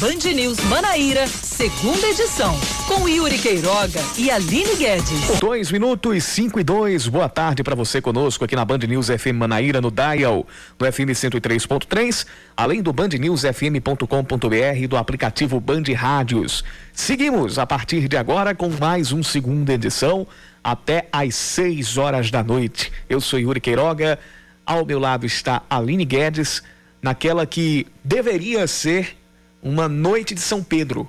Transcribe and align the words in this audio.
Band 0.00 0.32
News 0.32 0.58
Manaíra, 0.60 1.26
segunda 1.26 2.06
edição, 2.06 2.58
com 2.88 3.06
Yuri 3.06 3.36
Queiroga 3.38 4.00
e 4.16 4.30
Aline 4.30 4.74
Guedes. 4.76 5.38
Dois 5.38 5.70
minutos, 5.70 6.24
cinco 6.24 6.58
e 6.58 6.64
dois. 6.64 7.06
Boa 7.06 7.28
tarde 7.28 7.62
para 7.62 7.74
você 7.74 8.00
conosco 8.00 8.42
aqui 8.42 8.56
na 8.56 8.64
Band 8.64 8.78
News 8.78 9.08
FM 9.08 9.34
Manaíra, 9.34 9.78
no 9.78 9.90
Dial, 9.90 10.46
do 10.78 10.90
FM 10.90 11.10
103.3, 11.10 12.26
além 12.56 12.80
do 12.80 12.94
bandnewsfm.com.br 12.94 14.78
e 14.78 14.86
do 14.86 14.96
aplicativo 14.96 15.60
Band 15.60 15.82
Rádios. 15.94 16.64
Seguimos 16.94 17.58
a 17.58 17.66
partir 17.66 18.08
de 18.08 18.16
agora 18.16 18.54
com 18.54 18.70
mais 18.70 19.12
um 19.12 19.22
segunda 19.22 19.74
edição, 19.74 20.26
até 20.64 21.08
às 21.12 21.34
seis 21.34 21.98
horas 21.98 22.30
da 22.30 22.42
noite. 22.42 22.90
Eu 23.06 23.20
sou 23.20 23.38
Yuri 23.38 23.60
Queiroga, 23.60 24.18
ao 24.64 24.86
meu 24.86 24.98
lado 24.98 25.26
está 25.26 25.60
Aline 25.68 26.06
Guedes, 26.06 26.62
naquela 27.02 27.44
que 27.44 27.86
deveria 28.02 28.66
ser 28.66 29.19
uma 29.62 29.88
noite 29.88 30.34
de 30.34 30.40
São 30.40 30.62
Pedro, 30.62 31.08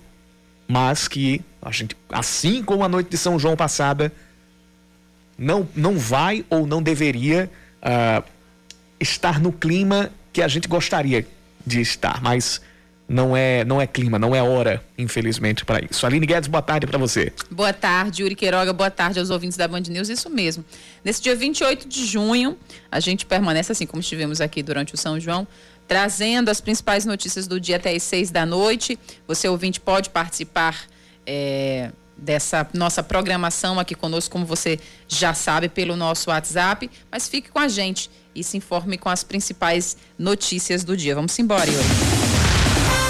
mas 0.68 1.08
que 1.08 1.42
a 1.62 1.72
gente, 1.72 1.96
assim 2.10 2.64
como 2.64 2.84
a 2.84 2.90
noite 2.90 3.10
de 3.10 3.18
São 3.18 3.38
João 3.38 3.56
passada, 3.56 4.12
não, 5.38 5.68
não 5.76 5.98
vai 5.98 6.46
ou 6.50 6.66
não 6.68 6.82
deveria 6.82 7.50
uh, 7.82 8.24
estar 9.00 9.40
no 9.40 9.52
clima 9.52 10.12
que 10.32 10.42
a 10.42 10.48
gente 10.48 10.68
gostaria 10.68 11.26
de 11.66 11.82
estar, 11.82 12.22
mas 12.22 12.62
não 13.12 13.36
é 13.36 13.66
não 13.66 13.82
é 13.82 13.86
clima, 13.86 14.18
não 14.18 14.34
é 14.34 14.42
hora, 14.42 14.84
infelizmente, 14.98 15.66
para 15.66 15.84
isso. 15.84 16.06
Aline 16.06 16.26
Guedes, 16.26 16.48
boa 16.48 16.62
tarde 16.62 16.88
para 16.88 16.98
você. 16.98 17.34
Boa 17.50 17.74
tarde, 17.74 18.22
Yuri 18.22 18.36
Queiroga, 18.36 18.72
boa 18.72 18.90
tarde 18.90 19.20
aos 19.20 19.30
ouvintes 19.30 19.58
da 19.58 19.68
Band 19.68 19.82
News, 19.82 20.08
isso 20.08 20.30
mesmo. 20.30 20.64
Nesse 21.04 21.22
dia 21.22 21.36
28 21.36 21.90
de 21.90 22.06
junho, 22.06 22.58
a 22.90 23.00
gente 23.02 23.26
permanece 23.26 23.72
assim 23.72 23.86
como 23.86 24.00
estivemos 24.00 24.40
aqui 24.40 24.64
durante 24.64 24.94
o 24.94 24.98
São 24.98 25.20
João, 25.20 25.46
trazendo 25.92 26.48
as 26.48 26.62
principais 26.62 27.04
notícias 27.04 27.48
do 27.48 27.60
dia 27.60 27.76
até 27.76 27.94
as 27.94 28.02
seis 28.04 28.32
da 28.32 28.46
noite. 28.46 28.98
Você, 29.28 29.50
ouvinte, 29.50 29.78
pode 29.78 30.10
participar 30.10 30.86
é, 31.28 31.92
dessa 32.16 32.66
nossa 32.74 33.04
programação 33.04 33.78
aqui 33.78 33.94
conosco, 33.94 34.32
como 34.32 34.46
você 34.46 34.80
já 35.06 35.34
sabe, 35.34 35.68
pelo 35.68 35.98
nosso 35.98 36.30
WhatsApp. 36.30 36.90
Mas 37.12 37.28
fique 37.28 37.52
com 37.52 37.60
a 37.60 37.68
gente 37.68 38.10
e 38.34 38.42
se 38.42 38.56
informe 38.56 38.98
com 38.98 39.10
as 39.10 39.22
principais 39.26 39.98
notícias 40.18 40.86
do 40.86 40.96
dia. 40.96 41.14
Vamos 41.14 41.38
embora, 41.38 41.70
Yuri. 41.70 41.86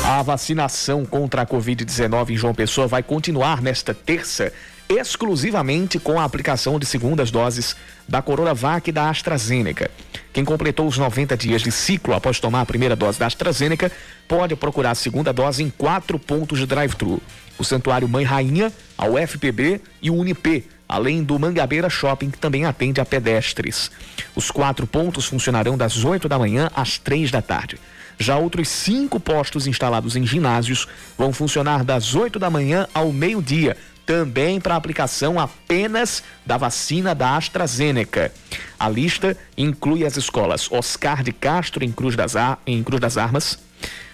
A 0.04 0.24
vacinação 0.24 1.06
contra 1.06 1.44
a 1.44 1.46
Covid-19 1.46 2.32
em 2.32 2.36
João 2.36 2.56
Pessoa 2.56 2.88
vai 2.88 3.04
continuar 3.04 3.62
nesta 3.62 3.94
terça 3.94 4.52
exclusivamente 4.92 6.00
com 6.00 6.20
a 6.20 6.24
aplicação 6.24 6.78
de 6.78 6.86
segundas 6.86 7.32
doses 7.32 7.76
da 8.08 8.22
Coronavac 8.22 8.90
e 8.90 8.94
da 8.94 9.10
AstraZeneca. 9.10 9.90
Quem 10.34 10.44
completou 10.44 10.88
os 10.88 10.98
90 10.98 11.38
dias 11.38 11.62
de 11.62 11.72
ciclo 11.72 12.14
após 12.14 12.40
tomar 12.40 12.62
a 12.62 12.66
primeira 12.66 12.96
dose 12.96 13.18
da 13.18 13.28
AstraZeneca 13.28 13.92
pode 14.28 14.56
procurar 14.56 14.92
a 14.92 14.96
segunda 14.96 15.32
dose 15.32 15.64
em 15.64 15.70
quatro 15.70 16.20
pontos 16.20 16.60
de 16.60 16.66
drive-thru: 16.66 17.22
o 17.58 17.64
Santuário 17.64 18.08
Mãe 18.08 18.24
Rainha, 18.24 18.72
a 18.98 19.08
UFPB 19.08 19.82
e 20.02 20.10
o 20.10 20.16
Unip, 20.16 20.68
além 20.88 21.24
do 21.24 21.40
Mangabeira 21.40 21.90
Shopping, 21.90 22.30
que 22.30 22.38
também 22.38 22.66
atende 22.66 23.00
a 23.00 23.06
pedestres. 23.06 23.90
Os 24.36 24.52
quatro 24.52 24.86
pontos 24.86 25.26
funcionarão 25.26 25.78
das 25.78 26.04
8 26.04 26.28
da 26.28 26.38
manhã 26.38 26.70
às 26.76 26.98
3 26.98 27.32
da 27.32 27.42
tarde. 27.42 27.80
Já 28.22 28.38
outros 28.38 28.70
cinco 28.70 29.20
postos 29.20 29.66
instalados 29.66 30.16
em 30.16 30.28
ginásios 30.28 30.88
vão 31.18 31.34
funcionar 31.34 31.84
das 31.84 32.14
8 32.14 32.38
da 32.38 32.52
manhã 32.52 32.88
ao 32.94 33.12
meio-dia 33.12 33.76
também 34.06 34.62
para 34.62 34.76
aplicação 34.76 35.40
apenas 35.40 36.22
da 36.46 36.56
vacina 36.56 37.16
da 37.16 37.36
AstraZeneca. 37.36 38.32
A 38.80 38.88
lista 38.88 39.36
inclui 39.58 40.06
as 40.06 40.18
escolas 40.18 40.72
Oscar 40.72 41.24
de 41.24 41.34
Castro 41.34 41.84
em 41.84 41.92
Cruz 41.92 42.16
das, 42.16 42.36
Ar 42.36 42.62
em 42.68 42.84
Cruz 42.84 43.02
das 43.02 43.18
Armas, 43.18 43.58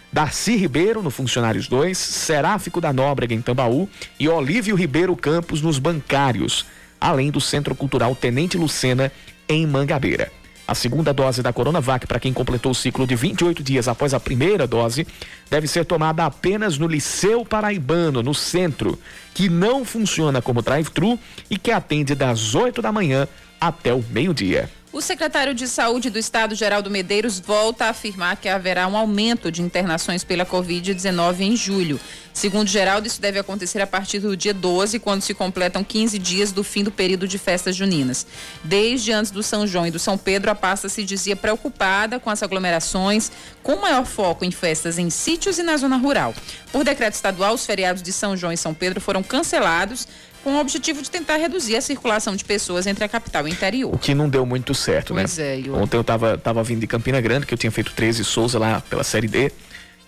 Darcy 0.10 0.56
Ribeiro 0.56 1.04
no 1.04 1.10
Funcionários 1.10 1.68
2, 1.68 1.98
Seráfico 1.98 2.80
da 2.80 2.94
Nóbrega 2.94 3.34
em 3.34 3.42
Tambaú 3.42 3.90
e 4.18 4.30
Olívio 4.30 4.78
Ribeiro 4.78 5.18
Campos 5.18 5.62
nos 5.62 5.80
Bancários, 5.80 6.66
além 6.98 7.30
do 7.30 7.42
Centro 7.42 7.76
Cultural 7.76 8.16
Tenente 8.16 8.58
Lucena 8.58 9.12
em 9.50 9.68
Mangabeira. 9.68 10.32
A 10.68 10.76
segunda 10.76 11.14
dose 11.14 11.42
da 11.42 11.54
Coronavac 11.54 12.06
para 12.06 12.20
quem 12.20 12.34
completou 12.34 12.74
o 12.74 12.76
ciclo 12.76 13.08
de 13.08 13.16
28 13.16 13.64
dias 13.64 13.88
após 13.88 14.14
a 14.14 14.20
primeira 14.20 14.68
dose 14.68 15.08
deve 15.50 15.66
ser 15.66 15.86
tomada 15.86 16.26
apenas 16.26 16.78
no 16.78 16.88
Liceu 16.88 17.46
Paraibano, 17.46 18.22
no 18.22 18.34
centro, 18.34 19.00
que 19.34 19.48
não 19.48 19.86
funciona 19.86 20.42
como 20.42 20.62
drive-thru 20.62 21.18
e 21.50 21.58
que 21.58 21.72
atende 21.72 22.14
das 22.14 22.54
8 22.54 22.82
da 22.82 22.92
manhã 22.92 23.28
até 23.62 23.94
o 23.94 24.04
meio-dia. 24.12 24.70
O 24.98 25.02
secretário 25.02 25.54
de 25.54 25.68
Saúde 25.68 26.10
do 26.10 26.18
Estado, 26.18 26.56
Geraldo 26.56 26.90
Medeiros, 26.90 27.40
volta 27.40 27.86
a 27.86 27.90
afirmar 27.90 28.36
que 28.36 28.50
haverá 28.50 28.88
um 28.88 28.98
aumento 28.98 29.52
de 29.52 29.62
internações 29.62 30.24
pela 30.24 30.44
Covid-19 30.44 31.42
em 31.42 31.56
julho. 31.56 32.00
Segundo 32.34 32.68
Geraldo, 32.68 33.06
isso 33.06 33.22
deve 33.22 33.38
acontecer 33.38 33.80
a 33.80 33.86
partir 33.86 34.18
do 34.18 34.36
dia 34.36 34.56
12, 34.56 34.98
quando 34.98 35.22
se 35.22 35.36
completam 35.36 35.84
15 35.84 36.18
dias 36.18 36.52
do 36.52 36.64
fim 36.64 36.84
do 36.84 36.90
período 36.90 37.28
de 37.28 37.38
festas 37.38 37.76
juninas. 37.76 38.26
Desde 38.64 39.12
antes 39.12 39.30
do 39.30 39.44
São 39.44 39.68
João 39.68 39.86
e 39.86 39.92
do 39.92 40.00
São 40.00 40.18
Pedro, 40.18 40.50
a 40.50 40.56
pasta 40.56 40.90
se 40.90 41.04
dizia 41.04 41.36
preocupada 41.36 42.20
com 42.20 42.32
as 42.32 42.42
aglomerações, 42.42 43.32
com 43.62 43.76
maior 43.76 44.04
foco 44.04 44.46
em 44.46 44.52
festas 44.52 44.98
em 44.98 45.12
sítios 45.12 45.60
e 45.60 45.64
na 45.64 45.78
zona 45.78 45.98
rural. 45.98 46.34
Por 46.72 46.84
decreto 46.84 47.14
estadual, 47.14 47.54
os 47.54 47.68
feriados 47.68 48.02
de 48.02 48.12
São 48.12 48.36
João 48.36 48.52
e 48.52 48.58
São 48.58 48.74
Pedro 48.74 49.00
foram 49.00 49.22
cancelados 49.22 50.08
com 50.48 50.56
o 50.56 50.60
objetivo 50.62 51.02
de 51.02 51.12
tentar 51.12 51.36
reduzir 51.36 51.76
a 51.76 51.82
circulação 51.82 52.34
de 52.34 52.46
pessoas 52.46 52.88
entre 52.88 53.04
a 53.04 53.10
capital 53.10 53.46
e 53.46 53.52
o 53.52 53.54
interior. 53.54 53.94
O 53.94 53.98
que 53.98 54.16
não 54.16 54.30
deu 54.30 54.46
muito 54.46 54.74
certo, 54.74 55.14
pois 55.14 55.38
né? 55.38 55.44
É, 55.46 55.60
eu... 55.60 55.76
Ontem 55.76 55.98
eu 55.98 56.02
estava 56.02 56.38
tava 56.38 56.64
vindo 56.64 56.80
de 56.80 56.88
Campina 56.88 57.20
Grande, 57.20 57.46
que 57.46 57.54
eu 57.54 57.58
tinha 57.58 57.70
feito 57.70 57.92
13 57.92 58.24
Souza 58.24 58.58
lá 58.58 58.80
pela 58.80 59.04
Série 59.04 59.28
D, 59.28 59.52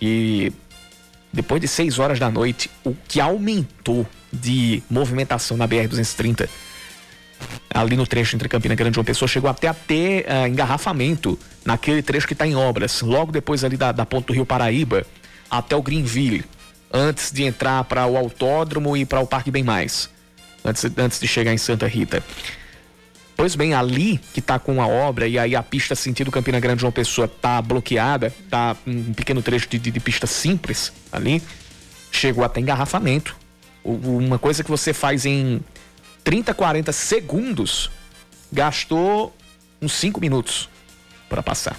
e 0.00 0.50
depois 1.30 1.60
de 1.60 1.68
6 1.68 1.98
horas 1.98 2.18
da 2.18 2.30
noite, 2.30 2.70
o 2.82 2.96
que 3.06 3.20
aumentou 3.20 4.06
de 4.32 4.82
movimentação 4.88 5.58
na 5.58 5.68
BR-230 5.68 6.48
ali 7.74 7.94
no 7.94 8.06
trecho 8.06 8.34
entre 8.34 8.48
Campina 8.48 8.74
Grande 8.74 8.94
e 8.94 8.96
João 8.96 9.04
Pessoa, 9.04 9.28
chegou 9.28 9.50
até 9.50 9.68
a 9.68 9.74
ter 9.74 10.24
uh, 10.24 10.46
engarrafamento 10.46 11.38
naquele 11.66 12.00
trecho 12.02 12.26
que 12.26 12.32
está 12.32 12.46
em 12.46 12.56
obras, 12.56 13.02
logo 13.02 13.30
depois 13.30 13.62
ali 13.62 13.76
da, 13.76 13.92
da 13.92 14.06
ponte 14.06 14.28
do 14.28 14.32
Rio 14.32 14.46
Paraíba 14.46 15.04
até 15.50 15.76
o 15.76 15.82
Greenville, 15.82 16.46
antes 16.90 17.30
de 17.30 17.44
entrar 17.44 17.84
para 17.84 18.06
o 18.06 18.16
autódromo 18.16 18.96
e 18.96 19.04
para 19.04 19.20
o 19.20 19.26
Parque 19.26 19.50
Bem 19.50 19.62
Mais 19.62 20.08
antes, 20.64 20.84
antes 20.96 21.20
de 21.20 21.26
chegar 21.26 21.52
em 21.52 21.58
Santa 21.58 21.86
Rita. 21.86 22.22
Pois 23.36 23.54
bem, 23.54 23.72
ali 23.72 24.18
que 24.34 24.40
está 24.40 24.58
com 24.58 24.82
a 24.82 24.86
obra 24.86 25.26
e 25.26 25.38
aí 25.38 25.56
a 25.56 25.62
pista 25.62 25.94
sentido 25.94 26.30
Campina 26.30 26.60
Grande 26.60 26.82
João 26.82 26.92
Pessoa 26.92 27.26
tá 27.26 27.62
bloqueada, 27.62 28.34
tá 28.50 28.76
um 28.86 29.14
pequeno 29.14 29.40
trecho 29.40 29.66
de, 29.68 29.78
de, 29.78 29.90
de 29.90 30.00
pista 30.00 30.26
simples 30.26 30.92
ali, 31.10 31.42
chegou 32.12 32.44
até 32.44 32.60
engarrafamento. 32.60 33.34
Uma 33.82 34.38
coisa 34.38 34.62
que 34.62 34.70
você 34.70 34.92
faz 34.92 35.24
em 35.24 35.60
30, 36.22 36.52
40 36.52 36.92
segundos, 36.92 37.90
gastou 38.52 39.34
uns 39.80 39.92
5 39.92 40.20
minutos 40.20 40.68
para 41.28 41.42
passar. 41.42 41.78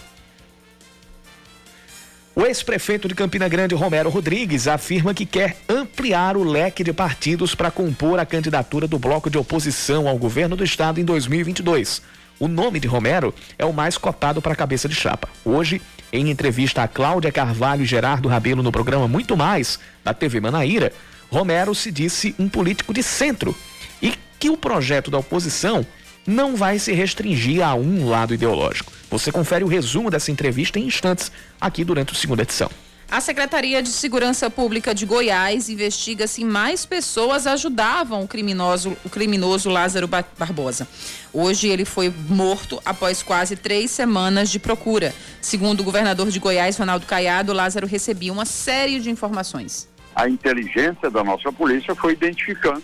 O 2.34 2.46
ex-prefeito 2.46 3.10
de 3.10 3.16
Campina 3.16 3.50
Grande, 3.50 3.76
Romero 3.76 4.10
Rodrigues, 4.10 4.66
afirma 4.66 5.14
que 5.14 5.26
quer 5.26 5.58
ampliar 5.68 6.38
o 6.38 6.46
leque 6.46 6.82
de 6.82 6.94
partidos 6.94 7.54
para 7.54 7.70
compor 7.70 8.20
a 8.20 8.26
candidatura 8.26 8.88
do 8.88 8.98
bloco 8.98 9.30
de 9.30 9.38
oposição 9.38 10.08
ao 10.08 10.18
governo 10.18 10.56
do 10.56 10.64
estado 10.64 11.02
em 11.02 11.04
2022. 11.04 12.02
O 12.40 12.48
nome 12.48 12.80
de 12.80 12.88
Romero 12.88 13.36
é 13.60 13.66
o 13.66 13.74
mais 13.74 13.98
cotado 13.98 14.42
para 14.42 14.54
a 14.54 14.56
cabeça 14.56 14.88
de 14.88 14.96
chapa. 14.96 15.28
Hoje, 15.44 15.82
em 16.12 16.30
entrevista 16.30 16.82
a 16.82 16.88
Cláudia 16.88 17.34
Carvalho 17.34 17.84
e 17.84 17.86
Gerardo 17.86 18.30
Rabelo 18.30 18.64
no 18.64 18.72
programa 18.72 19.10
Muito 19.10 19.36
Mais, 19.36 19.78
da 20.02 20.14
TV 20.14 20.40
Manaíra, 20.40 20.94
Romero 21.30 21.76
se 21.76 21.92
disse 21.92 22.34
um 22.40 22.48
político 22.48 22.94
de 22.94 23.04
centro 23.04 23.54
e 24.02 24.14
que 24.40 24.50
o 24.50 24.56
projeto 24.56 25.12
da 25.12 25.18
oposição 25.18 25.86
não 26.26 26.56
vai 26.56 26.80
se 26.80 26.92
restringir 26.94 27.66
a 27.66 27.74
um 27.76 28.08
lado 28.08 28.34
ideológico. 28.34 28.92
Você 29.10 29.32
confere 29.32 29.64
o 29.64 29.68
resumo 29.68 30.10
dessa 30.10 30.32
entrevista 30.32 30.80
em 30.80 30.86
instantes, 30.86 31.32
aqui 31.60 31.84
durante 31.84 32.14
a 32.14 32.16
segunda 32.16 32.44
edição. 32.44 32.70
A 33.12 33.20
Secretaria 33.20 33.84
de 33.84 33.90
Segurança 33.90 34.50
Pública 34.50 34.96
de 34.96 35.06
Goiás 35.06 35.68
investiga 35.68 36.26
se 36.28 36.46
mais 36.46 36.86
pessoas 36.86 37.46
ajudavam 37.46 38.24
o 38.24 38.28
criminoso, 38.28 38.96
o 39.04 39.10
criminoso 39.10 39.70
Lázaro 39.70 40.08
Barbosa. 40.08 40.88
Hoje 41.34 41.68
ele 41.68 41.84
foi 41.84 42.14
morto 42.30 42.82
após 42.86 43.22
quase 43.22 43.58
três 43.58 43.92
semanas 43.92 44.50
de 44.50 44.60
procura. 44.60 45.14
Segundo 45.42 45.82
o 45.82 45.84
governador 45.84 46.30
de 46.30 46.40
Goiás, 46.40 46.78
Ronaldo 46.78 47.06
Caiado, 47.06 47.52
Lázaro 47.52 47.86
recebia 47.86 48.32
uma 48.32 48.46
série 48.46 48.98
de 49.02 49.10
informações. 49.10 49.90
A 50.16 50.30
inteligência 50.30 51.10
da 51.12 51.22
nossa 51.22 51.52
polícia 51.52 51.94
foi 51.94 52.14
identificando 52.14 52.82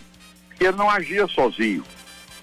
que 0.58 0.64
ele 0.66 0.76
não 0.76 0.90
agia 0.90 1.26
sozinho 1.28 1.82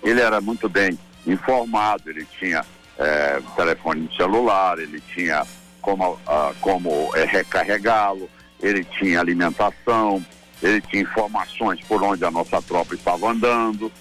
ele 0.05 0.21
era 0.21 0.39
muito 0.39 0.69
bem 0.69 0.97
informado, 1.25 2.09
ele 2.09 2.25
tinha 2.39 2.63
é, 2.97 3.41
telefone 3.55 4.09
celular, 4.15 4.77
ele 4.79 5.01
tinha 5.13 5.45
como, 5.81 6.19
ah, 6.27 6.53
como 6.61 7.11
é, 7.15 7.25
recarregá-lo, 7.25 8.29
ele 8.61 8.83
tinha 8.83 9.19
alimentação, 9.19 10.23
ele 10.61 10.79
tinha 10.81 11.01
informações 11.01 11.79
por 11.81 12.01
onde 12.03 12.23
a 12.23 12.31
nossa 12.31 12.61
tropa 12.61 12.93
estava 12.95 13.29
andando. 13.29 13.91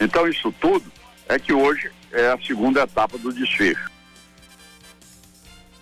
Então, 0.00 0.28
isso 0.28 0.52
tudo 0.60 0.84
é 1.28 1.38
que 1.38 1.52
hoje 1.52 1.90
é 2.12 2.28
a 2.28 2.38
segunda 2.38 2.82
etapa 2.82 3.18
do 3.18 3.32
desfecho. 3.32 3.90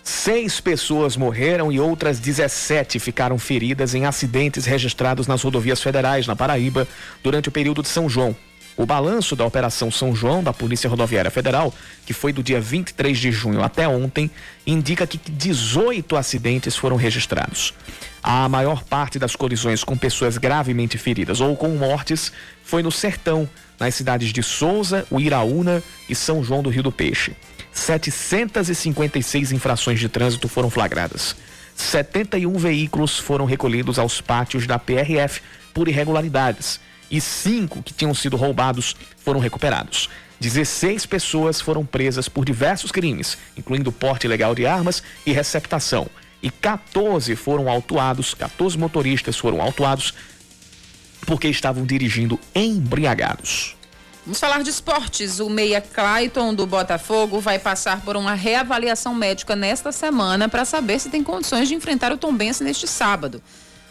Seis 0.03 0.59
pessoas 0.59 1.17
morreram 1.17 1.71
e 1.71 1.79
outras 1.79 2.19
17 2.19 2.99
ficaram 2.99 3.37
feridas 3.37 3.93
em 3.95 4.05
acidentes 4.05 4.65
registrados 4.65 5.27
nas 5.27 5.41
rodovias 5.41 5.81
federais 5.81 6.27
na 6.27 6.35
Paraíba 6.35 6.87
durante 7.23 7.49
o 7.49 7.51
período 7.51 7.81
de 7.81 7.89
São 7.89 8.07
João. 8.07 8.35
O 8.77 8.85
balanço 8.85 9.37
da 9.37 9.45
Operação 9.45 9.89
São 9.89 10.13
João 10.13 10.43
da 10.43 10.51
Polícia 10.51 10.89
Rodoviária 10.89 11.31
Federal, 11.31 11.73
que 12.05 12.11
foi 12.11 12.33
do 12.33 12.43
dia 12.43 12.59
23 12.59 13.17
de 13.17 13.31
junho 13.31 13.63
até 13.63 13.87
ontem, 13.87 14.29
indica 14.67 15.07
que 15.07 15.17
18 15.17 16.17
acidentes 16.17 16.75
foram 16.75 16.97
registrados. 16.97 17.73
A 18.21 18.49
maior 18.49 18.83
parte 18.83 19.17
das 19.17 19.33
colisões 19.35 19.83
com 19.83 19.97
pessoas 19.97 20.37
gravemente 20.37 20.97
feridas 20.97 21.39
ou 21.39 21.55
com 21.55 21.69
mortes 21.69 22.33
foi 22.63 22.83
no 22.83 22.91
Sertão, 22.91 23.47
nas 23.79 23.95
cidades 23.95 24.33
de 24.33 24.43
Souza, 24.43 25.05
Uiraúna 25.09 25.81
e 26.09 26.15
São 26.15 26.43
João 26.43 26.61
do 26.61 26.69
Rio 26.69 26.83
do 26.83 26.91
Peixe. 26.91 27.33
756 27.71 29.53
infrações 29.53 29.99
de 29.99 30.09
trânsito 30.09 30.49
foram 30.49 30.69
flagradas. 30.69 31.35
71 31.75 32.57
veículos 32.57 33.19
foram 33.19 33.45
recolhidos 33.45 33.99
aos 33.99 34.19
pátios 34.19 34.67
da 34.67 34.77
PRF 34.77 35.41
por 35.73 35.87
irregularidades 35.87 36.79
e 37.09 37.19
cinco 37.21 37.81
que 37.83 37.93
tinham 37.93 38.13
sido 38.13 38.35
roubados 38.37 38.95
foram 39.17 39.39
recuperados. 39.39 40.09
16 40.39 41.05
pessoas 41.05 41.61
foram 41.61 41.85
presas 41.85 42.27
por 42.27 42.45
diversos 42.45 42.91
crimes, 42.91 43.37
incluindo 43.57 43.91
porte 43.91 44.27
ilegal 44.27 44.53
de 44.53 44.65
armas 44.65 45.01
e 45.25 45.31
receptação. 45.31 46.07
E 46.43 46.49
14 46.49 47.35
foram 47.35 47.69
autuados, 47.69 48.33
14 48.33 48.77
motoristas 48.77 49.37
foram 49.37 49.61
autuados 49.61 50.13
porque 51.25 51.47
estavam 51.47 51.85
dirigindo 51.85 52.39
embriagados. 52.53 53.75
Vamos 54.25 54.39
falar 54.39 54.63
de 54.63 54.71
esportes. 54.71 55.39
O 55.39 55.49
meia 55.49 55.79
Clayton 55.79 56.53
do 56.53 56.65
Botafogo 56.65 57.39
vai 57.39 57.59
passar 57.59 58.01
por 58.01 58.17
uma 58.17 58.33
reavaliação 58.33 59.13
médica 59.13 59.55
nesta 59.55 59.91
semana 59.91 60.49
para 60.49 60.65
saber 60.65 60.99
se 60.99 61.09
tem 61.09 61.23
condições 61.23 61.67
de 61.67 61.75
enfrentar 61.75 62.11
o 62.11 62.17
Tombense 62.17 62.63
neste 62.63 62.87
sábado. 62.87 63.41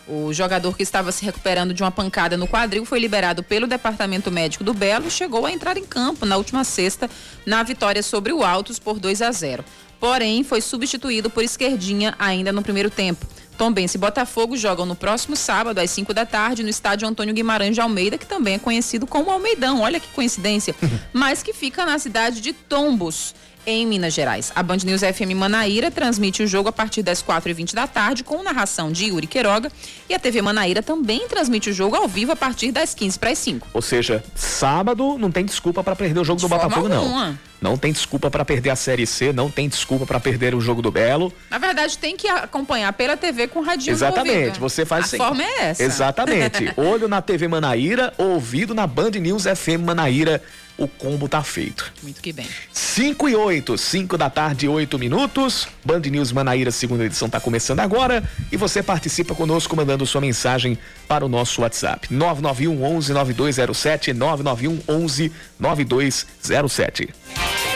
O 0.06 0.32
jogador 0.32 0.76
que 0.76 0.82
estava 0.82 1.10
se 1.10 1.24
recuperando 1.24 1.72
de 1.72 1.82
uma 1.82 1.90
pancada 1.90 2.36
no 2.36 2.46
quadril 2.46 2.84
foi 2.84 2.98
liberado 2.98 3.42
pelo 3.42 3.66
Departamento 3.66 4.30
Médico 4.30 4.62
do 4.62 4.74
Belo 4.74 5.06
e 5.06 5.10
chegou 5.10 5.46
a 5.46 5.52
entrar 5.52 5.78
em 5.78 5.84
campo 5.84 6.26
na 6.26 6.36
última 6.36 6.62
sexta 6.62 7.08
na 7.46 7.62
vitória 7.62 8.02
sobre 8.02 8.32
o 8.32 8.44
Altos 8.44 8.78
por 8.78 8.98
2 8.98 9.22
a 9.22 9.32
0. 9.32 9.64
Porém, 9.98 10.44
foi 10.44 10.60
substituído 10.60 11.30
por 11.30 11.42
Esquerdinha 11.42 12.14
ainda 12.18 12.52
no 12.52 12.62
primeiro 12.62 12.90
tempo. 12.90 13.26
Tombense 13.56 13.96
e 13.96 14.00
Botafogo 14.00 14.56
jogam 14.56 14.84
no 14.84 14.96
próximo 14.96 15.36
sábado, 15.36 15.78
às 15.78 15.90
5 15.90 16.12
da 16.12 16.26
tarde, 16.26 16.62
no 16.62 16.68
estádio 16.68 17.08
Antônio 17.08 17.32
Guimarães 17.32 17.74
de 17.74 17.80
Almeida, 17.80 18.18
que 18.18 18.26
também 18.26 18.54
é 18.54 18.58
conhecido 18.58 19.06
como 19.06 19.30
Almeidão. 19.30 19.80
Olha 19.80 20.00
que 20.00 20.08
coincidência. 20.08 20.74
mas 21.12 21.42
que 21.42 21.52
fica 21.52 21.86
na 21.86 21.98
cidade 21.98 22.40
de 22.40 22.52
Tombos 22.52 23.34
em 23.66 23.86
Minas 23.86 24.12
Gerais. 24.14 24.52
A 24.54 24.62
Band 24.62 24.78
News 24.84 25.00
FM 25.02 25.34
Manaíra 25.34 25.90
transmite 25.90 26.42
o 26.42 26.46
jogo 26.46 26.68
a 26.68 26.72
partir 26.72 27.02
das 27.02 27.22
4h20 27.22 27.74
da 27.74 27.86
tarde, 27.86 28.24
com 28.24 28.42
narração 28.42 28.90
de 28.92 29.06
Yuri 29.06 29.26
Queiroga. 29.26 29.70
E 30.08 30.14
a 30.14 30.18
TV 30.18 30.42
Manaíra 30.42 30.82
também 30.82 31.26
transmite 31.28 31.70
o 31.70 31.72
jogo 31.72 31.96
ao 31.96 32.06
vivo 32.08 32.32
a 32.32 32.36
partir 32.36 32.70
das 32.72 32.94
15 32.94 33.18
para 33.18 33.30
as 33.30 33.38
5. 33.38 33.68
Ou 33.72 33.82
seja, 33.82 34.22
sábado 34.34 35.16
não 35.18 35.30
tem 35.30 35.44
desculpa 35.44 35.82
para 35.82 35.96
perder 35.96 36.20
o 36.20 36.24
jogo 36.24 36.40
de 36.40 36.46
do 36.46 36.48
Botafogo, 36.48 36.92
alguma. 36.92 37.26
não. 37.28 37.38
Não 37.62 37.78
tem 37.78 37.92
desculpa 37.92 38.30
para 38.30 38.44
perder 38.44 38.68
a 38.68 38.76
Série 38.76 39.06
C, 39.06 39.32
não 39.32 39.48
tem 39.50 39.70
desculpa 39.70 40.04
para 40.04 40.20
perder 40.20 40.54
o 40.54 40.60
jogo 40.60 40.82
do 40.82 40.90
Belo. 40.90 41.32
Na 41.50 41.56
verdade, 41.56 41.96
tem 41.96 42.14
que 42.14 42.28
acompanhar 42.28 42.92
pela 42.92 43.16
TV 43.16 43.48
com 43.48 43.62
radinho 43.62 43.94
Exatamente, 43.94 44.60
você 44.60 44.84
faz 44.84 45.04
A 45.04 45.06
assim. 45.06 45.16
forma 45.16 45.42
é 45.42 45.70
essa. 45.70 45.82
Exatamente. 45.82 46.70
Olho 46.76 47.08
na 47.08 47.22
TV 47.22 47.48
Manaíra, 47.48 48.12
ouvido 48.18 48.74
na 48.74 48.86
Band 48.86 49.12
News 49.12 49.44
FM 49.44 49.80
Manaíra 49.82 50.42
o 50.76 50.88
combo 50.88 51.28
tá 51.28 51.42
feito. 51.42 51.92
Muito 52.02 52.20
que 52.20 52.32
bem. 52.32 52.46
5 52.72 53.28
e 53.28 53.36
8, 53.36 53.78
5 53.78 54.18
da 54.18 54.30
tarde, 54.30 54.68
8 54.68 54.98
minutos. 54.98 55.68
Band 55.84 56.00
News 56.00 56.32
Manaíra, 56.32 56.70
segunda 56.70 57.04
edição, 57.04 57.28
tá 57.28 57.40
começando 57.40 57.80
agora. 57.80 58.28
E 58.50 58.56
você 58.56 58.82
participa 58.82 59.34
conosco 59.34 59.76
mandando 59.76 60.06
sua 60.06 60.20
mensagem 60.20 60.78
para 61.08 61.24
o 61.24 61.28
nosso 61.28 61.62
WhatsApp. 61.62 62.12
991 62.12 62.82
11 62.82 63.12
9207, 63.12 64.12
991 64.12 64.80
11 64.88 65.32
9207. 65.58 67.73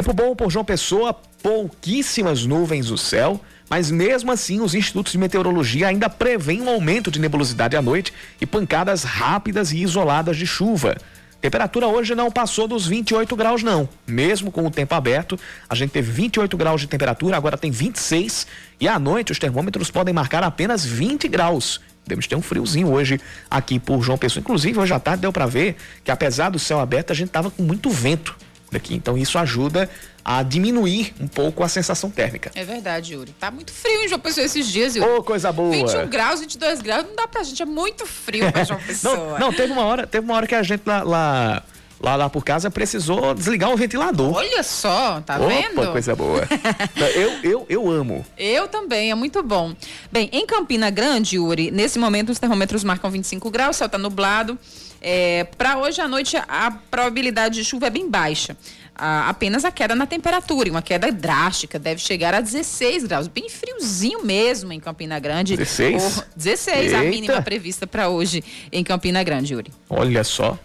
Tempo 0.00 0.14
bom 0.14 0.34
por 0.34 0.50
João 0.50 0.64
Pessoa, 0.64 1.12
pouquíssimas 1.42 2.46
nuvens 2.46 2.88
no 2.88 2.96
céu, 2.96 3.38
mas 3.68 3.90
mesmo 3.90 4.32
assim 4.32 4.58
os 4.58 4.74
institutos 4.74 5.12
de 5.12 5.18
meteorologia 5.18 5.88
ainda 5.88 6.08
prevêem 6.08 6.62
um 6.62 6.70
aumento 6.70 7.10
de 7.10 7.20
nebulosidade 7.20 7.76
à 7.76 7.82
noite 7.82 8.10
e 8.40 8.46
pancadas 8.46 9.04
rápidas 9.04 9.72
e 9.72 9.82
isoladas 9.82 10.38
de 10.38 10.46
chuva. 10.46 10.96
Temperatura 11.38 11.86
hoje 11.86 12.14
não 12.14 12.30
passou 12.30 12.66
dos 12.66 12.86
28 12.86 13.36
graus, 13.36 13.62
não. 13.62 13.86
Mesmo 14.06 14.50
com 14.50 14.66
o 14.66 14.70
tempo 14.70 14.94
aberto, 14.94 15.38
a 15.68 15.74
gente 15.74 15.90
teve 15.90 16.10
28 16.10 16.56
graus 16.56 16.80
de 16.80 16.86
temperatura, 16.86 17.36
agora 17.36 17.58
tem 17.58 17.70
26. 17.70 18.46
E 18.80 18.88
à 18.88 18.98
noite 18.98 19.32
os 19.32 19.38
termômetros 19.38 19.90
podem 19.90 20.14
marcar 20.14 20.42
apenas 20.42 20.82
20 20.82 21.28
graus. 21.28 21.78
Devemos 22.06 22.26
ter 22.26 22.36
um 22.36 22.42
friozinho 22.42 22.90
hoje 22.90 23.20
aqui 23.50 23.78
por 23.78 24.00
João 24.00 24.16
Pessoa. 24.16 24.40
Inclusive, 24.40 24.78
hoje 24.78 24.94
à 24.94 24.98
tarde 24.98 25.20
deu 25.20 25.30
para 25.30 25.44
ver 25.44 25.76
que 26.02 26.10
apesar 26.10 26.48
do 26.48 26.58
céu 26.58 26.80
aberto, 26.80 27.10
a 27.10 27.14
gente 27.14 27.28
tava 27.28 27.50
com 27.50 27.62
muito 27.62 27.90
vento 27.90 28.34
daqui. 28.70 28.94
Então 28.94 29.16
isso 29.16 29.38
ajuda 29.38 29.88
a 30.24 30.42
diminuir 30.42 31.14
um 31.20 31.26
pouco 31.26 31.62
a 31.62 31.68
sensação 31.68 32.10
térmica. 32.10 32.50
É 32.54 32.64
verdade, 32.64 33.14
Yuri. 33.14 33.32
Tá 33.38 33.50
muito 33.50 33.72
frio 33.72 34.04
em 34.04 34.08
João 34.08 34.20
Pessoa 34.20 34.44
esses 34.44 34.66
dias, 34.66 34.94
Yuri. 34.94 35.08
Ô, 35.08 35.16
oh, 35.18 35.22
coisa 35.22 35.50
boa. 35.50 35.70
21 35.70 36.08
graus, 36.08 36.40
22 36.40 36.80
graus, 36.80 37.06
não 37.06 37.16
dá 37.16 37.26
pra 37.26 37.42
gente, 37.42 37.62
é 37.62 37.66
muito 37.66 38.06
frio 38.06 38.50
pra 38.52 38.64
João 38.64 38.80
Pessoa. 38.86 39.38
não, 39.38 39.38
não, 39.38 39.52
teve 39.52 39.72
uma 39.72 39.84
hora, 39.84 40.06
teve 40.06 40.24
uma 40.24 40.34
hora 40.34 40.46
que 40.46 40.54
a 40.54 40.62
gente 40.62 40.82
lá, 40.86 41.02
lá 41.02 41.62
lá, 42.00 42.16
lá 42.16 42.30
por 42.30 42.44
casa 42.44 42.70
precisou 42.70 43.34
desligar 43.34 43.70
o 43.70 43.76
ventilador. 43.76 44.34
Olha 44.34 44.62
só, 44.62 45.20
tá 45.20 45.36
Opa, 45.36 45.46
vendo? 45.46 45.92
coisa 45.92 46.16
boa. 46.16 46.48
eu, 47.14 47.30
eu, 47.42 47.66
eu 47.68 47.90
amo. 47.90 48.24
Eu 48.38 48.66
também, 48.68 49.10
é 49.10 49.14
muito 49.14 49.42
bom. 49.42 49.74
Bem, 50.10 50.28
em 50.32 50.46
Campina 50.46 50.90
Grande, 50.90 51.36
Yuri, 51.36 51.70
nesse 51.70 51.98
momento 51.98 52.30
os 52.30 52.38
termômetros 52.38 52.82
marcam 52.82 53.10
25 53.10 53.50
graus, 53.50 53.76
o 53.76 53.78
céu 53.78 53.88
tá 53.88 53.98
nublado. 53.98 54.58
É, 55.00 55.44
para 55.56 55.78
hoje 55.78 56.00
à 56.00 56.08
noite 56.08 56.36
a 56.36 56.70
probabilidade 56.90 57.54
de 57.54 57.64
chuva 57.64 57.86
é 57.86 57.90
bem 57.90 58.08
baixa 58.08 58.56
apenas 59.00 59.64
a 59.64 59.70
queda 59.70 59.94
na 59.94 60.06
temperatura, 60.06 60.70
uma 60.70 60.82
queda 60.82 61.10
drástica, 61.10 61.78
deve 61.78 62.00
chegar 62.00 62.34
a 62.34 62.40
16 62.40 63.04
graus, 63.04 63.28
bem 63.28 63.48
friozinho 63.48 64.24
mesmo 64.24 64.72
em 64.72 64.80
Campina 64.80 65.18
Grande. 65.18 65.56
16? 65.56 66.24
16 66.36 66.84
Eita. 66.84 66.98
a 66.98 67.02
mínima 67.02 67.40
prevista 67.40 67.86
para 67.86 68.08
hoje 68.08 68.44
em 68.70 68.84
Campina 68.84 69.22
Grande, 69.22 69.54
Yuri. 69.54 69.72
Olha 69.88 70.22
só. 70.22 70.58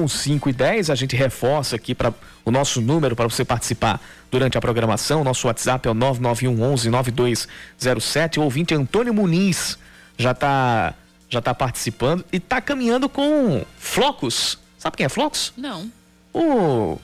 São 0.00 0.08
5 0.08 0.48
e 0.48 0.52
10, 0.54 0.88
a 0.88 0.94
gente 0.94 1.14
reforça 1.14 1.76
aqui 1.76 1.94
para 1.94 2.14
o 2.42 2.50
nosso 2.50 2.80
número 2.80 3.14
para 3.14 3.28
você 3.28 3.44
participar 3.44 4.00
durante 4.30 4.56
a 4.56 4.60
programação. 4.60 5.22
Nosso 5.22 5.46
WhatsApp 5.46 5.86
é 5.86 5.90
o 5.90 5.94
991 5.94 6.72
11 6.72 6.88
9207. 6.88 8.40
O 8.40 8.44
ouvinte 8.44 8.74
Antônio 8.74 9.12
Muniz 9.12 9.78
já 10.16 10.30
está 10.30 10.94
já 11.28 11.42
tá 11.42 11.54
participando 11.54 12.24
e 12.32 12.38
está 12.38 12.62
caminhando 12.62 13.10
com 13.10 13.62
Flocos. 13.76 14.58
Sabe 14.78 14.96
quem 14.96 15.04
é 15.04 15.08
Flocos? 15.10 15.52
Não. 15.54 15.92
O 16.32 16.98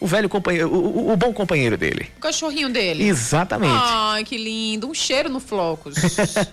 o 0.00 0.06
velho 0.06 0.28
companheiro, 0.28 0.72
o, 0.72 1.12
o, 1.12 1.16
bom 1.16 1.32
companheiro 1.32 1.76
dele. 1.76 2.08
O 2.16 2.20
cachorrinho 2.20 2.70
dele. 2.70 3.04
Exatamente. 3.04 3.74
Ai, 3.74 4.24
que 4.24 4.38
lindo. 4.38 4.88
Um 4.88 4.94
cheiro 4.94 5.28
no 5.28 5.40
Flocos. 5.40 5.96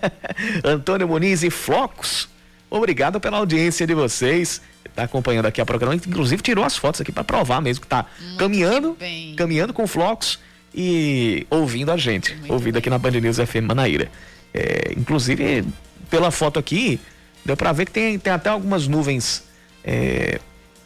Antônio 0.62 1.08
Muniz 1.08 1.42
e 1.42 1.50
Flocos, 1.50 2.28
obrigado 2.68 3.20
pela 3.20 3.38
audiência 3.38 3.86
de 3.86 3.94
vocês 3.94 4.60
está 4.96 5.04
acompanhando 5.04 5.46
aqui 5.46 5.60
a 5.60 5.66
programa, 5.66 5.94
inclusive 5.94 6.42
tirou 6.42 6.64
as 6.64 6.76
fotos 6.76 7.00
aqui 7.00 7.12
para 7.12 7.22
provar 7.22 7.60
mesmo 7.60 7.82
que 7.82 7.86
está 7.86 8.06
caminhando, 8.38 8.96
caminhando 9.36 9.72
com 9.72 9.86
flocos 9.86 10.38
e 10.74 11.46
ouvindo 11.50 11.92
a 11.92 11.96
gente, 11.96 12.34
Muito 12.34 12.52
ouvindo 12.52 12.74
bem. 12.74 12.78
aqui 12.80 12.90
na 12.90 12.98
Band 12.98 13.12
News 13.12 13.36
FM 13.36 13.66
Manaíra. 13.66 14.10
É, 14.52 14.92
inclusive, 14.96 15.64
pela 16.10 16.30
foto 16.30 16.58
aqui, 16.58 16.98
deu 17.44 17.56
para 17.56 17.72
ver 17.72 17.86
que 17.86 17.92
tem, 17.92 18.18
tem 18.18 18.32
até 18.32 18.48
algumas 18.48 18.86
nuvens, 18.86 19.44
é, 19.84 20.40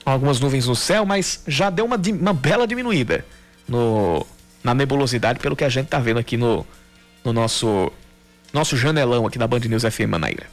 algumas 0.05 0.39
nuvens 0.41 0.67
no 0.67 0.77
céu, 0.77 1.07
mas 1.07 1.43
já 1.47 1.71
deu 1.71 1.85
uma, 1.85 1.97
uma 2.21 2.35
bela 2.35 2.67
diminuída 2.67 3.25
no, 3.69 4.27
na 4.63 4.75
nebulosidade, 4.75 5.39
pelo 5.39 5.57
que 5.57 5.65
a 5.65 5.69
gente 5.69 5.87
está 5.87 5.99
vendo 5.99 6.19
aqui 6.19 6.37
no, 6.37 6.67
no 7.25 7.33
nosso, 7.33 7.93
nosso 8.53 8.77
janelão 8.77 9.27
aqui 9.27 9.39
na 9.39 9.47
Band 9.47 9.61
News 9.61 9.83
FM 9.83 10.09
Manaíra. 10.09 10.47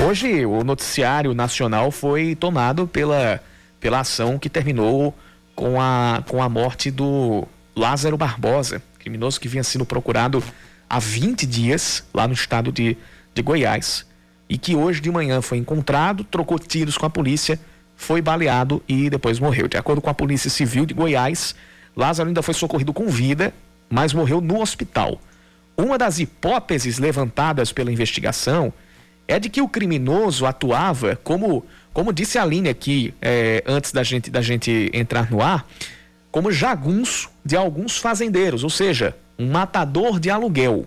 Hoje 0.00 0.46
o 0.46 0.62
noticiário 0.62 1.34
nacional 1.34 1.90
foi 1.90 2.36
tomado 2.36 2.86
pela, 2.86 3.42
pela 3.80 3.98
ação 4.00 4.38
que 4.38 4.48
terminou 4.48 5.12
com 5.56 5.80
a, 5.80 6.22
com 6.28 6.40
a 6.40 6.48
morte 6.48 6.88
do 6.88 7.44
Lázaro 7.74 8.16
Barbosa, 8.16 8.80
criminoso 9.00 9.40
que 9.40 9.48
vinha 9.48 9.64
sendo 9.64 9.84
procurado 9.84 10.42
há 10.88 11.00
20 11.00 11.44
dias 11.46 12.04
lá 12.14 12.28
no 12.28 12.32
estado 12.32 12.70
de, 12.70 12.96
de 13.34 13.42
Goiás 13.42 14.06
e 14.48 14.56
que 14.56 14.76
hoje 14.76 15.00
de 15.00 15.10
manhã 15.10 15.42
foi 15.42 15.58
encontrado, 15.58 16.22
trocou 16.22 16.60
tiros 16.60 16.96
com 16.96 17.04
a 17.04 17.10
polícia, 17.10 17.58
foi 17.96 18.22
baleado 18.22 18.80
e 18.86 19.10
depois 19.10 19.40
morreu. 19.40 19.66
De 19.66 19.76
acordo 19.76 20.00
com 20.00 20.08
a 20.08 20.14
Polícia 20.14 20.48
Civil 20.48 20.86
de 20.86 20.94
Goiás, 20.94 21.56
Lázaro 21.96 22.28
ainda 22.28 22.40
foi 22.40 22.54
socorrido 22.54 22.92
com 22.92 23.08
vida, 23.08 23.52
mas 23.90 24.14
morreu 24.14 24.40
no 24.40 24.60
hospital. 24.60 25.20
Uma 25.76 25.98
das 25.98 26.20
hipóteses 26.20 26.98
levantadas 26.98 27.72
pela 27.72 27.90
investigação 27.90 28.72
é 29.28 29.38
de 29.38 29.50
que 29.50 29.60
o 29.60 29.68
criminoso 29.68 30.46
atuava 30.46 31.14
como, 31.22 31.64
como 31.92 32.12
disse 32.12 32.38
a 32.38 32.44
linha 32.46 32.70
aqui 32.70 33.14
é, 33.20 33.62
antes 33.66 33.92
da 33.92 34.02
gente, 34.02 34.30
da 34.30 34.40
gente 34.40 34.90
entrar 34.94 35.30
no 35.30 35.42
ar, 35.42 35.68
como 36.32 36.50
jagunço 36.50 37.30
de 37.44 37.54
alguns 37.54 37.98
fazendeiros, 37.98 38.64
ou 38.64 38.70
seja, 38.70 39.14
um 39.38 39.50
matador 39.50 40.18
de 40.18 40.30
aluguel. 40.30 40.86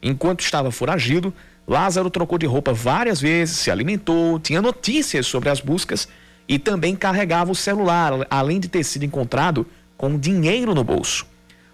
Enquanto 0.00 0.40
estava 0.40 0.70
foragido, 0.70 1.34
Lázaro 1.66 2.10
trocou 2.10 2.38
de 2.38 2.46
roupa 2.46 2.72
várias 2.72 3.20
vezes, 3.20 3.56
se 3.56 3.70
alimentou, 3.70 4.38
tinha 4.38 4.62
notícias 4.62 5.26
sobre 5.26 5.48
as 5.48 5.60
buscas 5.60 6.08
e 6.48 6.58
também 6.58 6.94
carregava 6.94 7.50
o 7.50 7.54
celular, 7.54 8.12
além 8.30 8.60
de 8.60 8.68
ter 8.68 8.84
sido 8.84 9.04
encontrado 9.04 9.66
com 9.96 10.18
dinheiro 10.18 10.74
no 10.74 10.84
bolso. 10.84 11.26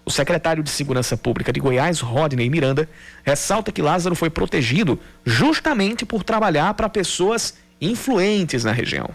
O 0.09 0.11
secretário 0.11 0.63
de 0.63 0.71
Segurança 0.71 1.15
Pública 1.15 1.53
de 1.53 1.59
Goiás, 1.59 1.99
Rodney 1.99 2.49
Miranda, 2.49 2.89
ressalta 3.23 3.71
que 3.71 3.79
Lázaro 3.79 4.15
foi 4.15 4.27
protegido 4.27 4.99
justamente 5.23 6.03
por 6.03 6.23
trabalhar 6.23 6.73
para 6.73 6.89
pessoas 6.89 7.53
influentes 7.79 8.63
na 8.63 8.71
região. 8.71 9.11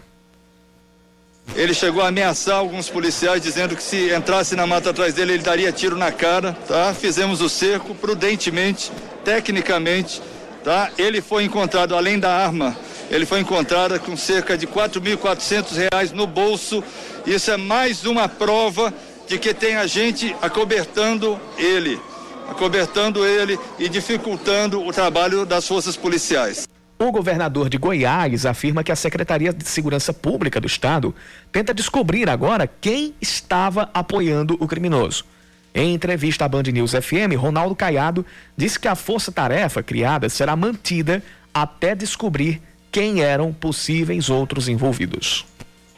Ele 1.53 1.73
chegou 1.73 2.01
a 2.01 2.07
ameaçar 2.07 2.55
alguns 2.55 2.89
policiais 2.89 3.43
dizendo 3.43 3.75
que 3.75 3.83
se 3.83 4.15
entrasse 4.15 4.55
na 4.55 4.65
mata 4.65 4.91
atrás 4.91 5.13
dele 5.13 5.33
ele 5.33 5.43
daria 5.43 5.69
tiro 5.69 5.97
na 5.97 6.13
cara, 6.13 6.53
tá? 6.65 6.93
Fizemos 6.93 7.41
o 7.41 7.49
cerco 7.49 7.93
prudentemente, 7.93 8.89
tecnicamente, 9.25 10.21
tá? 10.63 10.91
Ele 10.97 11.19
foi 11.19 11.43
encontrado 11.43 11.93
além 11.93 12.17
da 12.17 12.33
arma, 12.33 12.73
ele 13.11 13.25
foi 13.25 13.41
encontrado 13.41 13.99
com 13.99 14.15
cerca 14.15 14.57
de 14.57 14.65
R$ 14.65 14.71
4.400 14.71 16.11
no 16.13 16.25
bolso. 16.25 16.81
Isso 17.25 17.51
é 17.51 17.57
mais 17.57 18.05
uma 18.05 18.29
prova 18.29 18.93
de 19.27 19.37
que 19.37 19.53
tem 19.53 19.75
a 19.75 19.87
gente 19.87 20.35
acobertando 20.41 21.39
ele, 21.57 21.99
acobertando 22.49 23.25
ele 23.25 23.59
e 23.79 23.89
dificultando 23.89 24.85
o 24.85 24.91
trabalho 24.91 25.45
das 25.45 25.67
forças 25.67 25.97
policiais. 25.97 26.67
O 26.97 27.11
governador 27.11 27.67
de 27.69 27.77
Goiás 27.77 28.45
afirma 28.45 28.83
que 28.83 28.91
a 28.91 28.95
Secretaria 28.95 29.51
de 29.51 29.67
Segurança 29.67 30.13
Pública 30.13 30.61
do 30.61 30.67
Estado 30.67 31.13
tenta 31.51 31.73
descobrir 31.73 32.29
agora 32.29 32.69
quem 32.79 33.13
estava 33.19 33.89
apoiando 33.93 34.55
o 34.61 34.67
criminoso. 34.67 35.25
Em 35.73 35.93
entrevista 35.93 36.45
à 36.45 36.47
Band 36.47 36.63
News 36.63 36.91
FM, 36.91 37.35
Ronaldo 37.37 37.75
Caiado 37.75 38.25
disse 38.55 38.79
que 38.79 38.87
a 38.87 38.95
força-tarefa 38.95 39.83
criada 39.83 40.29
será 40.29 40.55
mantida 40.55 41.21
até 41.53 41.93
descobrir 41.93 42.61
quem 42.89 43.21
eram 43.21 43.51
possíveis 43.51 44.29
outros 44.29 44.69
envolvidos 44.69 45.45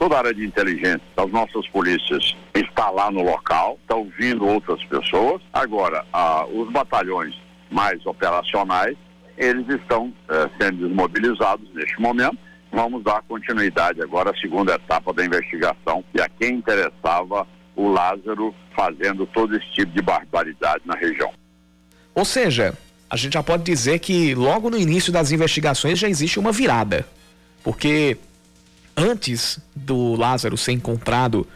toda 0.08 0.16
a 0.16 0.20
área 0.20 0.34
de 0.34 0.46
inteligência 0.46 1.02
das 1.18 1.30
nossas 1.32 1.68
polícias 1.68 2.34
está 2.54 2.90
lá 2.90 3.12
no 3.12 3.22
local, 3.22 3.78
está 3.82 3.96
ouvindo 3.96 4.48
outras 4.48 4.82
pessoas. 4.86 5.42
Agora, 5.52 6.06
os 6.54 6.72
batalhões 6.72 7.36
mais 7.70 8.04
operacionais, 8.06 8.96
eles 9.38 9.68
estão 9.68 10.14
eh, 10.30 10.50
sendo 10.60 10.88
desmobilizados 10.88 11.68
neste 11.74 12.00
momento. 12.00 12.38
Vamos 12.72 13.04
dar 13.04 13.22
continuidade 13.24 14.02
agora 14.02 14.32
à 14.32 14.38
segunda 14.38 14.76
etapa 14.76 15.12
da 15.14 15.26
investigação 15.26 16.04
e 16.14 16.22
a 16.22 16.30
quem 16.30 16.56
interessava 16.56 17.46
o 17.76 17.90
Lázaro 17.90 18.56
fazendo 18.76 19.26
todo 19.28 19.58
esse 19.58 19.70
tipo 19.74 19.92
de 19.92 20.02
barbaridade 20.02 20.84
na 20.86 20.96
região. 20.96 21.32
Ou 22.16 22.24
seja, 22.24 22.74
a 23.10 23.18
gente 23.18 23.34
já 23.34 23.44
pode 23.44 23.64
dizer 23.64 24.00
que 24.00 24.34
logo 24.34 24.70
no 24.70 24.78
início 24.78 25.12
das 25.12 25.32
investigações 25.34 26.00
já 26.00 26.08
existe 26.08 26.40
uma 26.40 26.54
virada. 26.54 27.06
Porque 27.62 28.18
antes 28.98 29.60
do 29.76 30.16
Lázaro 30.16 30.58
ser 30.58 30.72
encontrado 30.72 31.48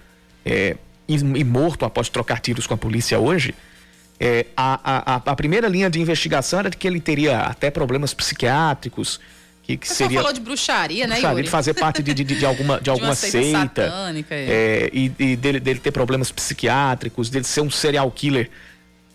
é, 0.45 0.77
e, 1.07 1.15
e, 1.15 1.43
morto 1.43 1.83
após 1.83 2.07
trocar 2.07 2.39
tiros 2.39 2.67
com 2.67 2.75
a 2.75 2.77
polícia 2.77 3.19
hoje, 3.19 3.55
é, 4.19 4.45
a, 4.55 5.15
a, 5.15 5.15
a, 5.15 5.35
primeira 5.35 5.67
linha 5.67 5.89
de 5.89 5.99
investigação 5.99 6.59
era 6.59 6.69
de 6.69 6.77
que 6.77 6.87
ele 6.87 7.01
teria 7.01 7.39
até 7.39 7.71
problemas 7.71 8.13
psiquiátricos, 8.13 9.19
que, 9.63 9.75
que 9.75 9.87
seria 9.87 10.19
falou 10.19 10.33
de 10.33 10.39
bruxaria, 10.39 11.07
né, 11.07 11.15
bruxaria, 11.15 11.33
Yuri? 11.33 11.43
de 11.43 11.49
fazer 11.49 11.73
parte 11.73 12.03
de, 12.03 12.13
de, 12.13 12.23
de 12.23 12.45
alguma, 12.45 12.77
de, 12.77 12.83
de 12.85 12.89
alguma 12.91 13.15
seita, 13.15 13.41
seita 13.41 13.89
satânica, 13.89 14.35
é. 14.35 14.45
é, 14.47 14.89
e, 14.93 15.11
e 15.17 15.35
dele, 15.35 15.59
dele 15.59 15.79
ter 15.79 15.91
problemas 15.91 16.31
psiquiátricos, 16.31 17.29
dele 17.29 17.45
ser 17.45 17.61
um 17.61 17.71
serial 17.71 18.09
killer 18.11 18.51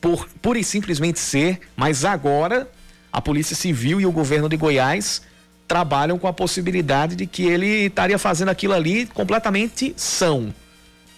por 0.00 0.28
pura 0.42 0.59
e 0.59 0.64
simplesmente 0.64 1.21
ser, 1.21 1.61
mas 1.76 2.04
agora 2.04 2.68
a 3.12 3.21
Polícia 3.21 3.56
Civil 3.56 4.00
e 4.00 4.06
o 4.06 4.12
governo 4.12 4.49
de 4.49 4.56
Goiás 4.56 5.23
trabalham 5.66 6.18
com 6.18 6.26
a 6.26 6.32
possibilidade 6.32 7.16
de 7.16 7.26
que 7.26 7.44
ele 7.44 7.87
estaria 7.87 8.18
fazendo 8.18 8.49
aquilo 8.50 8.73
ali 8.73 9.06
completamente 9.06 9.92
são 9.96 10.54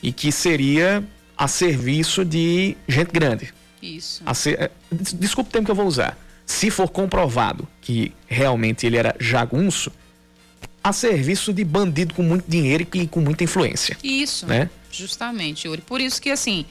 e 0.02 0.12
que 0.12 0.33
seria 0.33 1.05
a 1.37 1.47
serviço 1.47 2.25
de 2.25 2.76
gente 2.88 3.12
grande. 3.12 3.52
Isso. 3.81 4.23
Ser, 4.35 4.61
é, 4.61 4.71
desculpa 4.90 5.50
o 5.50 5.52
termo 5.52 5.64
que 5.67 5.71
eu 5.71 5.75
vou 5.75 5.87
usar. 5.87 6.19
Se 6.45 6.71
for 6.71 6.88
comprovado 6.88 7.69
que 7.81 8.12
realmente 8.26 8.87
ele 8.87 8.97
era 8.97 9.14
jagunço, 9.21 9.93
a 10.83 10.93
serviço 10.93 11.52
de 11.52 11.62
bandido 11.64 12.14
com 12.14 12.23
muito 12.23 12.45
dinheiro 12.49 12.87
e 12.95 13.07
com 13.07 13.21
muita 13.21 13.45
influência. 13.45 13.97
Isso. 14.02 14.47
Né? 14.47 14.71
Justamente, 14.90 15.67
Yuri. 15.67 15.83
Por 15.83 16.00
isso 16.00 16.21
que, 16.21 16.31
assim, 16.31 16.64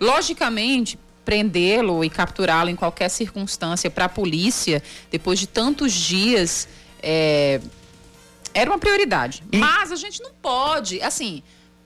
logicamente, 0.00 0.98
prendê-lo 1.24 2.04
e 2.04 2.10
capturá-lo 2.10 2.70
em 2.70 2.76
qualquer 2.76 3.08
circunstância 3.08 3.90
para 3.90 4.06
a 4.06 4.08
polícia, 4.08 4.82
depois 5.10 5.38
de 5.38 5.46
tantos 5.46 5.92
dias 5.92 6.68
é, 7.02 7.60
era 8.54 8.70
uma 8.70 8.78
prioridade. 8.78 9.42
E... 9.52 9.58
Mas 9.58 9.92
a 9.92 9.96
gente 9.96 10.22
não 10.22 10.30
pode, 10.40 11.00
assim, 11.02 11.42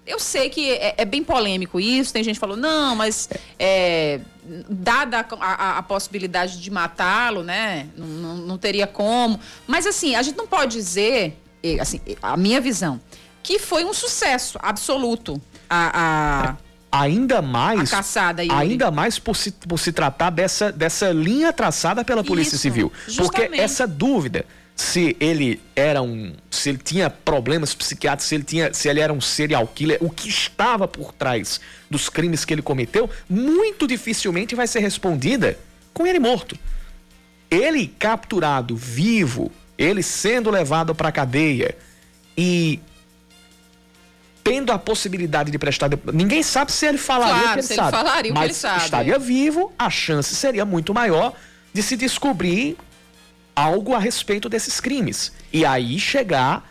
eu 0.06 0.18
sei 0.18 0.50
que 0.50 0.70
é, 0.70 0.94
é, 0.98 1.04
bem 1.04 1.24
polêmico 1.24 1.80
isso, 1.80 2.12
tem 2.12 2.22
gente 2.22 2.34
que 2.34 2.40
falou, 2.40 2.56
não, 2.56 2.94
mas 2.94 3.28
é, 3.58 4.20
dada 4.68 5.26
a, 5.40 5.46
a, 5.46 5.78
a, 5.78 5.82
possibilidade 5.82 6.60
de 6.60 6.70
matá-lo, 6.70 7.42
né, 7.42 7.88
não, 7.96 8.06
não, 8.06 8.36
não, 8.36 8.58
teria 8.58 8.86
como. 8.86 9.40
Mas 9.66 9.86
assim, 9.86 10.14
a 10.14 10.22
gente 10.22 10.36
não 10.36 10.46
pode 10.46 10.72
dizer, 10.72 11.38
assim, 11.80 12.00
a 12.22 12.36
minha 12.36 12.60
visão, 12.60 13.00
que 13.42 13.58
foi 13.58 13.84
um 13.84 13.94
sucesso 13.94 14.58
absoluto 14.62 15.40
a, 15.68 16.50
a 16.50 17.00
ainda 17.02 17.42
mais 17.42 17.90
caçada 17.90 18.42
ainda 18.42 18.88
mais 18.88 19.18
por 19.18 19.34
se, 19.34 19.50
por 19.50 19.78
se 19.78 19.90
tratar 19.90 20.30
dessa, 20.30 20.70
dessa 20.70 21.10
linha 21.10 21.52
traçada 21.52 22.04
pela 22.04 22.22
Polícia 22.22 22.54
Isso, 22.54 22.62
Civil. 22.62 22.92
Justamente. 23.08 23.48
Porque 23.48 23.60
essa 23.60 23.84
dúvida 23.84 24.46
se 24.76 25.16
ele 25.20 25.60
era 25.76 26.02
um, 26.02 26.32
se 26.50 26.68
ele 26.68 26.78
tinha 26.78 27.08
problemas 27.08 27.74
psiquiátricos, 27.74 28.26
se 28.26 28.34
ele 28.34 28.44
tinha, 28.44 28.74
se 28.74 28.88
ele 28.88 29.00
era 29.00 29.12
um 29.12 29.20
serial 29.20 29.66
killer, 29.68 29.98
o 30.00 30.10
que 30.10 30.28
estava 30.28 30.88
por 30.88 31.12
trás 31.12 31.60
dos 31.88 32.08
crimes 32.08 32.44
que 32.44 32.52
ele 32.52 32.62
cometeu, 32.62 33.08
muito 33.28 33.86
dificilmente 33.86 34.54
vai 34.54 34.66
ser 34.66 34.80
respondida 34.80 35.56
com 35.92 36.06
ele 36.06 36.18
morto. 36.18 36.58
Ele 37.48 37.86
capturado 37.98 38.74
vivo, 38.74 39.52
ele 39.78 40.02
sendo 40.02 40.50
levado 40.50 40.92
para 40.92 41.08
a 41.08 41.12
cadeia 41.12 41.76
e 42.36 42.80
tendo 44.42 44.72
a 44.72 44.78
possibilidade 44.78 45.50
de 45.50 45.58
prestar 45.58 45.88
ninguém 46.12 46.42
sabe 46.42 46.70
se 46.70 46.84
ele 46.84 46.98
falaria 46.98 47.34
claro, 47.34 47.48
o 47.48 47.52
que 47.52 47.58
ele 47.60 47.66
se 47.66 47.74
sabe, 47.74 47.88
ele 47.88 47.96
falaria 47.96 48.32
o 48.32 48.34
mas 48.34 48.44
que 48.44 48.50
ele 48.50 48.54
sabe. 48.54 48.84
estaria 48.84 49.18
vivo, 49.18 49.72
a 49.78 49.88
chance 49.88 50.34
seria 50.34 50.64
muito 50.64 50.92
maior 50.92 51.32
de 51.72 51.82
se 51.82 51.96
descobrir 51.96 52.76
algo 53.54 53.94
a 53.94 53.98
respeito 53.98 54.48
desses 54.48 54.80
crimes. 54.80 55.32
E 55.52 55.64
aí 55.64 55.98
chegar 55.98 56.70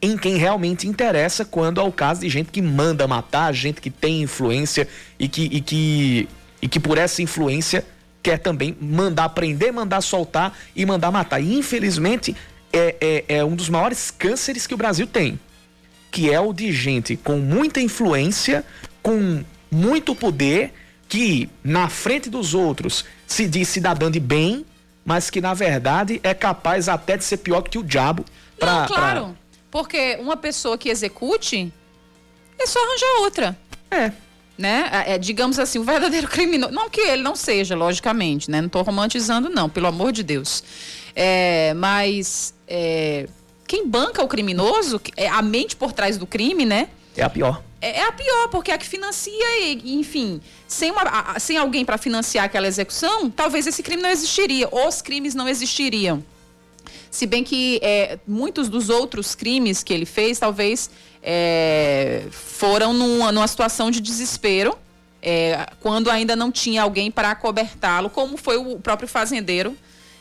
em 0.00 0.16
quem 0.16 0.36
realmente 0.36 0.88
interessa 0.88 1.44
quando 1.44 1.80
é 1.80 1.84
o 1.84 1.92
caso 1.92 2.22
de 2.22 2.28
gente 2.28 2.50
que 2.50 2.60
manda 2.60 3.06
matar, 3.06 3.52
gente 3.52 3.80
que 3.80 3.90
tem 3.90 4.22
influência 4.22 4.88
e 5.18 5.28
que, 5.28 5.42
e 5.44 5.60
que, 5.60 6.28
e 6.60 6.68
que 6.68 6.80
por 6.80 6.98
essa 6.98 7.22
influência 7.22 7.84
quer 8.20 8.38
também 8.38 8.76
mandar 8.80 9.28
prender, 9.30 9.72
mandar 9.72 10.00
soltar 10.00 10.58
e 10.74 10.84
mandar 10.84 11.12
matar. 11.12 11.40
E 11.40 11.54
infelizmente 11.54 12.36
é, 12.72 12.96
é, 13.00 13.36
é 13.38 13.44
um 13.44 13.54
dos 13.54 13.68
maiores 13.68 14.10
cânceres 14.10 14.66
que 14.66 14.74
o 14.74 14.76
Brasil 14.76 15.06
tem, 15.06 15.38
que 16.10 16.30
é 16.30 16.40
o 16.40 16.52
de 16.52 16.72
gente 16.72 17.16
com 17.16 17.38
muita 17.38 17.80
influência, 17.80 18.64
com 19.02 19.44
muito 19.70 20.14
poder, 20.14 20.72
que 21.08 21.48
na 21.62 21.88
frente 21.88 22.28
dos 22.28 22.54
outros 22.54 23.04
se 23.26 23.46
diz 23.46 23.68
cidadã 23.68 24.10
de 24.10 24.20
bem, 24.20 24.64
mas 25.04 25.30
que 25.30 25.40
na 25.40 25.54
verdade 25.54 26.20
é 26.22 26.34
capaz 26.34 26.88
até 26.88 27.16
de 27.16 27.24
ser 27.24 27.38
pior 27.38 27.62
que 27.62 27.78
o 27.78 27.82
diabo. 27.82 28.24
Pra, 28.58 28.80
Não, 28.80 28.86
claro. 28.86 29.24
Pra... 29.24 29.34
Porque 29.70 30.18
uma 30.20 30.36
pessoa 30.36 30.76
que 30.76 30.88
execute 30.88 31.72
é 32.58 32.66
só 32.66 32.78
arranjar 32.78 33.22
outra. 33.22 33.58
É. 33.90 34.12
né? 34.56 34.88
É, 35.06 35.18
digamos 35.18 35.58
assim, 35.58 35.78
o 35.78 35.84
verdadeiro 35.84 36.28
criminoso. 36.28 36.72
Não 36.72 36.88
que 36.88 37.00
ele 37.00 37.22
não 37.22 37.34
seja, 37.34 37.74
logicamente, 37.74 38.50
né? 38.50 38.60
Não 38.60 38.66
estou 38.66 38.82
romantizando, 38.82 39.48
não, 39.48 39.68
pelo 39.68 39.86
amor 39.86 40.12
de 40.12 40.22
Deus. 40.22 40.62
É, 41.14 41.74
mas 41.74 42.54
é, 42.66 43.28
quem 43.66 43.88
banca 43.88 44.22
o 44.22 44.28
criminoso, 44.28 45.00
é 45.16 45.28
a 45.28 45.42
mente 45.42 45.74
por 45.76 45.92
trás 45.92 46.16
do 46.16 46.26
crime, 46.26 46.64
né? 46.64 46.88
É 47.16 47.22
a 47.22 47.30
pior. 47.30 47.62
É, 47.82 47.98
é 47.98 48.06
a 48.06 48.12
pior, 48.12 48.48
porque 48.48 48.70
é 48.70 48.74
a 48.74 48.78
que 48.78 48.86
financia, 48.86 49.60
e, 49.60 49.94
enfim, 49.94 50.40
sem, 50.68 50.92
uma, 50.92 51.02
a, 51.02 51.40
sem 51.40 51.58
alguém 51.58 51.84
para 51.84 51.98
financiar 51.98 52.44
aquela 52.44 52.68
execução, 52.68 53.28
talvez 53.28 53.66
esse 53.66 53.82
crime 53.82 54.00
não 54.00 54.10
existiria, 54.10 54.68
os 54.70 55.02
crimes 55.02 55.34
não 55.34 55.48
existiriam. 55.48 56.24
Se 57.10 57.26
bem 57.26 57.42
que 57.42 57.80
é, 57.82 58.18
muitos 58.26 58.68
dos 58.68 58.88
outros 58.88 59.34
crimes 59.34 59.82
que 59.82 59.92
ele 59.92 60.06
fez, 60.06 60.38
talvez 60.38 60.88
é, 61.22 62.22
foram 62.30 62.92
numa, 62.94 63.32
numa 63.32 63.48
situação 63.48 63.90
de 63.90 64.00
desespero, 64.00 64.78
é, 65.20 65.66
quando 65.80 66.08
ainda 66.08 66.36
não 66.36 66.50
tinha 66.50 66.82
alguém 66.82 67.10
para 67.10 67.32
acobertá-lo, 67.32 68.08
como 68.08 68.36
foi 68.36 68.56
o 68.56 68.78
próprio 68.78 69.08
fazendeiro, 69.08 69.76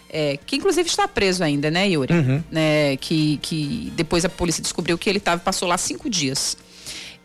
é, 0.10 0.38
que 0.46 0.58
inclusive 0.58 0.90
está 0.90 1.08
preso 1.08 1.44
ainda, 1.44 1.72
né, 1.72 1.88
Yuri? 1.88 2.14
Uhum. 2.14 2.44
Né, 2.52 2.98
que, 2.98 3.38
que 3.38 3.94
depois 3.96 4.26
a 4.26 4.30
polícia 4.30 4.62
descobriu 4.62 4.98
que 4.98 5.10
ele 5.10 5.20
tava, 5.20 5.42
passou 5.42 5.68
lá 5.68 5.78
cinco 5.78 6.10
dias. 6.10 6.58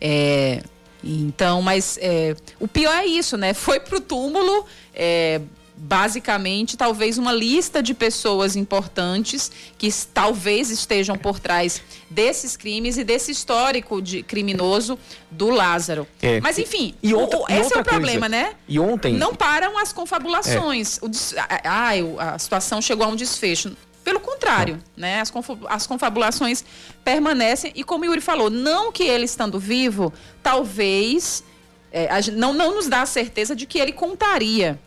É, 0.00 0.62
então, 1.02 1.62
mas 1.62 1.98
é, 2.00 2.34
o 2.58 2.66
pior 2.66 2.94
é 2.94 3.06
isso, 3.06 3.36
né? 3.36 3.54
Foi 3.54 3.78
pro 3.78 4.00
túmulo, 4.00 4.66
é, 4.94 5.40
basicamente, 5.76 6.76
talvez 6.76 7.18
uma 7.18 7.32
lista 7.32 7.82
de 7.82 7.92
pessoas 7.92 8.56
importantes 8.56 9.52
que 9.76 9.92
talvez 10.12 10.70
estejam 10.70 11.16
por 11.16 11.38
trás 11.38 11.82
desses 12.08 12.56
crimes 12.56 12.96
e 12.96 13.04
desse 13.04 13.30
histórico 13.30 14.00
de 14.00 14.22
criminoso 14.22 14.98
do 15.30 15.50
Lázaro. 15.50 16.06
É. 16.22 16.40
Mas 16.40 16.58
enfim, 16.58 16.94
e, 17.02 17.12
outra, 17.12 17.38
o, 17.38 17.44
esse 17.48 17.76
é 17.76 17.80
o 17.80 17.84
problema, 17.84 18.28
coisa. 18.28 18.28
né? 18.28 18.54
E 18.66 18.78
ontem 18.80 19.14
não 19.14 19.34
param 19.34 19.78
as 19.78 19.92
confabulações. 19.92 20.98
É. 21.02 22.02
O, 22.02 22.18
a, 22.18 22.34
a 22.34 22.38
situação 22.38 22.80
chegou 22.80 23.06
a 23.06 23.08
um 23.08 23.16
desfecho. 23.16 23.76
Pelo 24.06 24.20
contrário, 24.20 24.78
né? 24.96 25.20
As, 25.20 25.32
as 25.68 25.84
confabulações 25.84 26.64
permanecem 27.04 27.72
e 27.74 27.82
como 27.82 28.04
o 28.04 28.06
Yuri 28.06 28.20
falou, 28.20 28.48
não 28.48 28.92
que 28.92 29.02
ele 29.02 29.24
estando 29.24 29.58
vivo, 29.58 30.12
talvez 30.44 31.42
é, 31.90 32.08
não, 32.30 32.52
não 32.52 32.76
nos 32.76 32.86
dá 32.86 33.02
a 33.02 33.06
certeza 33.06 33.56
de 33.56 33.66
que 33.66 33.80
ele 33.80 33.90
contaria 33.90 34.78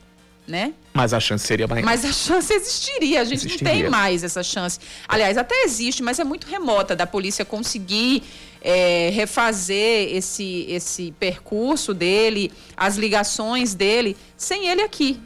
né? 0.47 0.73
Mas 0.93 1.13
a 1.13 1.19
chance 1.19 1.45
seria 1.45 1.67
maior. 1.67 1.85
Mas 1.85 2.03
a 2.03 2.11
chance 2.11 2.51
existiria, 2.51 3.21
a 3.21 3.23
gente 3.23 3.45
existiria. 3.45 3.73
não 3.73 3.81
tem 3.81 3.89
mais 3.89 4.23
essa 4.23 4.41
chance. 4.41 4.79
Aliás, 5.07 5.37
até 5.37 5.63
existe, 5.63 6.01
mas 6.01 6.17
é 6.17 6.23
muito 6.23 6.47
remota 6.47 6.95
da 6.95 7.05
polícia 7.05 7.45
conseguir 7.45 8.23
é, 8.59 9.11
refazer 9.13 10.15
esse, 10.15 10.65
esse 10.67 11.13
percurso 11.19 11.93
dele, 11.93 12.51
as 12.75 12.97
ligações 12.97 13.75
dele, 13.75 14.17
sem 14.35 14.67
ele 14.67 14.81
aqui. 14.81 15.19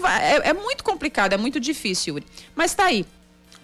Vai, 0.00 0.22
é, 0.22 0.48
é, 0.48 0.52
muito 0.54 0.82
complicado, 0.82 1.34
é 1.34 1.36
muito 1.36 1.60
difícil, 1.60 2.14
Yuri. 2.14 2.26
Mas 2.56 2.72
tá 2.74 2.86
aí. 2.86 3.04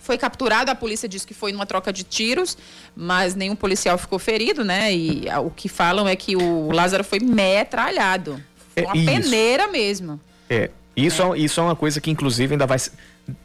Foi 0.08 0.16
capturado, 0.16 0.70
a 0.70 0.74
polícia 0.74 1.06
disse 1.06 1.26
que 1.26 1.34
foi 1.34 1.52
numa 1.52 1.66
troca 1.66 1.92
de 1.92 2.02
tiros, 2.02 2.56
mas 2.96 3.34
nenhum 3.34 3.54
policial 3.54 3.98
ficou 3.98 4.18
ferido, 4.18 4.64
né? 4.64 4.90
E 4.90 5.26
o 5.44 5.50
que 5.50 5.68
falam 5.68 6.08
é 6.08 6.16
que 6.16 6.34
o 6.34 6.70
Lázaro 6.70 7.04
foi 7.04 7.20
metralhado. 7.20 8.42
Foi 8.72 8.84
uma 8.84 8.96
é 8.96 9.04
peneira 9.04 9.68
mesmo. 9.68 10.18
É, 10.48 10.70
isso 10.96 11.22
é. 11.34 11.38
isso 11.38 11.60
é 11.60 11.62
uma 11.62 11.76
coisa 11.76 12.00
que, 12.00 12.10
inclusive, 12.10 12.54
ainda 12.54 12.66
vai. 12.66 12.78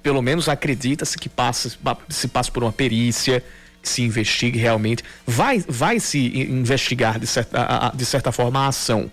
Pelo 0.01 0.21
menos 0.21 0.47
acredita-se 0.47 1.17
que 1.17 1.27
passa, 1.27 1.69
se 2.07 2.27
passa 2.29 2.49
por 2.49 2.63
uma 2.63 2.71
perícia, 2.71 3.43
que 3.81 3.89
se 3.89 4.01
investigue 4.01 4.57
realmente. 4.57 5.03
Vai, 5.27 5.61
vai 5.67 5.99
se 5.99 6.17
investigar, 6.49 7.19
de 7.19 7.27
certa, 7.27 7.91
de 7.93 8.05
certa 8.05 8.31
forma, 8.31 8.61
a 8.61 8.67
ação 8.67 9.11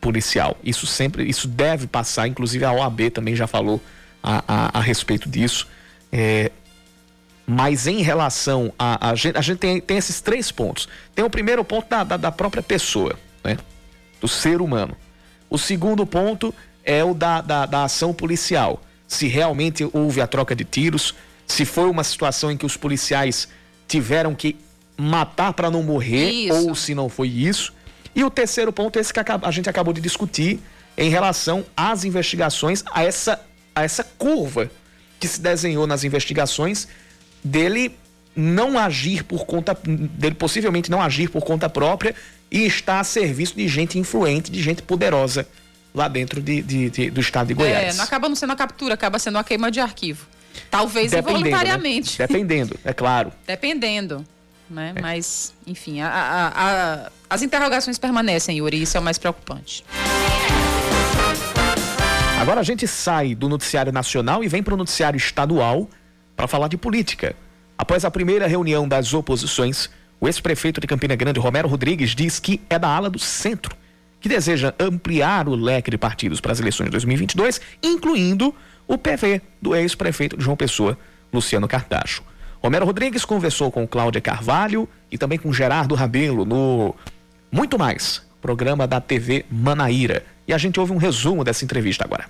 policial. 0.00 0.56
Isso 0.62 0.86
sempre. 0.86 1.28
Isso 1.28 1.48
deve 1.48 1.88
passar, 1.88 2.28
inclusive 2.28 2.64
a 2.64 2.70
OAB 2.70 3.10
também 3.10 3.34
já 3.34 3.48
falou 3.48 3.82
a, 4.22 4.44
a, 4.46 4.78
a 4.78 4.80
respeito 4.80 5.28
disso. 5.28 5.66
É, 6.12 6.52
mas 7.46 7.86
em 7.86 8.02
relação 8.02 8.72
a. 8.78 9.10
A 9.10 9.14
gente, 9.14 9.36
a 9.36 9.40
gente 9.40 9.58
tem, 9.58 9.80
tem 9.80 9.96
esses 9.96 10.20
três 10.20 10.50
pontos. 10.50 10.88
Tem 11.14 11.24
o 11.24 11.30
primeiro 11.30 11.64
ponto 11.64 11.88
da, 11.88 12.04
da, 12.04 12.16
da 12.16 12.32
própria 12.32 12.62
pessoa, 12.62 13.18
né? 13.42 13.58
Do 14.20 14.28
ser 14.28 14.60
humano. 14.60 14.96
O 15.50 15.58
segundo 15.58 16.06
ponto 16.06 16.54
é 16.84 17.04
o 17.04 17.14
da, 17.14 17.40
da, 17.40 17.66
da 17.66 17.84
ação 17.84 18.14
policial. 18.14 18.82
Se 19.06 19.26
realmente 19.26 19.88
houve 19.92 20.20
a 20.20 20.26
troca 20.26 20.54
de 20.54 20.64
tiros, 20.64 21.14
se 21.46 21.64
foi 21.64 21.90
uma 21.90 22.04
situação 22.04 22.50
em 22.50 22.56
que 22.56 22.64
os 22.64 22.76
policiais 22.76 23.48
tiveram 23.86 24.34
que 24.34 24.56
matar 24.96 25.52
para 25.52 25.70
não 25.70 25.82
morrer, 25.82 26.30
isso. 26.30 26.68
ou 26.68 26.74
se 26.74 26.94
não 26.94 27.08
foi 27.08 27.28
isso. 27.28 27.72
E 28.14 28.24
o 28.24 28.30
terceiro 28.30 28.72
ponto 28.72 28.98
é 28.98 29.00
esse 29.00 29.12
que 29.12 29.20
a 29.20 29.50
gente 29.50 29.68
acabou 29.68 29.92
de 29.92 30.00
discutir 30.00 30.60
em 30.96 31.10
relação 31.10 31.64
às 31.76 32.04
investigações, 32.04 32.84
a 32.92 33.02
essa, 33.02 33.40
a 33.74 33.82
essa 33.82 34.04
curva 34.04 34.70
que 35.18 35.26
se 35.26 35.40
desenhou 35.40 35.86
nas 35.86 36.04
investigações 36.04 36.88
dele 37.42 37.96
não 38.34 38.78
agir 38.78 39.24
por 39.24 39.44
conta, 39.44 39.76
dele 39.84 40.34
possivelmente 40.34 40.90
não 40.90 41.02
agir 41.02 41.28
por 41.28 41.42
conta 41.44 41.68
própria 41.68 42.14
e 42.50 42.64
estar 42.64 43.00
a 43.00 43.04
serviço 43.04 43.54
de 43.56 43.68
gente 43.68 43.98
influente, 43.98 44.50
de 44.50 44.62
gente 44.62 44.82
poderosa 44.82 45.46
lá 45.94 46.08
dentro 46.08 46.40
de, 46.40 46.62
de, 46.62 46.90
de, 46.90 47.10
do 47.10 47.20
estado 47.20 47.48
de 47.48 47.54
Goiás. 47.54 47.94
É, 47.94 47.98
não 47.98 48.04
acaba 48.04 48.28
não 48.28 48.36
sendo 48.36 48.52
a 48.52 48.56
captura, 48.56 48.94
acaba 48.94 49.18
sendo 49.18 49.36
uma 49.36 49.44
queima 49.44 49.70
de 49.70 49.80
arquivo. 49.80 50.26
Talvez 50.70 51.10
Dependendo, 51.10 51.40
né? 51.40 51.48
involuntariamente. 51.48 52.18
Né? 52.18 52.26
Dependendo, 52.26 52.80
é 52.84 52.92
claro. 52.92 53.32
Dependendo. 53.46 54.24
Né? 54.68 54.94
É. 54.96 55.00
Mas, 55.00 55.52
enfim, 55.66 56.00
a, 56.00 56.08
a, 56.08 56.48
a, 56.48 57.10
as 57.28 57.42
interrogações 57.42 57.98
permanecem, 57.98 58.58
Yuri, 58.58 58.82
isso 58.82 58.96
é 58.96 59.00
o 59.00 59.02
mais 59.02 59.18
preocupante. 59.18 59.84
Agora 62.40 62.60
a 62.60 62.64
gente 62.64 62.88
sai 62.88 63.34
do 63.34 63.48
noticiário 63.48 63.92
nacional 63.92 64.42
e 64.42 64.48
vem 64.48 64.62
para 64.62 64.74
o 64.74 64.76
noticiário 64.76 65.16
estadual 65.16 65.88
para 66.36 66.46
falar 66.46 66.68
de 66.68 66.76
política. 66.76 67.34
Após 67.76 68.04
a 68.04 68.10
primeira 68.10 68.46
reunião 68.46 68.86
das 68.86 69.12
oposições, 69.12 69.90
o 70.20 70.28
ex-prefeito 70.28 70.80
de 70.80 70.86
Campina 70.86 71.16
Grande, 71.16 71.40
Romero 71.40 71.68
Rodrigues, 71.68 72.14
diz 72.14 72.38
que 72.38 72.60
é 72.70 72.78
da 72.78 72.88
ala 72.88 73.10
do 73.10 73.18
centro 73.18 73.76
que 74.20 74.28
deseja 74.28 74.72
ampliar 74.78 75.48
o 75.48 75.54
leque 75.56 75.90
de 75.90 75.98
partidos 75.98 76.40
para 76.40 76.52
as 76.52 76.60
eleições 76.60 76.86
de 76.86 76.92
2022, 76.92 77.60
incluindo 77.82 78.54
o 78.86 78.96
PV 78.96 79.42
do 79.60 79.74
ex-prefeito 79.74 80.36
de 80.36 80.44
João 80.44 80.56
Pessoa, 80.56 80.96
Luciano 81.32 81.66
Cartacho. 81.66 82.22
Romero 82.62 82.86
Rodrigues 82.86 83.24
conversou 83.24 83.72
com 83.72 83.86
Cláudia 83.86 84.20
Carvalho 84.20 84.88
e 85.10 85.18
também 85.18 85.38
com 85.38 85.52
Gerardo 85.52 85.96
Rabelo 85.96 86.44
no 86.44 86.94
Muito 87.50 87.76
Mais, 87.76 88.22
programa 88.40 88.86
da 88.86 89.00
TV 89.00 89.44
Manaíra. 89.50 90.24
E 90.46 90.52
a 90.52 90.58
gente 90.58 90.78
ouve 90.78 90.92
um 90.92 90.98
resumo 90.98 91.42
dessa 91.42 91.64
entrevista 91.64 92.04
agora. 92.04 92.26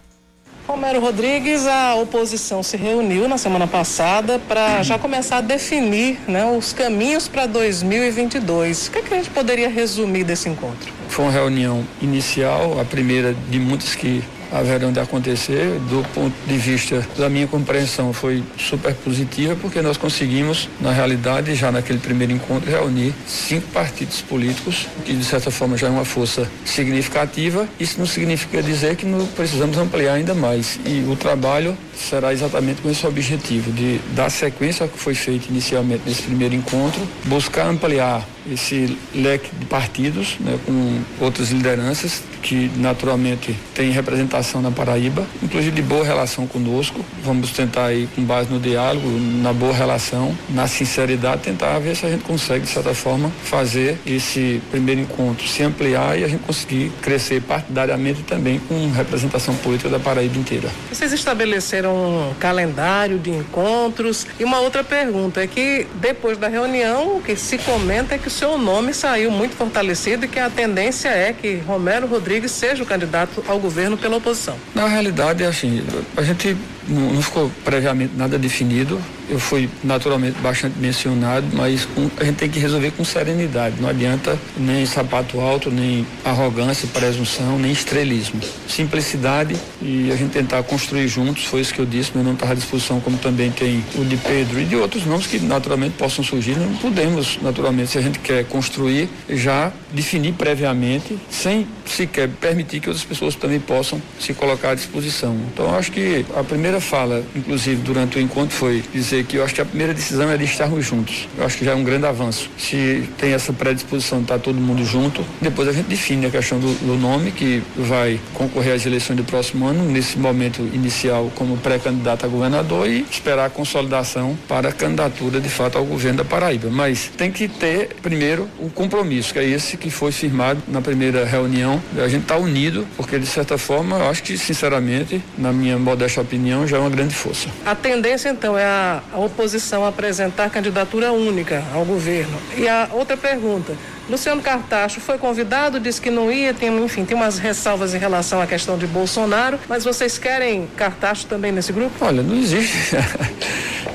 Romero 0.66 1.00
Rodrigues, 1.00 1.66
a 1.66 1.96
oposição 1.96 2.62
se 2.62 2.76
reuniu 2.76 3.28
na 3.28 3.36
semana 3.36 3.66
passada 3.66 4.38
para 4.38 4.82
já 4.82 4.96
começar 4.96 5.38
a 5.38 5.40
definir 5.40 6.20
né, 6.28 6.44
os 6.46 6.72
caminhos 6.72 7.26
para 7.26 7.46
2022. 7.46 8.86
O 8.86 8.90
que, 8.92 8.98
é 8.98 9.02
que 9.02 9.12
a 9.12 9.16
gente 9.16 9.30
poderia 9.30 9.68
resumir 9.68 10.22
desse 10.22 10.48
encontro? 10.48 10.92
Foi 11.08 11.24
uma 11.24 11.32
reunião 11.32 11.84
inicial, 12.00 12.80
a 12.80 12.84
primeira 12.84 13.34
de 13.50 13.58
muitas 13.58 13.94
que 13.96 14.22
haverão 14.52 14.92
de 14.92 15.00
acontecer. 15.00 15.78
Do 15.88 16.06
ponto 16.14 16.34
de 16.46 16.56
vista 16.56 17.06
da 17.16 17.28
minha 17.28 17.46
compreensão, 17.46 18.12
foi 18.12 18.42
super 18.58 18.94
positiva, 18.94 19.56
porque 19.60 19.80
nós 19.82 19.96
conseguimos, 19.96 20.68
na 20.80 20.92
realidade, 20.92 21.54
já 21.54 21.72
naquele 21.72 21.98
primeiro 21.98 22.32
encontro, 22.32 22.70
reunir 22.70 23.14
cinco 23.26 23.68
partidos 23.68 24.20
políticos, 24.20 24.86
que 25.04 25.12
de 25.14 25.24
certa 25.24 25.50
forma 25.50 25.76
já 25.76 25.86
é 25.86 25.90
uma 25.90 26.04
força 26.04 26.48
significativa. 26.64 27.66
Isso 27.80 27.98
não 27.98 28.06
significa 28.06 28.62
dizer 28.62 28.96
que 28.96 29.06
não 29.06 29.26
precisamos 29.26 29.76
ampliar 29.78 30.14
ainda 30.14 30.34
mais. 30.34 30.78
E 30.84 31.04
o 31.10 31.16
trabalho 31.16 31.76
será 31.94 32.32
exatamente 32.32 32.82
com 32.82 32.90
esse 32.90 33.06
objetivo, 33.06 33.72
de 33.72 33.98
dar 34.14 34.30
sequência 34.30 34.84
ao 34.84 34.88
que 34.88 34.98
foi 34.98 35.14
feito 35.14 35.48
inicialmente 35.48 36.02
nesse 36.06 36.22
primeiro 36.22 36.54
encontro, 36.54 37.00
buscar 37.24 37.66
ampliar 37.66 38.26
esse 38.50 38.96
leque 39.14 39.54
de 39.56 39.66
partidos, 39.66 40.36
né, 40.40 40.58
com 40.66 41.00
outras 41.24 41.50
lideranças 41.50 42.22
que 42.42 42.70
naturalmente 42.76 43.56
têm 43.72 43.90
representação 43.92 44.60
na 44.60 44.70
Paraíba, 44.70 45.24
inclusive 45.42 45.70
de 45.70 45.82
boa 45.82 46.04
relação 46.04 46.46
conosco. 46.46 47.04
Vamos 47.22 47.52
tentar 47.52 47.86
aí, 47.86 48.08
com 48.14 48.22
base 48.22 48.50
no 48.50 48.58
diálogo, 48.58 49.08
na 49.40 49.52
boa 49.52 49.72
relação, 49.72 50.36
na 50.50 50.66
sinceridade, 50.66 51.42
tentar 51.42 51.78
ver 51.78 51.94
se 51.94 52.04
a 52.04 52.10
gente 52.10 52.24
consegue, 52.24 52.66
de 52.66 52.72
certa 52.72 52.94
forma, 52.94 53.30
fazer 53.44 53.98
esse 54.04 54.60
primeiro 54.70 55.00
encontro 55.00 55.46
se 55.46 55.62
ampliar 55.62 56.18
e 56.18 56.24
a 56.24 56.28
gente 56.28 56.42
conseguir 56.42 56.90
crescer 57.00 57.40
partidariamente 57.42 58.22
também 58.22 58.58
com 58.58 58.90
representação 58.90 59.54
política 59.56 59.88
da 59.88 59.98
Paraíba 59.98 60.36
inteira. 60.38 60.68
Vocês 60.90 61.12
estabeleceram 61.12 61.94
um 61.94 62.34
calendário 62.34 63.18
de 63.18 63.30
encontros 63.30 64.26
e 64.38 64.44
uma 64.44 64.60
outra 64.60 64.82
pergunta 64.82 65.42
é 65.42 65.46
que 65.46 65.86
depois 66.00 66.38
da 66.38 66.48
reunião 66.48 67.18
o 67.18 67.22
que 67.22 67.36
se 67.36 67.58
comenta 67.58 68.14
é 68.14 68.18
que 68.18 68.30
seu 68.32 68.58
nome 68.58 68.94
saiu 68.94 69.30
muito 69.30 69.54
fortalecido 69.54 70.24
e 70.24 70.28
que 70.28 70.38
a 70.38 70.50
tendência 70.50 71.08
é 71.08 71.32
que 71.32 71.56
Romero 71.58 72.06
Rodrigues 72.06 72.50
seja 72.50 72.82
o 72.82 72.86
candidato 72.86 73.44
ao 73.46 73.58
governo 73.58 73.96
pela 73.96 74.16
oposição. 74.16 74.56
Na 74.74 74.88
realidade, 74.88 75.44
é 75.44 75.46
assim, 75.46 75.84
a 76.16 76.22
gente 76.22 76.56
não, 76.88 77.12
não, 77.12 77.22
ficou 77.22 77.50
previamente 77.64 78.12
nada 78.16 78.38
definido. 78.38 79.00
Eu 79.28 79.38
fui 79.38 79.68
naturalmente 79.82 80.38
bastante 80.40 80.78
mencionado, 80.78 81.46
mas 81.52 81.88
a 82.18 82.24
gente 82.24 82.36
tem 82.36 82.48
que 82.48 82.58
resolver 82.58 82.90
com 82.92 83.04
serenidade. 83.04 83.76
Não 83.80 83.88
adianta 83.88 84.38
nem 84.56 84.84
sapato 84.84 85.40
alto, 85.40 85.70
nem 85.70 86.06
arrogância, 86.24 86.88
presunção, 86.92 87.58
nem 87.58 87.72
estrelismo. 87.72 88.40
Simplicidade 88.68 89.56
e 89.80 90.10
a 90.12 90.16
gente 90.16 90.32
tentar 90.32 90.62
construir 90.64 91.08
juntos, 91.08 91.44
foi 91.44 91.60
isso 91.60 91.72
que 91.72 91.80
eu 91.80 91.86
disse, 91.86 92.12
meu 92.14 92.24
nome 92.24 92.36
está 92.36 92.50
à 92.50 92.54
disposição, 92.54 93.00
como 93.00 93.16
também 93.18 93.50
tem 93.50 93.84
o 93.96 94.04
de 94.04 94.16
Pedro 94.16 94.60
e 94.60 94.64
de 94.64 94.76
outros 94.76 95.06
nomes 95.06 95.26
que 95.26 95.38
naturalmente 95.38 95.94
possam 95.96 96.24
surgir. 96.24 96.56
Não 96.56 96.74
podemos, 96.76 97.38
naturalmente, 97.40 97.90
se 97.90 97.98
a 97.98 98.02
gente 98.02 98.18
quer 98.18 98.44
construir, 98.44 99.08
já 99.28 99.72
definir 99.92 100.32
previamente, 100.34 101.18
sem 101.30 101.66
sequer 101.86 102.28
permitir 102.28 102.80
que 102.80 102.88
outras 102.88 103.04
pessoas 103.04 103.34
também 103.34 103.60
possam 103.60 104.00
se 104.18 104.32
colocar 104.34 104.70
à 104.70 104.74
disposição. 104.74 105.36
Então, 105.52 105.74
acho 105.74 105.92
que 105.92 106.24
a 106.34 106.42
primeira 106.42 106.80
fala, 106.80 107.22
inclusive 107.34 107.82
durante 107.82 108.18
o 108.18 108.20
encontro, 108.20 108.54
foi 108.54 108.82
dizer 108.92 109.24
que 109.24 109.36
eu 109.36 109.44
acho 109.44 109.54
que 109.54 109.60
a 109.60 109.64
primeira 109.64 109.92
decisão 109.92 110.30
é 110.30 110.36
de 110.36 110.44
estarmos 110.44 110.84
juntos. 110.84 111.28
Eu 111.36 111.44
acho 111.44 111.58
que 111.58 111.64
já 111.64 111.72
é 111.72 111.74
um 111.74 111.84
grande 111.84 112.06
avanço. 112.06 112.50
Se 112.58 113.08
tem 113.18 113.32
essa 113.32 113.52
predisposição 113.52 114.18
de 114.18 114.24
estar 114.24 114.38
todo 114.38 114.56
mundo 114.56 114.84
junto, 114.84 115.24
depois 115.40 115.68
a 115.68 115.72
gente 115.72 115.86
define 115.86 116.26
a 116.26 116.30
questão 116.30 116.58
do, 116.58 116.72
do 116.86 116.96
nome 116.96 117.32
que 117.32 117.62
vai 117.76 118.20
concorrer 118.34 118.74
às 118.74 118.86
eleições 118.86 119.16
do 119.16 119.24
próximo 119.24 119.66
ano, 119.66 119.84
nesse 119.84 120.18
momento 120.18 120.62
inicial 120.72 121.30
como 121.34 121.56
pré-candidato 121.56 122.24
a 122.24 122.28
governador 122.28 122.88
e 122.88 123.04
esperar 123.10 123.46
a 123.46 123.50
consolidação 123.50 124.36
para 124.48 124.68
a 124.68 124.72
candidatura 124.72 125.40
de 125.40 125.48
fato 125.48 125.78
ao 125.78 125.84
governo 125.84 126.18
da 126.18 126.24
Paraíba. 126.24 126.70
Mas 126.70 127.10
tem 127.16 127.30
que 127.30 127.48
ter 127.48 127.96
primeiro 128.02 128.48
o 128.58 128.70
compromisso, 128.70 129.32
que 129.32 129.38
é 129.38 129.44
esse 129.44 129.76
que 129.82 129.90
foi 129.90 130.12
firmado 130.12 130.62
na 130.68 130.80
primeira 130.80 131.24
reunião. 131.24 131.82
A 131.96 132.06
gente 132.06 132.22
está 132.22 132.36
unido, 132.36 132.86
porque 132.96 133.18
de 133.18 133.26
certa 133.26 133.58
forma, 133.58 133.96
eu 133.98 134.08
acho 134.08 134.22
que 134.22 134.38
sinceramente, 134.38 135.20
na 135.36 135.52
minha 135.52 135.76
modesta 135.76 136.20
opinião, 136.20 136.66
já 136.66 136.76
é 136.76 136.80
uma 136.80 136.88
grande 136.88 137.14
força. 137.14 137.48
A 137.66 137.74
tendência 137.74 138.28
então 138.28 138.56
é 138.56 138.64
a, 138.64 139.02
oposição 139.16 139.84
apresentar 139.84 140.48
candidatura 140.50 141.10
única 141.12 141.64
ao 141.74 141.84
governo. 141.84 142.38
E 142.56 142.68
a 142.68 142.88
outra 142.92 143.16
pergunta, 143.16 143.74
Luciano 144.08 144.40
Cartacho 144.40 145.00
foi 145.00 145.18
convidado, 145.18 145.80
disse 145.80 146.00
que 146.00 146.10
não 146.10 146.30
ia, 146.30 146.54
tem, 146.54 146.70
enfim, 146.84 147.04
tem 147.04 147.16
umas 147.16 147.38
ressalvas 147.38 147.92
em 147.92 147.98
relação 147.98 148.40
à 148.40 148.46
questão 148.46 148.78
de 148.78 148.86
Bolsonaro, 148.86 149.58
mas 149.68 149.84
vocês 149.84 150.16
querem 150.16 150.68
Cartacho 150.76 151.26
também 151.26 151.50
nesse 151.50 151.72
grupo? 151.72 151.92
Olha, 152.04 152.22
não 152.22 152.36
existe. 152.36 152.96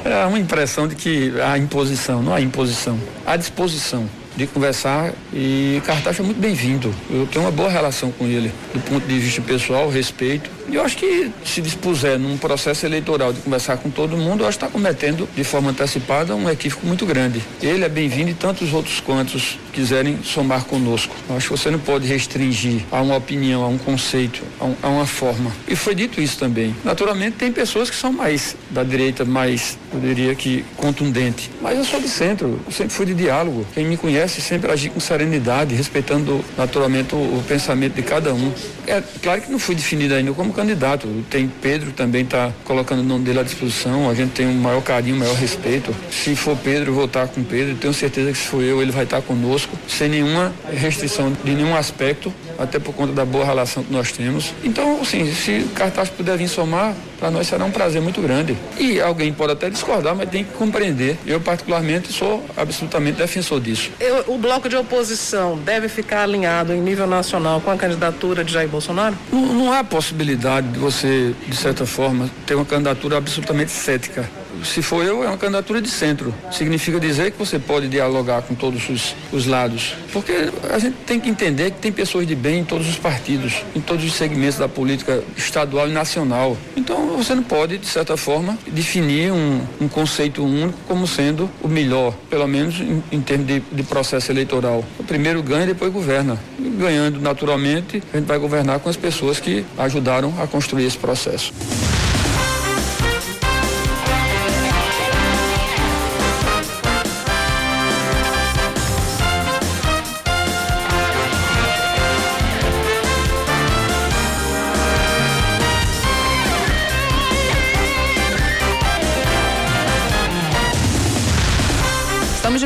É 0.06 0.26
uma 0.26 0.40
impressão 0.40 0.88
de 0.88 0.96
que 0.96 1.34
há 1.42 1.58
imposição, 1.58 2.24
não 2.24 2.34
há 2.34 2.40
imposição, 2.40 2.98
há 3.26 3.36
disposição 3.36 4.08
de 4.38 4.46
conversar 4.46 5.14
e 5.34 5.82
Cartacho 5.84 6.22
é 6.22 6.26
muito 6.26 6.40
bem-vindo. 6.40 6.94
Eu 7.10 7.26
tenho 7.26 7.44
uma 7.44 7.52
boa 7.52 7.70
relação 7.70 8.12
com 8.12 8.26
ele, 8.26 8.52
do 8.74 8.80
ponto 8.82 9.06
de 9.06 9.20
vista 9.20 9.42
pessoal, 9.42 9.90
respeito. 9.90 10.50
E 10.70 10.76
eu 10.76 10.84
acho 10.84 10.98
que 10.98 11.32
se 11.46 11.62
dispuser 11.62 12.20
num 12.20 12.38
processo 12.38 12.86
eleitoral 12.86 13.34
de 13.34 13.40
conversar 13.40 13.78
com 13.78 13.90
todo 13.90 14.18
mundo, 14.18 14.44
eu 14.44 14.48
acho 14.48 14.60
que 14.60 14.66
está 14.66 14.72
cometendo 14.72 15.28
de 15.34 15.44
forma 15.44 15.72
antecipada 15.72 16.36
um 16.36 16.50
equívoco 16.50 16.86
muito 16.86 17.06
grande. 17.06 17.42
Ele 17.62 17.84
é 17.84 17.90
bem-vindo 17.90 18.30
e 18.30 18.34
tantos 18.34 18.74
outros 18.74 19.00
quantos 19.00 19.58
quiserem 19.72 20.20
somar 20.24 20.66
conosco. 20.66 21.16
Eu 21.30 21.38
acho 21.38 21.50
que 21.50 21.58
você 21.58 21.72
não 21.72 21.80
pode 21.80 22.06
restringir 22.06 22.82
a 22.92 23.02
uma 23.02 23.16
opinião, 23.16 23.64
a 23.64 23.68
um 23.68 23.78
conceito, 23.78 24.44
a, 24.60 24.66
um, 24.66 24.76
a 24.84 24.90
uma 24.90 25.06
forma. 25.06 25.52
E 25.68 25.76
foi 25.76 25.96
dito 25.96 26.20
isso 26.22 26.38
também. 26.38 26.76
Naturalmente 26.84 27.38
tem 27.38 27.52
pessoas 27.52 27.90
que 27.90 27.96
são 27.96 28.12
mais 28.12 28.56
da 28.70 28.84
direita, 28.84 29.24
mais, 29.24 29.78
eu 29.94 30.00
diria 30.02 30.36
que 30.36 30.66
contundente. 30.76 31.50
Mas 31.62 31.78
eu 31.78 31.86
sou 31.86 32.02
de 32.02 32.10
centro, 32.10 32.60
eu 32.66 32.72
sempre 32.72 32.94
fui 32.94 33.06
de 33.06 33.14
diálogo. 33.14 33.66
Quem 33.74 33.86
me 33.86 33.96
conhece 33.96 34.27
sempre 34.28 34.72
agi 34.72 34.90
com 34.90 35.00
serenidade, 35.00 35.76
respeitando 35.76 36.44
naturalmente 36.58 37.16
o, 37.16 37.18
o 37.18 37.44
pensamento 37.48 37.94
de 37.94 38.02
cada 38.02 38.34
um. 38.34 38.52
É 38.86 39.02
claro 39.22 39.42
que 39.42 39.52
não 39.52 39.60
fui 39.60 39.76
definido 39.76 40.14
ainda 40.14 40.32
como 40.34 40.54
candidato. 40.54 41.08
Tem 41.30 41.48
Pedro 41.48 41.92
também 41.92 42.24
está 42.24 42.52
colocando 42.64 43.00
o 43.00 43.04
nome 43.04 43.26
dele 43.26 43.40
à 43.40 43.44
disposição. 43.44 44.10
A 44.10 44.14
gente 44.14 44.32
tem 44.32 44.48
um 44.48 44.54
maior 44.54 44.82
carinho, 44.82 45.16
um 45.16 45.20
maior 45.20 45.36
respeito. 45.36 45.96
Se 46.12 46.36
for 46.36 46.58
Pedro, 46.58 46.94
vou 46.94 47.06
estar 47.06 47.28
com 47.28 47.44
Pedro. 47.44 47.76
Tenho 47.76 47.94
certeza 47.94 48.32
que 48.32 48.38
se 48.38 48.46
for 48.46 48.64
eu, 48.64 48.82
ele 48.82 48.92
vai 48.92 49.04
estar 49.04 49.22
conosco, 49.22 49.78
sem 49.88 50.10
nenhuma 50.10 50.54
restrição 50.72 51.32
de 51.44 51.52
nenhum 51.54 51.76
aspecto, 51.76 52.34
até 52.58 52.80
por 52.80 52.94
conta 52.94 53.14
da 53.14 53.26
boa 53.26 53.46
relação 53.46 53.84
que 53.84 53.92
nós 53.92 54.12
temos. 54.12 54.54
Então, 54.64 55.02
assim, 55.02 55.34
se 55.34 55.60
o 55.60 55.70
cartaz 55.70 56.10
puder 56.10 56.38
vir 56.38 56.48
somar, 56.48 56.96
para 57.20 57.32
nós 57.32 57.48
será 57.48 57.66
um 57.66 57.72
prazer 57.72 58.02
muito 58.02 58.22
grande. 58.22 58.56
E 58.78 59.00
alguém 59.02 59.34
pode 59.34 59.54
até 59.54 59.70
discordar, 59.70 60.16
mas 60.16 60.30
tem 60.30 60.44
que 60.44 60.54
compreender. 60.54 61.18
Eu, 61.26 61.40
particularmente, 61.40 62.12
sou 62.14 62.46
absolutamente 62.56 63.18
defensor 63.18 63.60
disso. 63.60 63.92
Eu, 64.00 64.26
o 64.28 64.38
bloco 64.38 64.70
de 64.70 64.76
oposição 64.76 65.58
deve 65.58 65.90
ficar 65.90 66.24
alinhado 66.24 66.74
em 66.74 66.82
nível 66.82 67.08
nacional 67.08 67.60
com 67.62 67.72
a 67.72 67.78
candidatura 67.78 68.44
de 68.44 68.54
Jair 68.54 68.70
Bolsonaro? 68.70 69.16
Não, 69.32 69.54
não 69.54 69.74
há 69.74 69.84
possibilidade 69.84 70.38
possibilidade 70.38 70.68
de 70.70 70.80
você, 70.80 71.36
de 71.48 71.56
certa 71.56 71.86
forma, 71.86 72.30
ter 72.46 72.56
uma 72.56 72.66
candidatura 72.66 73.18
absolutamente 73.18 73.72
cética. 73.72 74.30
Se 74.64 74.82
for 74.82 75.04
eu, 75.04 75.24
é 75.24 75.28
uma 75.28 75.38
candidatura 75.38 75.82
de 75.82 75.90
centro. 75.90 76.34
Significa 76.52 77.00
dizer 77.00 77.32
que 77.32 77.38
você 77.38 77.60
pode 77.60 77.88
dialogar 77.88 78.42
com 78.42 78.56
todos 78.56 78.90
os, 78.90 79.16
os 79.32 79.46
lados. 79.46 79.96
Porque 80.12 80.34
a 80.70 80.80
gente 80.80 80.96
tem 81.06 81.20
que 81.20 81.30
entender 81.30 81.72
que 81.72 81.80
tem 81.80 81.92
pessoas 81.92 82.28
de 82.28 82.36
bem 82.36 82.60
em 82.60 82.64
todos 82.64 82.88
os 82.88 82.98
partidos, 82.98 83.64
em 83.76 83.82
todos 83.82 84.04
os 84.04 84.14
segmentos 84.14 84.58
da 84.58 84.68
política 84.68 85.24
estadual 85.36 85.88
e 85.88 85.92
nacional. 85.92 86.58
Então 86.76 87.18
você 87.18 87.34
não 87.36 87.44
pode, 87.44 87.78
de 87.78 87.88
certa 87.88 88.18
forma, 88.18 88.58
definir 88.68 89.32
um, 89.32 89.62
um 89.82 89.88
conceito 89.88 90.44
único 90.44 90.78
como 90.88 91.08
sendo 91.08 91.50
o 91.62 91.68
melhor, 91.68 92.14
pelo 92.30 92.48
menos 92.48 92.80
em, 92.80 93.04
em 93.12 93.22
termos 93.22 93.48
de, 93.48 93.60
de 93.60 93.84
processo 93.84 94.32
eleitoral. 94.32 94.84
O 95.00 95.04
primeiro 95.04 95.42
ganha 95.42 95.64
e 95.64 95.68
depois 95.68 95.92
governa. 95.92 96.38
E 96.60 96.70
ganhando 96.70 97.20
naturalmente, 97.20 98.02
a 98.14 98.18
gente 98.18 98.28
vai 98.28 98.38
governar 98.38 98.80
com 98.80 98.90
as 98.90 98.98
pessoas 98.98 99.40
que 99.40 99.66
ajudaram 99.78 100.34
a 100.42 100.48
construir 100.48 100.86
esse 100.86 100.98
processo. 100.98 101.54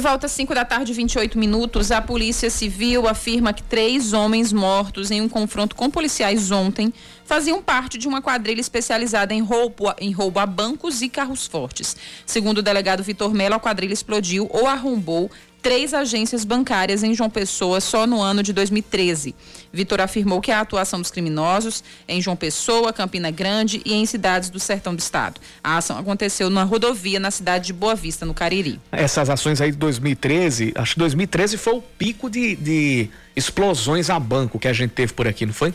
Volta 0.02 0.26
às 0.26 0.32
5 0.34 0.54
da 0.56 0.66
tarde, 0.66 0.92
28 0.92 1.38
minutos. 1.38 1.92
A 1.92 2.02
Polícia 2.02 2.50
Civil 2.50 3.08
afirma 3.08 3.54
que 3.54 3.62
três 3.62 4.12
homens 4.12 4.52
mortos 4.52 5.12
em 5.12 5.22
um 5.22 5.30
confronto 5.30 5.76
com 5.76 5.90
policiais 5.90 6.52
ontem 6.52 6.92
faziam 7.24 7.62
parte 7.62 7.98
de 7.98 8.08
uma 8.08 8.22
quadrilha 8.22 8.60
especializada 8.60 9.34
em 9.34 9.42
roubo, 9.42 9.94
em 10.00 10.12
roubo 10.12 10.40
a 10.40 10.46
bancos 10.46 11.02
e 11.02 11.08
carros 11.08 11.46
fortes. 11.46 11.96
Segundo 12.26 12.58
o 12.58 12.62
delegado 12.62 13.04
Vitor 13.04 13.34
Mello, 13.34 13.56
a 13.56 13.60
quadrilha 13.60 13.94
explodiu 13.94 14.50
ou 14.52 14.68
arrombou 14.68 15.30
três 15.62 15.94
agências 15.94 16.44
bancárias 16.44 17.04
em 17.04 17.14
João 17.14 17.30
Pessoa 17.30 17.80
só 17.80 18.08
no 18.08 18.22
ano 18.22 18.42
de 18.42 18.52
2013. 18.52 19.36
Vitor 19.72 20.02
afirmou 20.02 20.42
que 20.42 20.52
a 20.52 20.60
atuação 20.60 21.00
dos 21.00 21.12
criminosos 21.12 21.84
em 22.08 22.22
João 22.22 22.36
Pessoa, 22.36 22.92
Campina 22.92 23.32
Grande 23.32 23.82
e 23.86 23.94
em 23.94 24.06
cidades 24.06 24.50
do 24.50 24.60
sertão 24.60 24.96
do 24.96 25.00
estado. 25.00 25.40
A 25.64 25.78
ação 25.78 25.98
aconteceu 25.98 26.50
na 26.50 26.64
rodovia 26.64 27.20
na 27.20 27.32
cidade 27.32 27.68
de 27.68 27.74
Boa 27.74 27.96
Vista, 27.96 28.26
no 28.26 28.34
Cariri. 28.34 28.80
Essas 28.92 29.30
ações 29.30 29.62
aí 29.62 29.72
de 29.72 29.78
2013, 29.78 30.74
acho 30.76 30.94
que 30.94 31.00
2013 31.00 31.58
foi 31.58 31.74
o 31.76 31.82
pico 31.82 32.30
de, 32.30 32.56
de 32.56 33.10
explosões 33.36 34.10
a 34.10 34.20
banco 34.20 34.60
que 34.60 34.68
a 34.68 34.74
gente 34.74 34.92
teve 34.92 35.14
por 35.14 35.28
aqui, 35.28 35.46
não 35.46 35.54
foi? 35.54 35.74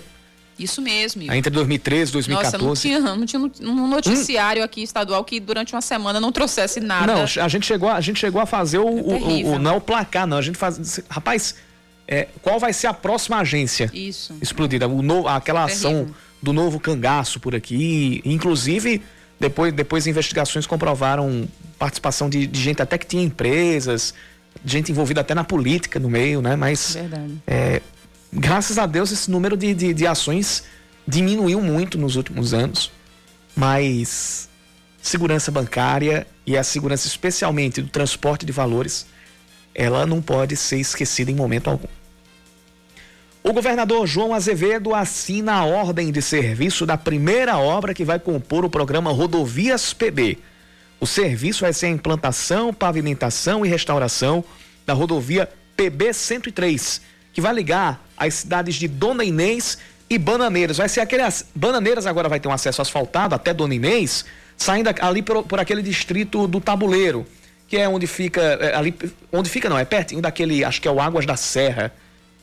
Isso 0.58 0.80
mesmo. 0.80 1.22
Entre 1.32 1.50
2013 1.50 2.10
e 2.10 2.12
2014. 2.12 2.64
Nossa, 2.64 3.16
não 3.16 3.26
tinha, 3.26 3.40
não 3.40 3.48
tinha 3.48 3.70
um 3.70 3.86
noticiário 3.86 4.62
hum. 4.62 4.64
aqui 4.64 4.82
estadual 4.82 5.22
que 5.24 5.38
durante 5.38 5.74
uma 5.74 5.82
semana 5.82 6.18
não 6.18 6.32
trouxesse 6.32 6.80
nada. 6.80 7.14
Não, 7.14 7.22
a 7.22 7.48
gente 7.48 7.66
chegou, 7.66 7.88
a 7.90 8.00
gente 8.00 8.18
chegou 8.18 8.40
a 8.40 8.46
fazer 8.46 8.78
o, 8.78 8.88
é 8.88 8.90
o, 8.90 9.46
o, 9.52 9.58
não 9.58 9.72
é 9.72 9.76
o 9.76 9.80
placar, 9.80 10.26
não. 10.26 10.38
A 10.38 10.42
gente 10.42 10.56
faz, 10.56 11.00
rapaz, 11.10 11.54
é, 12.08 12.28
qual 12.40 12.58
vai 12.58 12.72
ser 12.72 12.86
a 12.86 12.94
próxima 12.94 13.38
agência 13.38 13.90
Isso. 13.92 14.34
explodida? 14.40 14.88
O 14.88 15.02
no, 15.02 15.28
aquela 15.28 15.64
ação 15.64 16.08
do 16.40 16.52
novo 16.52 16.78
cangaço 16.78 17.40
por 17.40 17.54
aqui, 17.54 18.22
inclusive 18.24 19.02
depois 19.38 19.72
depois 19.72 20.06
investigações 20.06 20.66
comprovaram 20.66 21.46
participação 21.78 22.30
de, 22.30 22.46
de 22.46 22.60
gente 22.60 22.80
até 22.80 22.96
que 22.96 23.06
tinha 23.06 23.22
empresas, 23.22 24.14
gente 24.64 24.90
envolvida 24.90 25.20
até 25.20 25.34
na 25.34 25.44
política 25.44 25.98
no 25.98 26.08
meio, 26.08 26.40
né? 26.40 26.56
Mas 26.56 26.94
Verdade. 26.94 27.34
É, 27.46 27.82
graças 28.32 28.78
a 28.78 28.86
Deus 28.86 29.12
esse 29.12 29.30
número 29.30 29.56
de, 29.56 29.74
de, 29.74 29.94
de 29.94 30.06
ações 30.06 30.64
diminuiu 31.06 31.60
muito 31.60 31.96
nos 31.96 32.16
últimos 32.16 32.52
anos, 32.52 32.90
mas 33.54 34.48
segurança 35.00 35.50
bancária 35.50 36.26
e 36.44 36.56
a 36.56 36.64
segurança 36.64 37.06
especialmente 37.06 37.80
do 37.80 37.88
transporte 37.88 38.44
de 38.44 38.52
valores, 38.52 39.06
ela 39.74 40.04
não 40.06 40.20
pode 40.20 40.56
ser 40.56 40.78
esquecida 40.78 41.30
em 41.30 41.34
momento 41.34 41.70
algum. 41.70 41.88
O 43.42 43.52
governador 43.52 44.06
João 44.08 44.34
Azevedo 44.34 44.92
assina 44.92 45.54
a 45.54 45.64
ordem 45.64 46.10
de 46.10 46.20
serviço 46.20 46.84
da 46.84 46.98
primeira 46.98 47.56
obra 47.56 47.94
que 47.94 48.04
vai 48.04 48.18
compor 48.18 48.64
o 48.64 48.70
programa 48.70 49.12
Rodovias 49.12 49.92
PB. 49.92 50.38
O 50.98 51.06
serviço 51.06 51.60
vai 51.60 51.72
ser 51.72 51.86
a 51.86 51.90
implantação, 51.90 52.74
pavimentação 52.74 53.64
e 53.64 53.68
restauração 53.68 54.42
da 54.84 54.94
rodovia 54.94 55.48
PB 55.76 56.12
103, 56.12 57.00
que 57.36 57.40
vai 57.42 57.52
ligar 57.52 58.02
as 58.16 58.32
cidades 58.32 58.76
de 58.76 58.88
Dona 58.88 59.22
Inês 59.22 59.76
e 60.08 60.16
Bananeiras. 60.16 60.78
Vai 60.78 60.88
ser 60.88 61.00
aquele. 61.02 61.22
Bananeiras 61.54 62.06
agora 62.06 62.30
vai 62.30 62.40
ter 62.40 62.48
um 62.48 62.52
acesso 62.52 62.80
asfaltado 62.80 63.34
até 63.34 63.52
Dona 63.52 63.74
Inês, 63.74 64.24
saindo 64.56 64.88
ali 65.02 65.20
por, 65.20 65.42
por 65.42 65.60
aquele 65.60 65.82
distrito 65.82 66.48
do 66.48 66.62
Tabuleiro, 66.62 67.26
que 67.68 67.76
é 67.76 67.86
onde 67.86 68.06
fica. 68.06 68.40
É, 68.40 68.74
ali, 68.74 68.94
onde 69.30 69.50
fica, 69.50 69.68
não, 69.68 69.78
é 69.78 69.84
pertinho 69.84 70.22
daquele. 70.22 70.64
Acho 70.64 70.80
que 70.80 70.88
é 70.88 70.90
o 70.90 70.98
Águas 70.98 71.26
da 71.26 71.36
Serra, 71.36 71.92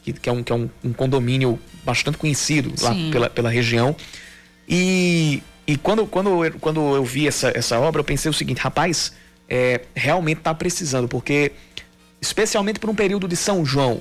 que, 0.03 0.13
que 0.13 0.29
é, 0.29 0.31
um, 0.31 0.43
que 0.43 0.51
é 0.51 0.55
um, 0.55 0.69
um 0.83 0.93
condomínio 0.93 1.59
bastante 1.83 2.19
conhecido 2.19 2.71
lá 2.79 2.93
pela, 3.11 3.29
pela 3.31 3.49
região. 3.49 3.95
E, 4.69 5.41
e 5.65 5.75
quando, 5.75 6.05
quando, 6.05 6.45
eu, 6.45 6.53
quando 6.59 6.95
eu 6.95 7.03
vi 7.03 7.27
essa, 7.27 7.51
essa 7.55 7.79
obra, 7.79 8.01
eu 8.01 8.05
pensei 8.05 8.29
o 8.29 8.33
seguinte, 8.33 8.59
rapaz, 8.59 9.11
é, 9.49 9.81
realmente 9.95 10.37
está 10.37 10.53
precisando, 10.53 11.07
porque, 11.07 11.51
especialmente 12.21 12.79
por 12.79 12.91
um 12.91 12.95
período 12.95 13.27
de 13.27 13.35
São 13.35 13.65
João, 13.65 13.99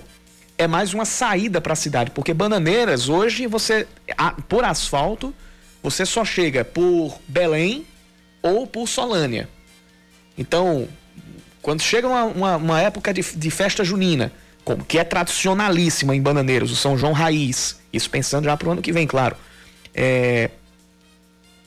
é 0.62 0.68
mais 0.68 0.94
uma 0.94 1.04
saída 1.04 1.60
para 1.60 1.72
a 1.72 1.76
cidade, 1.76 2.10
porque 2.10 2.32
Bananeiras, 2.32 3.08
hoje, 3.08 3.46
você, 3.46 3.86
por 4.48 4.64
asfalto, 4.64 5.34
você 5.82 6.06
só 6.06 6.24
chega 6.24 6.64
por 6.64 7.18
Belém 7.26 7.86
ou 8.40 8.66
por 8.66 8.88
Solânia. 8.88 9.48
Então, 10.38 10.88
quando 11.60 11.82
chega 11.82 12.06
uma, 12.06 12.24
uma, 12.24 12.56
uma 12.56 12.80
época 12.80 13.12
de, 13.12 13.22
de, 13.22 13.50
festa 13.50 13.84
junina, 13.84 14.32
como 14.64 14.84
que 14.84 14.98
é 14.98 15.04
tradicionalíssima 15.04 16.14
em 16.14 16.22
Bananeiros, 16.22 16.70
o 16.70 16.76
São 16.76 16.96
João 16.96 17.12
Raiz, 17.12 17.80
isso 17.92 18.08
pensando 18.08 18.44
já 18.44 18.56
para 18.56 18.68
o 18.68 18.72
ano 18.72 18.82
que 18.82 18.92
vem, 18.92 19.06
claro. 19.06 19.36
É, 19.94 20.50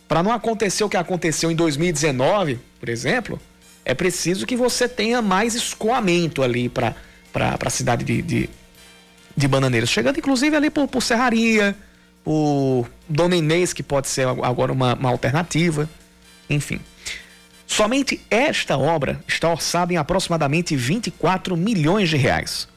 para 0.07 0.23
não 0.23 0.31
acontecer 0.31 0.83
o 0.83 0.89
que 0.89 0.97
aconteceu 0.97 1.51
em 1.51 1.55
2019, 1.55 2.59
por 2.79 2.89
exemplo, 2.89 3.39
é 3.83 3.93
preciso 3.93 4.45
que 4.45 4.55
você 4.55 4.87
tenha 4.87 5.21
mais 5.21 5.55
escoamento 5.55 6.41
ali 6.41 6.69
para 6.69 6.95
a 7.33 7.69
cidade 7.69 8.03
de, 8.03 8.21
de, 8.21 8.49
de, 9.35 9.47
Bananeiros, 9.47 9.89
chegando 9.89 10.17
inclusive 10.17 10.55
ali 10.55 10.69
por, 10.69 10.87
por 10.87 11.01
Serraria, 11.01 11.75
por 12.23 12.89
Dona 13.07 13.35
Inês, 13.35 13.73
que 13.73 13.83
pode 13.83 14.07
ser 14.07 14.27
agora 14.27 14.71
uma, 14.71 14.95
uma 14.95 15.09
alternativa, 15.09 15.89
enfim. 16.49 16.79
Somente 17.67 18.21
esta 18.29 18.77
obra 18.77 19.19
está 19.27 19.49
orçada 19.49 19.91
em 19.91 19.97
aproximadamente 19.97 20.75
24 20.75 21.57
milhões 21.57 22.09
de 22.09 22.17
reais. 22.17 22.67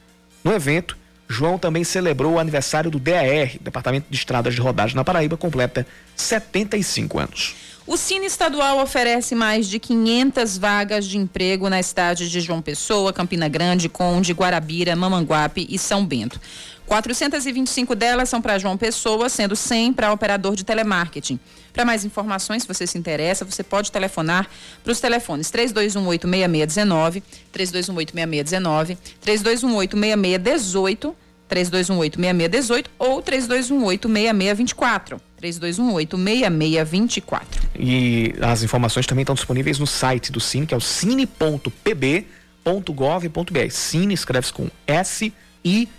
No 0.43 0.51
evento, 0.51 0.97
João 1.27 1.59
também 1.59 1.83
celebrou 1.83 2.33
o 2.33 2.39
aniversário 2.39 2.89
do 2.89 2.99
DAR, 2.99 3.51
Departamento 3.61 4.07
de 4.09 4.17
Estradas 4.17 4.55
de 4.55 4.61
Rodagem 4.61 4.95
na 4.95 5.03
Paraíba, 5.03 5.37
completa 5.37 5.85
75 6.15 7.19
anos. 7.19 7.55
O 7.91 7.97
Cine 7.97 8.27
Estadual 8.27 8.79
oferece 8.79 9.33
mais 9.33 9.67
de 9.67 9.79
500 9.79 10.59
vagas 10.59 11.07
de 11.07 11.17
emprego 11.17 11.67
nas 11.71 11.87
cidades 11.87 12.29
de 12.29 12.39
João 12.39 12.61
Pessoa, 12.61 13.11
Campina 13.11 13.49
Grande, 13.49 13.89
Conde, 13.89 14.31
Guarabira, 14.31 14.95
Mamanguape 14.95 15.65
e 15.67 15.79
São 15.79 16.05
Bento. 16.05 16.39
425 16.85 17.95
delas 17.95 18.29
são 18.29 18.43
para 18.43 18.59
João 18.59 18.77
Pessoa, 18.77 19.27
sendo 19.27 19.55
100 19.55 19.93
para 19.93 20.13
operador 20.13 20.55
de 20.55 20.63
telemarketing. 20.63 21.39
Para 21.73 21.83
mais 21.83 22.05
informações, 22.05 22.61
se 22.61 22.67
você 22.67 22.85
se 22.85 22.95
interessa, 22.95 23.43
você 23.43 23.63
pode 23.63 23.91
telefonar 23.91 24.47
para 24.83 24.91
os 24.91 24.99
telefones 24.99 25.51
3218-6619, 25.51 27.23
3218-6619, 27.51 28.97
3218-6618, 29.25 31.15
3218-6618 31.49 32.85
ou 32.99 33.23
3218-6624. 33.23 35.19
3218-6624. 35.41 37.41
E 37.77 38.33
as 38.41 38.63
informações 38.63 39.05
também 39.05 39.23
estão 39.23 39.35
disponíveis 39.35 39.77
no 39.79 39.87
site 39.87 40.31
do 40.31 40.39
Cine, 40.39 40.65
que 40.65 40.73
é 40.73 40.77
o 40.77 40.81
cine.pb.gov.br. 40.81 43.69
Cine 43.69 44.13
escreve-se 44.13 44.53
com 44.53 44.69
S-I-N-E 44.85 45.89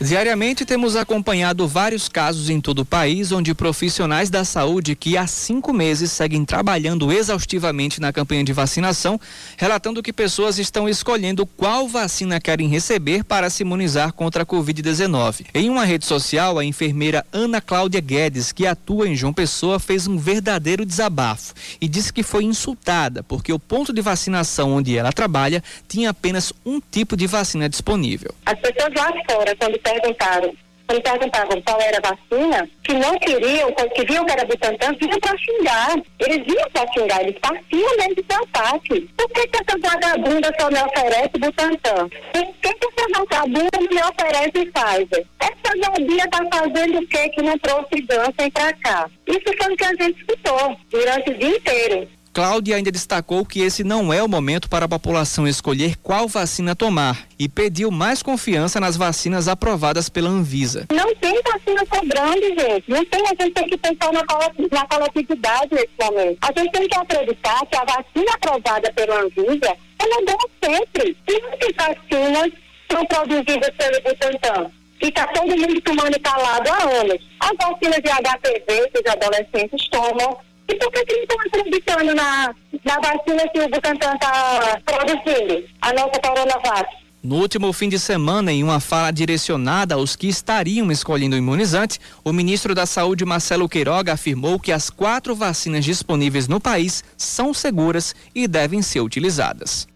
Diariamente 0.00 0.64
temos 0.64 0.94
acompanhado 0.94 1.66
vários 1.66 2.08
casos 2.08 2.48
em 2.48 2.60
todo 2.60 2.80
o 2.80 2.84
país 2.84 3.32
onde 3.32 3.52
profissionais 3.52 4.30
da 4.30 4.44
saúde 4.44 4.94
que 4.94 5.16
há 5.16 5.26
cinco 5.26 5.72
meses 5.72 6.12
seguem 6.12 6.44
trabalhando 6.44 7.10
exaustivamente 7.10 8.00
na 8.00 8.12
campanha 8.12 8.44
de 8.44 8.52
vacinação, 8.52 9.20
relatando 9.56 10.00
que 10.00 10.12
pessoas 10.12 10.56
estão 10.56 10.88
escolhendo 10.88 11.44
qual 11.44 11.88
vacina 11.88 12.40
querem 12.40 12.68
receber 12.68 13.24
para 13.24 13.50
se 13.50 13.64
imunizar 13.64 14.12
contra 14.12 14.44
a 14.44 14.46
Covid-19. 14.46 15.46
Em 15.52 15.68
uma 15.68 15.84
rede 15.84 16.06
social, 16.06 16.60
a 16.60 16.64
enfermeira 16.64 17.26
Ana 17.32 17.60
Cláudia 17.60 18.00
Guedes, 18.00 18.52
que 18.52 18.68
atua 18.68 19.08
em 19.08 19.16
João 19.16 19.32
Pessoa, 19.32 19.80
fez 19.80 20.06
um 20.06 20.16
verdadeiro 20.16 20.86
desabafo 20.86 21.54
e 21.80 21.88
disse 21.88 22.12
que 22.12 22.22
foi 22.22 22.44
insultada 22.44 23.24
porque 23.24 23.52
o 23.52 23.58
ponto 23.58 23.92
de 23.92 24.00
vacinação 24.00 24.74
onde 24.74 24.96
ela 24.96 25.12
trabalha 25.12 25.60
tinha 25.88 26.10
apenas 26.10 26.52
um 26.64 26.80
tipo 26.80 27.16
de 27.16 27.26
vacina 27.26 27.68
disponível. 27.68 28.32
As 28.46 28.58
pessoas 28.60 28.94
lá 28.94 29.12
fora, 29.28 29.56
quando 29.56 29.87
perguntaram, 29.88 30.54
quando 30.86 31.02
perguntavam 31.02 31.62
qual 31.62 31.80
era 31.80 31.98
a 31.98 32.10
vacina, 32.10 32.68
que 32.82 32.94
não 32.94 33.18
queriam, 33.18 33.70
que 33.72 34.04
viam 34.04 34.24
que 34.24 34.32
era 34.32 34.44
Butantan, 34.44 34.94
vinham 35.00 35.20
para 35.20 35.36
xingar. 35.36 35.96
Eles 36.18 36.46
vinham 36.46 36.70
para 36.70 36.92
xingar, 36.92 37.22
eles 37.22 37.38
partiam 37.40 37.96
mesmo 37.98 38.14
de 38.14 38.24
ataque. 38.34 39.10
Por 39.16 39.28
que, 39.30 39.46
que 39.48 39.58
essa 39.58 39.78
vagabunda 39.78 40.50
só 40.58 40.70
me 40.70 40.78
oferece 40.82 41.30
Butantan? 41.38 42.08
Por 42.32 42.54
que, 42.62 42.74
que 42.74 42.88
essa 42.88 43.18
vagabunda 43.18 43.78
me 43.78 44.02
oferece 44.02 44.72
Pfizer? 44.72 45.26
Essa 45.40 45.76
vagabunda 45.76 46.24
está 46.24 46.58
fazendo 46.58 46.98
o 46.98 47.06
que 47.06 47.28
que 47.28 47.42
não 47.42 47.58
trouxe 47.58 48.06
Janssen 48.10 48.50
para 48.50 48.72
cá? 48.74 49.10
Isso 49.26 49.56
foi 49.62 49.72
o 49.72 49.76
que 49.76 49.84
a 49.84 49.88
gente 49.88 50.20
escutou 50.20 50.76
durante 50.90 51.30
o 51.30 51.38
dia 51.38 51.56
inteiro. 51.56 52.08
Cláudia 52.38 52.76
ainda 52.76 52.92
destacou 52.92 53.44
que 53.44 53.62
esse 53.62 53.82
não 53.82 54.12
é 54.12 54.22
o 54.22 54.28
momento 54.28 54.70
para 54.70 54.84
a 54.84 54.88
população 54.88 55.48
escolher 55.48 55.96
qual 55.96 56.28
vacina 56.28 56.76
tomar 56.76 57.26
e 57.36 57.48
pediu 57.48 57.90
mais 57.90 58.22
confiança 58.22 58.78
nas 58.78 58.96
vacinas 58.96 59.48
aprovadas 59.48 60.08
pela 60.08 60.30
Anvisa. 60.30 60.86
Não 60.92 61.12
tem 61.16 61.34
vacina 61.42 61.84
sobrando, 61.92 62.40
gente. 62.40 62.84
Não 62.86 63.04
tem, 63.06 63.22
a 63.26 63.42
gente 63.42 63.54
tem 63.54 63.68
que 63.68 63.76
pensar 63.76 64.12
na, 64.12 64.22
na 64.70 64.86
coletividade 64.86 65.68
nesse 65.72 65.90
momento. 66.00 66.38
A 66.42 66.60
gente 66.60 66.70
tem 66.70 66.86
que 66.86 66.96
acreditar 66.96 67.66
que 67.66 67.76
a 67.76 67.84
vacina 67.84 68.32
aprovada 68.32 68.92
pela 68.92 69.20
Anvisa, 69.20 69.76
ela 69.98 70.20
é 70.20 70.24
boa 70.24 70.50
sempre. 70.62 71.16
Muitas 71.28 71.74
vacinas 71.74 72.52
são 72.88 73.04
produzidas 73.06 73.70
pelo 73.76 74.02
Butantan. 74.04 74.70
E 75.02 75.08
está 75.08 75.26
todo 75.26 75.56
mundo 75.56 75.80
tomando 75.80 76.20
calado 76.20 76.70
há 76.70 77.00
anos. 77.00 77.18
As 77.40 77.56
vacinas 77.56 78.00
de 78.00 78.10
HPV 78.10 78.90
que 78.92 79.00
os 79.00 79.12
adolescentes 79.12 79.88
tomam. 79.88 80.38
E 80.68 80.74
por 80.74 80.92
que, 80.92 81.04
que 81.04 81.14
não 81.14 81.22
estão 81.22 81.40
acreditando 81.40 82.14
na, 82.14 82.54
na 82.84 82.94
vacina 83.00 83.48
que 83.48 83.60
o 83.60 83.68
Butantan 83.70 84.14
está 84.14 84.80
produzindo, 84.84 85.64
a 85.80 85.92
nossa 85.94 86.20
Coronavac? 86.20 87.08
No 87.22 87.36
último 87.36 87.72
fim 87.72 87.88
de 87.88 87.98
semana, 87.98 88.52
em 88.52 88.62
uma 88.62 88.78
fala 88.78 89.10
direcionada 89.10 89.94
aos 89.94 90.14
que 90.14 90.28
estariam 90.28 90.92
escolhendo 90.92 91.34
o 91.34 91.38
imunizante, 91.38 91.98
o 92.22 92.32
ministro 92.32 92.74
da 92.74 92.86
Saúde, 92.86 93.24
Marcelo 93.24 93.68
Queiroga, 93.68 94.12
afirmou 94.12 94.60
que 94.60 94.70
as 94.70 94.88
quatro 94.88 95.34
vacinas 95.34 95.84
disponíveis 95.84 96.46
no 96.46 96.60
país 96.60 97.02
são 97.16 97.52
seguras 97.52 98.14
e 98.34 98.46
devem 98.46 98.82
ser 98.82 99.00
utilizadas. 99.00 99.88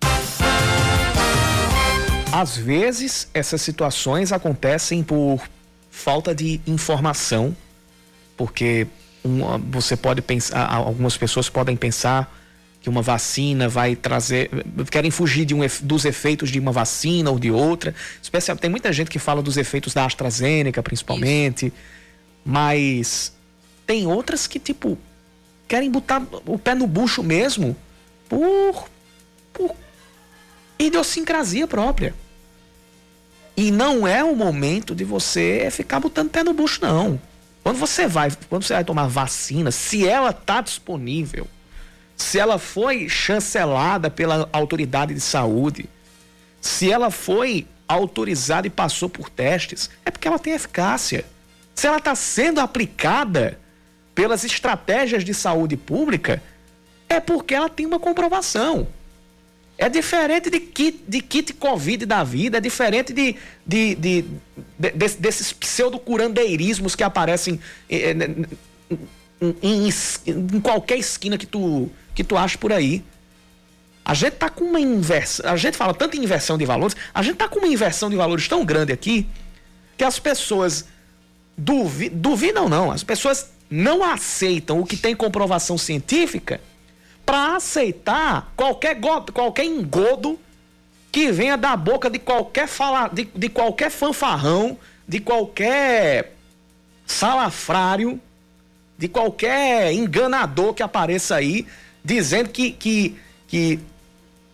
Às 2.33 2.57
vezes, 2.57 3.29
essas 3.33 3.61
situações 3.63 4.33
acontecem 4.33 5.03
por 5.03 5.41
falta 5.91 6.35
de 6.35 6.61
informação, 6.67 7.55
porque 8.37 8.87
um, 9.25 9.59
você 9.71 9.97
pode 9.97 10.23
pensar, 10.23 10.67
algumas 10.67 11.17
pessoas 11.17 11.49
podem 11.49 11.77
pensar 11.77 12.33
que 12.81 12.89
uma 12.89 13.01
vacina 13.01 13.69
vai 13.69 13.95
trazer, 13.95 14.51
querem 14.91 15.11
fugir 15.11 15.45
de 15.45 15.55
um, 15.55 15.61
dos 15.83 16.05
efeitos 16.05 16.51
de 16.51 16.59
uma 16.59 16.73
vacina 16.73 17.31
ou 17.31 17.39
de 17.39 17.51
outra. 17.51 17.95
Especial, 18.21 18.57
tem 18.57 18.69
muita 18.69 18.93
gente 18.93 19.09
que 19.09 19.21
fala 19.21 19.41
dos 19.41 19.57
efeitos 19.57 19.95
da 19.95 20.05
AstraZeneca, 20.05 20.83
principalmente, 20.83 21.67
Isso. 21.67 21.77
mas 22.45 23.33
tem 23.87 24.07
outras 24.07 24.49
que 24.49 24.59
tipo 24.59 24.99
querem 25.69 25.91
botar 25.91 26.23
o 26.45 26.59
pé 26.59 26.75
no 26.75 26.87
bucho 26.87 27.23
mesmo 27.23 27.77
por, 28.29 28.89
por 29.53 29.75
idiosincrasia 30.79 31.69
própria. 31.69 32.15
E 33.57 33.71
não 33.71 34.07
é 34.07 34.25
o 34.25 34.35
momento 34.35 34.95
de 34.95 35.05
você 35.05 35.69
ficar 35.71 36.01
botando 36.01 36.31
pé 36.31 36.43
no 36.43 36.53
bucho, 36.53 36.81
não. 36.83 37.21
Quando 37.63 37.79
você 37.79 38.07
vai, 38.07 38.31
quando 38.49 38.65
você 38.65 38.75
vai 38.75 38.85
tomar 38.85 39.07
vacina, 39.07 39.71
se 39.71 40.07
ela 40.07 40.31
está 40.31 40.61
disponível, 40.61 41.47
se 42.17 42.39
ela 42.39 42.59
foi 42.59 43.09
chancelada 43.09 44.11
pela 44.11 44.49
autoridade 44.53 45.15
de 45.15 45.21
saúde, 45.21 45.89
se 46.61 46.91
ela 46.91 47.11
foi 47.11 47.67
autorizada 47.87 48.67
e 48.67 48.71
passou 48.71 49.09
por 49.09 49.29
testes, 49.29 49.91
é 50.05 50.11
porque 50.11 50.27
ela 50.27 50.39
tem 50.39 50.53
eficácia. 50.53 51.25
Se 51.75 51.87
ela 51.87 51.99
está 51.99 52.15
sendo 52.15 52.61
aplicada 52.61 53.59
pelas 54.15 54.45
estratégias 54.45 55.25
de 55.25 55.33
saúde 55.33 55.77
pública, 55.77 56.43
é 57.09 57.21
porque 57.21 57.55
ela 57.55 57.69
tem 57.69 57.87
uma 57.87 57.99
comprovação. 57.99 58.87
É 59.83 59.89
diferente 59.89 60.49
de 60.49 60.61
kit, 60.61 61.03
de 61.09 61.21
kit 61.21 61.53
Covid 61.55 62.07
da 62.07 62.23
vida, 62.23 62.59
é 62.59 62.61
diferente 62.61 63.13
de, 63.13 63.35
de, 63.67 63.97
de, 63.97 64.23
de, 64.79 64.91
de 64.93 65.09
desses 65.17 65.53
pseudocurandeirismos 65.53 66.95
que 66.95 67.03
aparecem 67.03 67.59
em, 67.91 68.47
em, 69.41 69.57
em, 69.61 69.91
em, 70.25 70.61
qualquer 70.61 70.99
esquina 70.99 71.37
que 71.37 71.47
tu, 71.47 71.91
que 72.15 72.23
tu 72.23 72.37
acha 72.37 72.57
por 72.57 72.73
aí. 72.73 73.03
A 74.05 74.15
gente 74.15 74.35
tá 74.35 74.49
com 74.49 74.67
uma 74.67 74.79
inversão, 74.79 75.51
a 75.51 75.57
gente 75.57 75.77
fala 75.77 75.93
tanto 75.93 76.17
em 76.17 76.23
inversão 76.23 76.57
de 76.57 76.65
valores, 76.65 76.95
a 77.13 77.21
gente 77.21 77.39
tá 77.39 77.49
com 77.49 77.59
uma 77.59 77.67
inversão 77.67 78.09
de 78.09 78.15
valores 78.15 78.47
tão 78.47 78.65
grande 78.65 78.93
aqui 78.93 79.27
que 79.99 80.05
as 80.05 80.21
pessoas 80.21 80.87
duvi, 81.59 82.09
duvidam 82.09 82.69
não, 82.69 82.93
as 82.93 83.03
pessoas 83.03 83.51
não 83.69 84.05
aceitam 84.05 84.79
o 84.79 84.87
que 84.87 84.97
tem 84.97 85.17
comprovação 85.17 85.77
científica 85.77 86.61
para 87.25 87.57
aceitar 87.57 88.53
qualquer, 88.57 88.99
qualquer 89.33 89.65
engodo 89.65 90.39
que 91.11 91.31
venha 91.31 91.57
da 91.57 91.77
boca 91.77 92.09
de 92.09 92.19
qualquer 92.19 92.67
fala, 92.67 93.09
de, 93.09 93.29
de 93.35 93.49
qualquer 93.49 93.91
fanfarrão, 93.91 94.79
de 95.07 95.21
qualquer 95.21 96.35
salafrário, 97.07 98.21
de 98.97 99.09
qualquer 99.09 99.93
enganador 99.93 100.73
que 100.73 100.83
apareça 100.83 101.37
aí, 101.37 101.67
dizendo 102.05 102.49
que, 102.49 102.73
que, 102.73 103.17
que 103.47 103.79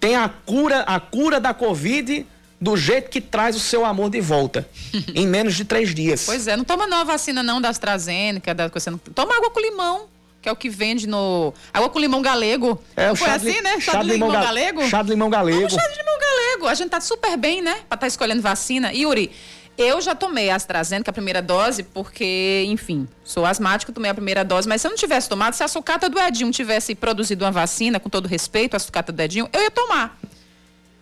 tem 0.00 0.16
a 0.16 0.28
cura, 0.28 0.80
a 0.80 0.98
cura 0.98 1.38
da 1.38 1.54
Covid 1.54 2.26
do 2.60 2.76
jeito 2.76 3.08
que 3.08 3.20
traz 3.20 3.54
o 3.54 3.60
seu 3.60 3.84
amor 3.84 4.10
de 4.10 4.20
volta, 4.20 4.68
em 5.14 5.28
menos 5.28 5.54
de 5.54 5.64
três 5.64 5.94
dias. 5.94 6.24
Pois 6.26 6.48
é, 6.48 6.56
não 6.56 6.64
toma 6.64 6.88
não 6.88 6.98
a 6.98 7.04
vacina 7.04 7.40
não 7.40 7.60
da 7.60 7.68
AstraZeneca, 7.68 8.52
da, 8.52 8.68
toma 8.68 9.36
água 9.36 9.50
com 9.50 9.60
limão 9.60 10.08
que 10.48 10.50
é 10.50 10.52
o 10.52 10.56
que 10.56 10.70
vende 10.70 11.06
no. 11.06 11.52
Água 11.72 11.90
com 11.90 11.98
limão 11.98 12.22
galego. 12.22 12.82
É, 12.96 13.12
o 13.12 13.16
Foi 13.16 13.28
assim, 13.28 13.60
né? 13.60 13.80
Chá, 13.80 13.92
chá 13.92 14.02
de 14.02 14.10
limão, 14.10 14.28
limão 14.28 14.42
galego? 14.42 14.88
Chá 14.88 15.02
de 15.02 15.10
limão 15.10 15.30
galego. 15.30 15.58
Vamos, 15.58 15.74
chá 15.74 15.88
de 15.88 15.96
limão 15.98 16.18
galego. 16.18 16.66
A 16.66 16.74
gente 16.74 16.90
tá 16.90 17.00
super 17.00 17.36
bem, 17.36 17.60
né? 17.60 17.72
Pra 17.72 17.82
estar 17.82 17.96
tá 17.98 18.06
escolhendo 18.06 18.40
vacina. 18.40 18.92
Yuri, 18.92 19.30
eu 19.76 20.00
já 20.00 20.14
tomei 20.14 20.50
a 20.50 20.56
AstraZeneca, 20.56 21.10
a 21.10 21.12
primeira 21.12 21.42
dose, 21.42 21.82
porque, 21.82 22.64
enfim, 22.66 23.06
sou 23.22 23.44
asmático, 23.44 23.92
tomei 23.92 24.10
a 24.10 24.14
primeira 24.14 24.44
dose, 24.44 24.66
mas 24.68 24.80
se 24.80 24.86
eu 24.86 24.90
não 24.90 24.96
tivesse 24.96 25.28
tomado, 25.28 25.54
se 25.54 25.62
a 25.62 25.68
sucata 25.68 26.08
do 26.08 26.18
Edinho 26.18 26.50
tivesse 26.50 26.94
produzido 26.94 27.44
uma 27.44 27.52
vacina, 27.52 28.00
com 28.00 28.08
todo 28.08 28.26
respeito, 28.26 28.74
a 28.74 28.78
sucata 28.78 29.12
do 29.12 29.20
Edinho, 29.20 29.48
eu 29.52 29.62
ia 29.62 29.70
tomar. 29.70 30.18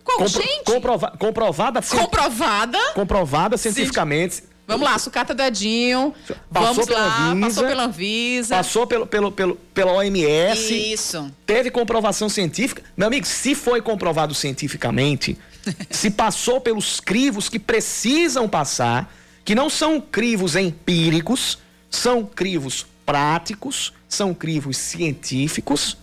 Qual, 0.03 0.19
Compro, 0.19 0.43
gente? 0.43 0.65
Comprova, 0.65 1.13
comprovada. 1.19 1.81
Comprovada. 1.83 2.79
Comprovada 2.95 3.57
cientificamente. 3.57 4.43
Vamos 4.67 4.89
lá, 4.89 4.99
sucata 4.99 5.33
do 5.33 5.43
Edinho. 5.43 6.13
Passou 6.53 6.75
Vamos 6.75 6.87
pela 6.87 7.01
lá, 7.01 7.29
Anvisa, 7.29 7.47
passou 7.47 7.69
pela 7.69 7.85
Anvisa. 7.85 8.57
Passou 8.57 8.87
pelo, 8.87 9.07
pelo, 9.07 9.33
pelo, 9.33 9.55
pela 9.73 9.93
OMS. 9.93 10.93
Isso. 10.93 11.31
Teve 11.47 11.71
comprovação 11.71 12.29
científica. 12.29 12.83
Meu 12.97 13.07
amigo, 13.07 13.25
se 13.25 13.55
foi 13.55 13.81
comprovado 13.81 14.35
cientificamente, 14.35 15.39
se 15.89 16.11
passou 16.11 16.61
pelos 16.61 16.99
crivos 16.99 17.49
que 17.49 17.61
precisam 17.61 18.49
passar, 18.49 19.13
que 19.45 19.55
não 19.55 19.71
são 19.71 20.01
crivos 20.01 20.57
empíricos, 20.57 21.59
são 21.89 22.25
crivos 22.25 22.85
práticos, 23.05 23.93
são 24.09 24.35
crivos 24.35 24.77
científicos, 24.77 25.97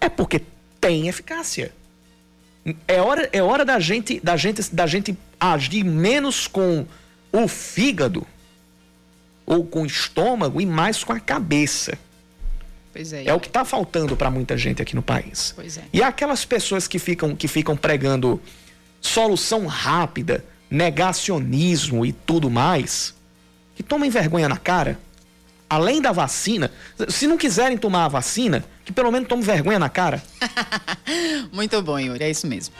é 0.00 0.08
porque 0.08 0.42
tem 0.80 1.08
eficácia. 1.08 1.74
É 2.86 3.00
hora, 3.00 3.28
é 3.32 3.42
hora 3.42 3.64
da 3.64 3.80
gente, 3.80 4.20
da 4.20 4.36
gente, 4.36 4.62
da 4.72 4.86
gente 4.86 5.16
agir 5.40 5.84
menos 5.84 6.46
com 6.46 6.86
o 7.44 7.48
fígado 7.48 8.26
ou 9.44 9.64
com 9.64 9.82
o 9.82 9.86
estômago 9.86 10.60
e 10.60 10.66
mais 10.66 11.04
com 11.04 11.12
a 11.12 11.20
cabeça. 11.20 11.96
Pois 12.92 13.12
é. 13.12 13.26
É 13.26 13.34
o 13.34 13.38
que 13.38 13.48
está 13.48 13.64
faltando 13.64 14.16
para 14.16 14.30
muita 14.30 14.56
gente 14.56 14.80
aqui 14.80 14.96
no 14.96 15.02
país. 15.02 15.52
Pois 15.54 15.76
é. 15.76 15.82
E 15.92 16.02
aquelas 16.02 16.44
pessoas 16.44 16.88
que 16.88 16.98
ficam, 16.98 17.36
que 17.36 17.46
ficam 17.46 17.76
pregando 17.76 18.40
solução 19.00 19.66
rápida, 19.66 20.44
negacionismo 20.70 22.04
e 22.04 22.12
tudo 22.12 22.50
mais, 22.50 23.14
que 23.74 23.82
tomem 23.82 24.10
vergonha 24.10 24.48
na 24.48 24.56
cara. 24.56 24.98
Além 25.68 26.00
da 26.00 26.12
vacina, 26.12 26.70
se 27.08 27.26
não 27.26 27.36
quiserem 27.36 27.76
tomar 27.76 28.04
a 28.04 28.08
vacina, 28.08 28.64
que 28.84 28.92
pelo 28.92 29.10
menos 29.10 29.28
tomem 29.28 29.44
vergonha 29.44 29.78
na 29.78 29.88
cara. 29.88 30.22
Muito 31.52 31.82
bom, 31.82 31.98
Yuri, 31.98 32.22
é 32.22 32.30
isso 32.30 32.46
mesmo. 32.46 32.74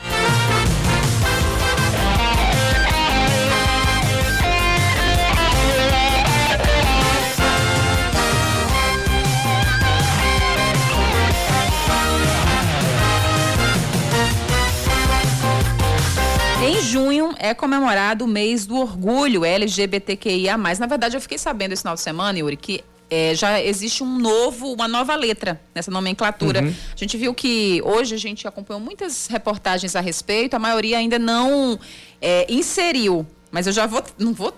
Junho 17.27 17.35
é 17.39 17.53
comemorado 17.53 18.25
o 18.25 18.27
mês 18.27 18.65
do 18.65 18.77
orgulho 18.77 19.43
LGBTQIA. 19.43 20.57
Na 20.57 20.85
verdade, 20.85 21.17
eu 21.17 21.21
fiquei 21.21 21.37
sabendo 21.37 21.73
esse 21.73 21.81
final 21.81 21.95
de 21.95 22.01
semana, 22.01 22.37
Yuri, 22.39 22.57
que 22.57 22.83
é, 23.09 23.33
já 23.33 23.61
existe 23.61 24.03
um 24.03 24.17
novo, 24.19 24.73
uma 24.73 24.87
nova 24.87 25.15
letra 25.15 25.59
nessa 25.73 25.89
nomenclatura. 25.89 26.61
Uhum. 26.61 26.73
A 26.93 26.97
gente 26.97 27.17
viu 27.17 27.33
que 27.33 27.81
hoje 27.83 28.15
a 28.15 28.17
gente 28.17 28.47
acompanhou 28.47 28.81
muitas 28.81 29.27
reportagens 29.27 29.95
a 29.95 30.01
respeito, 30.01 30.55
a 30.55 30.59
maioria 30.59 30.97
ainda 30.97 31.17
não 31.17 31.79
é, 32.21 32.45
inseriu. 32.49 33.25
Mas 33.49 33.65
eu 33.65 33.73
já 33.73 33.85
vou, 33.85 34.03
não 34.19 34.33
vou 34.33 34.53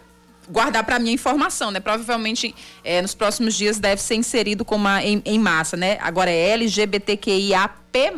guardar 0.50 0.84
para 0.84 1.00
minha 1.00 1.14
informação, 1.14 1.72
né? 1.72 1.80
Provavelmente 1.80 2.54
é, 2.84 3.02
nos 3.02 3.14
próximos 3.14 3.56
dias 3.56 3.80
deve 3.80 4.02
ser 4.02 4.16
inserido 4.16 4.66
como 4.66 4.88
em, 5.00 5.22
em, 5.26 5.40
massa, 5.40 5.78
né? 5.78 5.98
Agora 6.02 6.32
é 6.32 6.50
LGBTQIAP+. 6.50 7.80
P+. 7.92 8.12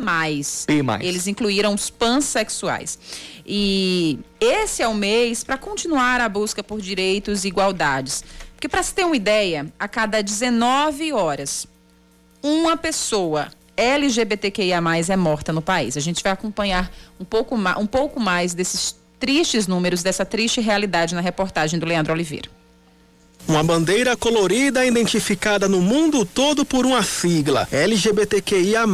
Eles 1.00 1.26
incluíram 1.26 1.74
os 1.74 1.88
pansexuais. 1.88 2.98
E 3.46 4.18
esse 4.38 4.82
é 4.82 4.88
o 4.88 4.94
mês 4.94 5.42
para 5.42 5.56
continuar 5.56 6.20
a 6.20 6.28
busca 6.28 6.62
por 6.62 6.80
direitos 6.80 7.44
e 7.44 7.48
igualdades. 7.48 8.22
Porque, 8.54 8.68
para 8.68 8.82
se 8.82 8.94
ter 8.94 9.04
uma 9.04 9.16
ideia, 9.16 9.66
a 9.78 9.88
cada 9.88 10.22
19 10.22 11.12
horas, 11.12 11.66
uma 12.42 12.76
pessoa 12.76 13.48
LGBTQIA 13.76 14.80
é 15.08 15.16
morta 15.16 15.52
no 15.52 15.62
país. 15.62 15.96
A 15.96 16.00
gente 16.00 16.22
vai 16.22 16.32
acompanhar 16.32 16.92
um 17.18 17.24
pouco, 17.24 17.56
um 17.56 17.86
pouco 17.86 18.20
mais 18.20 18.54
desses 18.54 18.96
tristes 19.22 19.68
números, 19.68 20.02
dessa 20.02 20.24
triste 20.24 20.60
realidade 20.60 21.14
na 21.14 21.20
reportagem 21.20 21.78
do 21.78 21.86
Leandro 21.86 22.12
Oliveira. 22.12 22.50
Uma 23.46 23.62
bandeira 23.62 24.16
colorida 24.16 24.84
identificada 24.84 25.68
no 25.68 25.80
mundo 25.80 26.24
todo 26.24 26.64
por 26.64 26.84
uma 26.84 27.04
sigla 27.04 27.68
LGBTQIA+, 27.70 28.84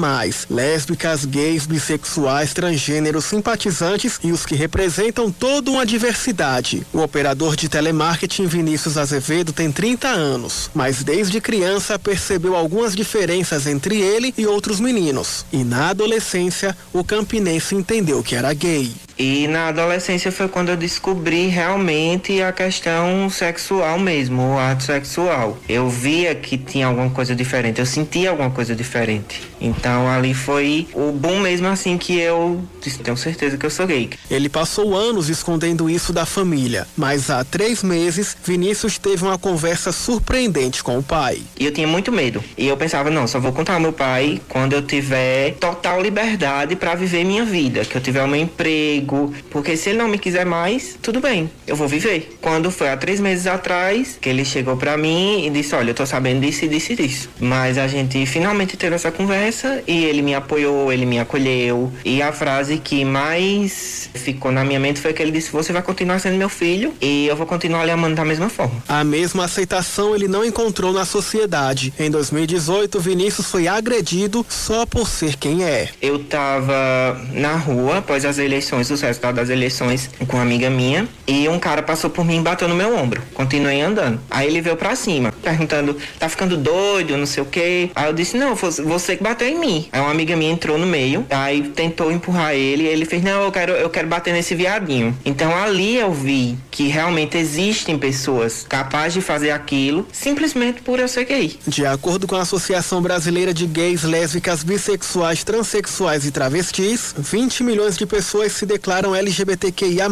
lésbicas, 0.51 1.24
gays, 1.24 1.64
bissexuais, 1.64 2.53
transgêneros, 2.53 3.24
simpatizantes 3.24 4.20
e 4.22 4.31
os 4.31 4.45
que 4.45 4.55
representam 4.55 5.33
toda 5.33 5.70
uma 5.70 5.87
diversidade. 5.87 6.87
O 6.93 6.99
operador 6.99 7.57
de 7.57 7.66
telemarketing 7.66 8.47
Vinícius 8.47 8.99
Azevedo 8.99 9.55
tem 9.55 9.72
30 9.72 10.09
anos, 10.09 10.70
mas 10.74 11.03
desde 11.03 11.41
criança 11.41 11.99
percebeu 11.99 12.55
algumas 12.55 12.95
diferenças 12.95 13.66
entre 13.66 13.99
ele 13.99 14.35
e 14.37 14.47
outros 14.47 14.79
meninos. 14.79 15.47
E 15.51 15.64
na 15.64 15.89
adolescência, 15.89 16.76
o 16.93 17.03
campinense 17.03 17.74
entendeu 17.74 18.22
que 18.22 18.35
era 18.35 18.53
gay. 18.53 18.93
E 19.18 19.48
na 19.48 19.68
adolescência 19.68 20.30
foi 20.30 20.46
quando 20.46 20.68
eu 20.68 20.76
descobri 20.76 21.48
realmente 21.48 22.40
a 22.40 22.52
questão 22.52 23.28
sexual 23.28 23.98
mesmo, 23.98 24.54
o 24.54 24.58
ato 24.58 24.84
sexual. 24.84 25.58
Eu 25.68 25.88
via 25.88 26.36
que 26.36 26.56
tinha 26.56 26.86
alguma 26.86 27.10
coisa 27.10 27.34
diferente, 27.34 27.80
eu 27.80 27.86
sentia 27.86 28.30
alguma 28.30 28.50
coisa 28.50 28.76
diferente. 28.76 29.42
Então 29.60 30.08
ali 30.08 30.32
foi 30.32 30.86
o 30.94 31.10
bom 31.10 31.40
mesmo 31.40 31.66
assim 31.66 31.98
que 31.98 32.16
eu 32.16 32.62
tenho 33.02 33.16
certeza 33.16 33.56
que 33.56 33.66
eu 33.66 33.70
sou 33.70 33.88
gay. 33.88 34.10
Ele 34.30 34.48
passou 34.48 34.94
anos 34.94 35.28
escondendo 35.28 35.90
isso 35.90 36.12
da 36.12 36.24
família, 36.24 36.86
mas 36.96 37.28
há 37.28 37.42
três 37.42 37.82
meses 37.82 38.36
Vinícius 38.44 38.98
teve 38.98 39.24
uma 39.24 39.36
conversa 39.36 39.90
surpreendente 39.90 40.82
com 40.84 40.96
o 40.96 41.02
pai. 41.02 41.42
E 41.58 41.64
eu 41.64 41.72
tinha 41.72 41.88
muito 41.88 42.12
medo. 42.12 42.42
E 42.56 42.68
eu 42.68 42.76
pensava, 42.76 43.10
não, 43.10 43.26
só 43.26 43.40
vou 43.40 43.52
contar 43.52 43.74
ao 43.74 43.80
meu 43.80 43.92
pai 43.92 44.40
quando 44.48 44.74
eu 44.74 44.82
tiver 44.82 45.54
total 45.54 46.00
liberdade 46.00 46.76
para 46.76 46.94
viver 46.94 47.24
minha 47.24 47.44
vida, 47.44 47.84
que 47.84 47.96
eu 47.96 48.00
tiver 48.00 48.22
um 48.22 48.36
emprego 48.36 49.07
porque 49.50 49.76
se 49.76 49.90
ele 49.90 49.98
não 49.98 50.09
me 50.09 50.18
quiser 50.18 50.44
mais, 50.44 50.98
tudo 51.00 51.20
bem, 51.20 51.50
eu 51.66 51.76
vou 51.76 51.88
viver. 51.88 52.38
Quando 52.40 52.70
foi 52.70 52.88
há 52.88 52.96
três 52.96 53.20
meses 53.20 53.46
atrás, 53.46 54.18
que 54.20 54.28
ele 54.28 54.44
chegou 54.44 54.76
para 54.76 54.96
mim 54.96 55.46
e 55.46 55.50
disse: 55.50 55.74
Olha, 55.74 55.90
eu 55.90 55.94
tô 55.94 56.06
sabendo 56.06 56.40
disso 56.40 56.64
e 56.64 56.68
disso 56.68 56.92
e 56.92 56.96
disso. 56.96 57.30
Mas 57.40 57.78
a 57.78 57.86
gente 57.88 58.24
finalmente 58.26 58.76
teve 58.76 58.94
essa 58.94 59.11
conversa 59.11 59.82
e 59.86 60.04
ele 60.04 60.22
me 60.22 60.34
apoiou, 60.34 60.92
ele 60.92 61.06
me 61.06 61.18
acolheu. 61.18 61.92
E 62.04 62.20
a 62.20 62.32
frase 62.32 62.78
que 62.78 63.04
mais 63.04 64.11
ficou 64.14 64.52
na 64.52 64.64
minha 64.64 64.80
mente 64.80 65.00
foi 65.00 65.12
que 65.12 65.22
ele 65.22 65.32
disse: 65.32 65.50
Você 65.50 65.72
vai 65.72 65.82
continuar 65.82 66.18
sendo 66.18 66.36
meu 66.36 66.48
filho 66.48 66.94
e 67.00 67.26
eu 67.26 67.36
vou 67.36 67.46
continuar 67.46 67.84
lhe 67.84 67.90
amando 67.90 68.16
da 68.16 68.24
mesma 68.24 68.48
forma. 68.48 68.82
A 68.88 69.02
mesma 69.02 69.44
aceitação 69.44 70.14
ele 70.14 70.28
não 70.28 70.44
encontrou 70.44 70.92
na 70.92 71.04
sociedade. 71.04 71.92
Em 71.98 72.11
2018, 72.11 73.00
Vinícius 73.00 73.46
foi 73.46 73.66
agredido 73.66 74.44
só 74.48 74.84
por 74.84 75.09
ser 75.09 75.36
quem 75.36 75.64
é. 75.64 75.88
Eu 76.02 76.24
tava 76.24 77.18
na 77.32 77.56
rua 77.56 77.98
após 77.98 78.24
as 78.24 78.38
eleições 78.38 78.88
do 78.88 78.96
os 78.99 79.03
resultados 79.03 79.36
das 79.40 79.51
eleições 79.51 80.11
com 80.26 80.36
uma 80.36 80.42
amiga 80.42 80.68
minha 80.68 81.09
e 81.26 81.49
um 81.49 81.59
cara 81.59 81.82
passou 81.82 82.11
por 82.11 82.24
mim 82.24 82.38
e 82.38 82.40
bateu 82.40 82.68
no 82.68 82.74
meu 82.74 82.96
ombro. 82.96 83.22
Continuei 83.34 83.80
andando. 83.80 84.20
Aí 84.30 84.46
ele 84.46 84.61
veio 84.61 84.76
pra 84.76 84.94
cima, 84.96 85.32
perguntando: 85.42 85.96
tá 86.18 86.28
ficando 86.28 86.57
doido, 86.57 87.16
não 87.16 87.26
sei 87.26 87.42
o 87.42 87.46
quê. 87.46 87.90
Aí 87.94 88.07
eu 88.09 88.12
disse: 88.12 88.36
não, 88.36 88.55
você 88.55 89.16
que 89.16 89.22
bateu 89.22 89.49
em 89.49 89.59
mim. 89.59 89.88
Aí 89.92 90.01
uma 90.01 90.11
amiga 90.11 90.36
minha 90.36 90.53
entrou 90.53 90.78
no 90.78 90.86
meio, 90.86 91.26
aí 91.30 91.62
tentou 91.70 92.11
empurrar 92.11 92.55
ele 92.55 92.86
ele 92.86 93.05
fez: 93.05 93.22
não, 93.22 93.42
eu 93.42 93.53
quero, 93.53 93.72
eu 93.72 93.90
quero 93.90 94.09
bater 94.09 94.32
nesse 94.32 94.55
viadinho. 94.55 95.16
Então 95.24 95.57
ali 95.57 95.96
eu 95.96 96.12
vi 96.12 96.59
que 96.70 96.88
realmente 96.88 97.36
existem 97.36 97.99
pessoas 97.99 98.66
capazes 98.68 99.14
de 99.14 99.20
fazer 99.20 99.51
aquilo 99.51 100.07
simplesmente 100.12 100.82
por 100.82 100.99
eu 100.99 101.09
ser 101.09 101.24
gay. 101.24 101.59
De 101.66 101.86
acordo 101.86 102.26
com 102.26 102.36
a 102.36 102.42
Associação 102.42 103.01
Brasileira 103.01 103.53
de 103.53 103.66
Gays, 103.66 104.03
Lésbicas, 104.03 104.62
Bissexuais, 104.62 105.44
Transsexuais 105.44 106.26
e 106.26 106.30
Travestis, 106.30 107.14
20 107.16 107.62
milhões 107.62 107.96
de 107.96 108.07
pessoas 108.07 108.53
se 108.53 108.66
declaram 108.66 108.88
declaram 108.89 109.14
LGBTQIA+. 109.14 110.09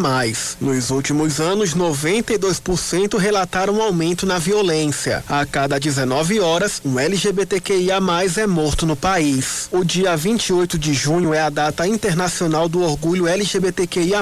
Nos 0.60 0.90
últimos 0.90 1.40
anos, 1.40 1.74
92% 1.74 3.16
relataram 3.16 3.76
um 3.76 3.82
aumento 3.82 4.26
na 4.26 4.38
violência. 4.38 5.24
A 5.26 5.46
cada 5.46 5.80
19 5.80 6.40
horas, 6.40 6.82
um 6.84 7.00
LGBTQIA+, 7.00 7.98
é 8.36 8.46
morto 8.46 8.84
no 8.84 8.94
país. 8.94 9.66
O 9.72 9.82
dia 9.82 10.14
28 10.14 10.78
de 10.78 10.92
junho 10.92 11.32
é 11.32 11.40
a 11.40 11.48
data 11.48 11.88
internacional 11.88 12.68
do 12.68 12.82
orgulho 12.82 13.26
LGBTQIA+. 13.26 14.20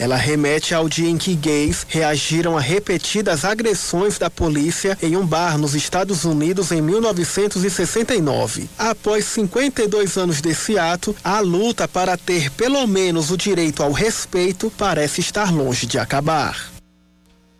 Ela 0.00 0.16
remete 0.16 0.74
ao 0.74 0.88
dia 0.88 1.08
em 1.08 1.16
que 1.16 1.36
gays 1.36 1.86
reagiram 1.88 2.58
a 2.58 2.60
repetidas 2.60 3.44
agressões 3.44 4.18
da 4.18 4.28
polícia 4.28 4.98
em 5.00 5.16
um 5.16 5.24
bar 5.24 5.56
nos 5.58 5.76
Estados 5.76 6.24
Unidos 6.24 6.72
em 6.72 6.82
1969. 6.82 8.68
Após 8.76 9.26
52 9.26 10.16
anos 10.16 10.40
desse 10.40 10.76
ato, 10.76 11.14
a 11.22 11.38
luta 11.38 11.86
para 11.86 12.16
ter 12.16 12.50
pelo 12.50 12.84
menos 12.88 13.30
o 13.30 13.36
direito 13.36 13.65
direito 13.66 13.82
ao 13.82 13.90
respeito 13.90 14.72
parece 14.76 15.20
estar 15.20 15.52
longe 15.52 15.86
de 15.86 15.98
acabar. 15.98 16.70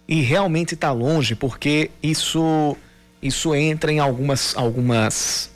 E 0.07 0.20
realmente 0.20 0.74
está 0.74 0.92
longe, 0.92 1.34
porque 1.34 1.90
isso 2.02 2.76
isso 3.20 3.54
entra 3.54 3.90
em 3.90 3.98
algumas 3.98 4.57
algumas 4.57 5.50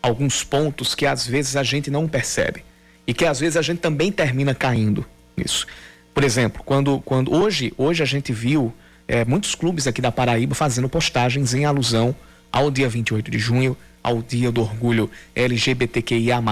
alguns 0.00 0.44
pontos 0.44 0.94
que 0.94 1.06
às 1.06 1.26
vezes 1.26 1.56
a 1.56 1.62
gente 1.64 1.90
não 1.90 2.06
percebe 2.06 2.62
e 3.04 3.12
que 3.12 3.24
às 3.24 3.40
vezes 3.40 3.56
a 3.56 3.62
gente 3.62 3.80
também 3.80 4.12
termina 4.12 4.54
caindo 4.54 5.04
nisso. 5.36 5.66
Por 6.14 6.22
exemplo, 6.22 6.62
quando 6.64 7.00
quando 7.00 7.34
hoje 7.34 7.72
hoje 7.76 8.02
a 8.02 8.06
gente 8.06 8.32
viu 8.32 8.72
é, 9.08 9.24
muitos 9.24 9.56
clubes 9.56 9.88
aqui 9.88 10.00
da 10.00 10.12
Paraíba 10.12 10.54
fazendo 10.54 10.88
postagens 10.88 11.52
em 11.52 11.64
alusão 11.64 12.14
ao 12.52 12.70
dia 12.70 12.88
28 12.88 13.28
de 13.28 13.38
junho, 13.40 13.76
ao 14.02 14.22
Dia 14.22 14.50
do 14.50 14.62
Orgulho 14.62 15.10
LGBTQIA, 15.34 16.42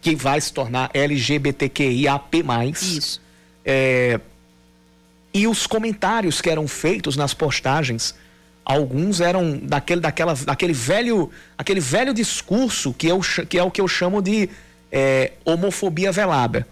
que 0.00 0.14
vai 0.14 0.40
se 0.40 0.52
tornar 0.52 0.90
LGBTQIAP. 0.94 2.44
Isso. 2.72 3.20
É, 3.64 4.20
e 5.32 5.46
os 5.46 5.66
comentários 5.66 6.40
que 6.40 6.48
eram 6.48 6.68
feitos 6.68 7.16
nas 7.16 7.34
postagens, 7.34 8.14
alguns 8.64 9.20
eram 9.20 9.58
daquele, 9.58 10.00
daquela, 10.00 10.34
daquele, 10.34 10.72
velho, 10.72 11.30
aquele 11.58 11.80
velho 11.80 12.14
discurso 12.14 12.94
que, 12.94 13.08
eu, 13.08 13.20
que 13.48 13.58
é 13.58 13.62
o 13.62 13.70
que 13.70 13.80
eu 13.80 13.88
chamo 13.88 14.22
de 14.22 14.48
é, 14.92 15.32
homofobia 15.44 16.12
velada. 16.12 16.66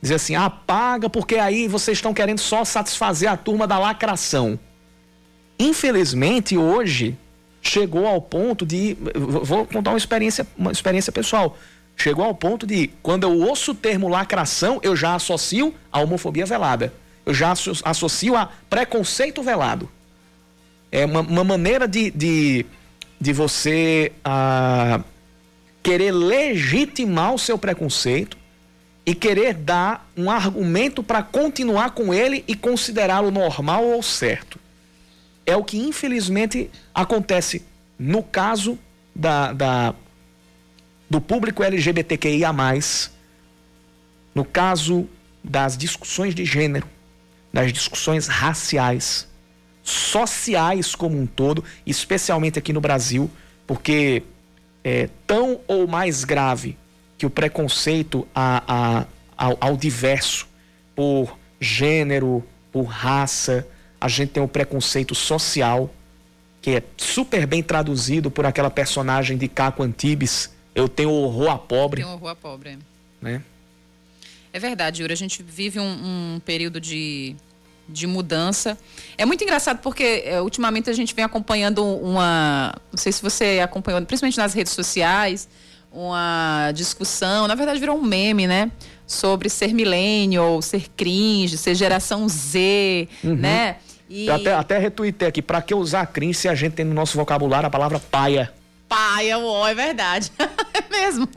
Dizer 0.00 0.16
assim, 0.16 0.34
apaga 0.34 1.08
porque 1.08 1.36
aí 1.36 1.66
vocês 1.66 1.98
estão 1.98 2.12
querendo 2.12 2.38
só 2.38 2.64
satisfazer 2.64 3.30
a 3.30 3.36
turma 3.36 3.66
da 3.66 3.78
lacração. 3.78 4.58
Infelizmente, 5.58 6.56
hoje, 6.56 7.16
chegou 7.66 8.06
ao 8.06 8.20
ponto 8.20 8.64
de. 8.64 8.96
Vou 9.14 9.66
contar 9.66 9.90
uma 9.90 9.98
experiência, 9.98 10.46
uma 10.56 10.72
experiência 10.72 11.12
pessoal. 11.12 11.58
Chegou 11.96 12.24
ao 12.24 12.34
ponto 12.34 12.66
de, 12.66 12.90
quando 13.02 13.24
eu 13.24 13.40
ouço 13.40 13.72
o 13.72 13.74
termo 13.74 14.08
lacração, 14.08 14.78
eu 14.82 14.94
já 14.94 15.14
associo 15.14 15.74
a 15.90 16.00
homofobia 16.00 16.44
velada. 16.44 16.92
Eu 17.24 17.34
já 17.34 17.52
associo 17.84 18.36
a 18.36 18.50
preconceito 18.68 19.42
velado. 19.42 19.88
É 20.92 21.04
uma, 21.04 21.20
uma 21.20 21.42
maneira 21.42 21.88
de, 21.88 22.10
de, 22.10 22.66
de 23.20 23.32
você 23.32 24.12
ah, 24.24 25.00
querer 25.82 26.12
legitimar 26.12 27.34
o 27.34 27.38
seu 27.38 27.58
preconceito 27.58 28.36
e 29.04 29.14
querer 29.14 29.54
dar 29.54 30.08
um 30.16 30.30
argumento 30.30 31.02
para 31.02 31.22
continuar 31.22 31.90
com 31.90 32.12
ele 32.12 32.44
e 32.46 32.54
considerá-lo 32.54 33.30
normal 33.30 33.84
ou 33.84 34.02
certo 34.02 34.65
é 35.46 35.56
o 35.56 35.64
que 35.64 35.78
infelizmente 35.78 36.68
acontece 36.92 37.64
no 37.98 38.22
caso 38.22 38.78
da, 39.14 39.52
da 39.52 39.94
do 41.08 41.20
público 41.20 41.62
LGBTQIA, 41.62 42.52
no 44.34 44.44
caso 44.44 45.08
das 45.42 45.76
discussões 45.78 46.34
de 46.34 46.44
gênero, 46.44 46.86
das 47.52 47.72
discussões 47.72 48.26
raciais, 48.26 49.28
sociais 49.84 50.96
como 50.96 51.16
um 51.16 51.26
todo, 51.26 51.62
especialmente 51.86 52.58
aqui 52.58 52.72
no 52.72 52.80
Brasil, 52.80 53.30
porque 53.66 54.24
é 54.82 55.08
tão 55.26 55.60
ou 55.68 55.86
mais 55.86 56.24
grave 56.24 56.76
que 57.16 57.24
o 57.24 57.30
preconceito 57.30 58.26
a, 58.34 58.62
a, 58.66 59.06
ao, 59.36 59.56
ao 59.60 59.76
diverso 59.76 60.48
por 60.94 61.38
gênero, 61.60 62.44
por 62.72 62.82
raça, 62.82 63.66
a 64.00 64.08
gente 64.08 64.30
tem 64.30 64.42
o 64.42 64.48
preconceito 64.48 65.14
social, 65.14 65.92
que 66.60 66.70
é 66.72 66.82
super 66.96 67.46
bem 67.46 67.62
traduzido 67.62 68.30
por 68.30 68.44
aquela 68.44 68.70
personagem 68.70 69.36
de 69.36 69.48
Caco 69.48 69.82
Antibes. 69.82 70.50
Eu 70.74 70.88
tenho 70.88 71.10
horror 71.10 71.50
a 71.50 71.58
pobre. 71.58 72.02
Tem 72.02 72.10
horror 72.10 72.30
a 72.30 72.34
pobre. 72.36 72.70
É. 72.70 72.78
Né? 73.20 73.42
É 74.52 74.58
verdade, 74.58 75.02
Yuri. 75.02 75.12
A 75.12 75.16
gente 75.16 75.42
vive 75.42 75.78
um, 75.78 76.36
um 76.36 76.40
período 76.40 76.80
de, 76.80 77.36
de 77.88 78.06
mudança. 78.06 78.78
É 79.16 79.24
muito 79.24 79.44
engraçado 79.44 79.78
porque 79.78 80.22
é, 80.24 80.40
ultimamente 80.40 80.90
a 80.90 80.92
gente 80.92 81.14
vem 81.14 81.24
acompanhando 81.24 81.84
uma. 81.84 82.74
Não 82.90 82.98
sei 82.98 83.12
se 83.12 83.22
você 83.22 83.60
acompanhou, 83.62 84.00
principalmente 84.02 84.38
nas 84.38 84.54
redes 84.54 84.72
sociais, 84.72 85.48
uma 85.96 86.70
discussão. 86.72 87.48
Na 87.48 87.54
verdade, 87.54 87.80
virou 87.80 87.96
um 87.96 88.02
meme, 88.02 88.46
né? 88.46 88.70
Sobre 89.06 89.48
ser 89.48 89.72
millennial, 89.72 90.60
ser 90.60 90.88
cringe, 90.96 91.56
ser 91.56 91.74
geração 91.74 92.28
Z, 92.28 93.08
uhum. 93.24 93.34
né? 93.34 93.76
E... 94.08 94.26
Eu 94.26 94.34
até, 94.34 94.54
até 94.54 94.78
retuitei 94.78 95.26
aqui, 95.26 95.42
para 95.42 95.62
que 95.62 95.74
usar 95.74 96.06
cringe 96.06 96.34
se 96.38 96.48
a 96.48 96.54
gente 96.54 96.74
tem 96.74 96.84
no 96.84 96.94
nosso 96.94 97.16
vocabulário 97.16 97.66
a 97.66 97.70
palavra 97.70 97.98
paia? 97.98 98.52
Paia, 98.88 99.38
ó, 99.38 99.66
é 99.66 99.74
verdade. 99.74 100.30
é 100.38 100.82
mesmo. 100.90 101.28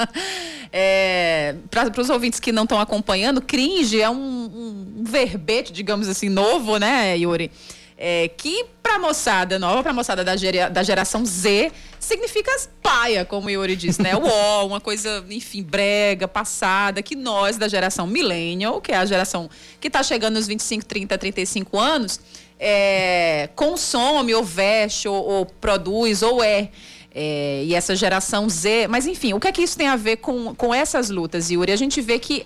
É, 0.71 1.55
para 1.71 2.01
os 2.01 2.09
ouvintes 2.09 2.39
que 2.39 2.51
não 2.51 2.63
estão 2.63 2.79
acompanhando, 2.79 3.41
cringe 3.41 3.99
é 3.99 4.09
um, 4.09 4.15
um, 4.15 5.03
verbete, 5.03 5.73
digamos 5.73 6.07
assim, 6.07 6.29
novo, 6.29 6.77
né, 6.77 7.17
Yuri? 7.17 7.49
É, 7.97 8.29
que 8.37 8.65
para 8.83 8.99
moçada 8.99 9.57
nova, 9.57 9.81
para 9.81 9.93
moçada 9.93 10.23
da, 10.23 10.37
gera, 10.37 10.69
da 10.69 10.83
geração 10.83 11.25
Z, 11.25 11.71
significa 12.09 12.51
paia, 12.81 13.23
como 13.23 13.47
o 13.47 13.49
Yuri 13.49 13.75
disse, 13.75 14.01
né? 14.01 14.15
O 14.15 14.65
uma 14.65 14.81
coisa, 14.81 15.23
enfim, 15.29 15.63
brega, 15.63 16.27
passada, 16.27 17.01
que 17.01 17.15
nós 17.15 17.57
da 17.57 17.67
geração 17.67 18.05
millennial, 18.05 18.81
que 18.81 18.91
é 18.91 18.97
a 18.97 19.05
geração 19.05 19.49
que 19.79 19.87
está 19.87 20.03
chegando 20.03 20.35
nos 20.35 20.47
25, 20.47 20.85
30, 20.85 21.17
35 21.17 21.79
anos, 21.79 22.19
é, 22.59 23.49
consome 23.55 24.33
ou 24.33 24.43
veste 24.43 25.07
ou, 25.07 25.23
ou 25.23 25.45
produz 25.45 26.21
ou 26.21 26.43
é. 26.43 26.69
É, 27.11 27.63
e 27.65 27.73
essa 27.73 27.95
geração 27.95 28.47
Z. 28.49 28.87
Mas, 28.87 29.07
enfim, 29.07 29.33
o 29.33 29.39
que 29.39 29.47
é 29.47 29.51
que 29.51 29.61
isso 29.61 29.77
tem 29.77 29.87
a 29.87 29.95
ver 29.95 30.17
com, 30.17 30.53
com 30.53 30.73
essas 30.73 31.09
lutas, 31.09 31.49
Yuri? 31.49 31.71
A 31.71 31.75
gente 31.75 32.01
vê 32.01 32.19
que 32.19 32.45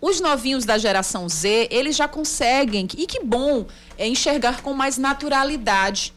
os 0.00 0.20
novinhos 0.20 0.64
da 0.64 0.76
geração 0.76 1.28
Z, 1.28 1.68
eles 1.70 1.96
já 1.96 2.08
conseguem, 2.08 2.88
e 2.96 3.06
que 3.06 3.20
bom, 3.20 3.66
é 3.96 4.06
enxergar 4.06 4.60
com 4.60 4.72
mais 4.72 4.98
naturalidade 4.98 6.12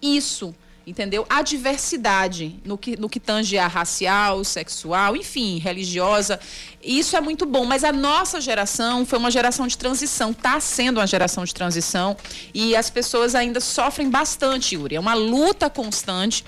isso, 0.00 0.54
entendeu? 0.90 1.24
A 1.28 1.40
diversidade 1.40 2.60
no 2.64 2.76
que, 2.76 2.98
no 2.98 3.08
que 3.08 3.20
tange 3.20 3.56
a 3.56 3.68
racial, 3.68 4.42
sexual, 4.42 5.16
enfim, 5.16 5.58
religiosa. 5.58 6.40
Isso 6.82 7.16
é 7.16 7.20
muito 7.20 7.46
bom, 7.46 7.64
mas 7.64 7.84
a 7.84 7.92
nossa 7.92 8.40
geração 8.40 9.06
foi 9.06 9.18
uma 9.18 9.30
geração 9.30 9.66
de 9.68 9.78
transição, 9.78 10.32
está 10.32 10.58
sendo 10.58 10.98
uma 10.98 11.06
geração 11.06 11.44
de 11.44 11.54
transição 11.54 12.16
e 12.52 12.74
as 12.74 12.90
pessoas 12.90 13.34
ainda 13.36 13.60
sofrem 13.60 14.10
bastante, 14.10 14.74
Yuri. 14.74 14.96
É 14.96 15.00
uma 15.00 15.14
luta 15.14 15.70
constante 15.70 16.44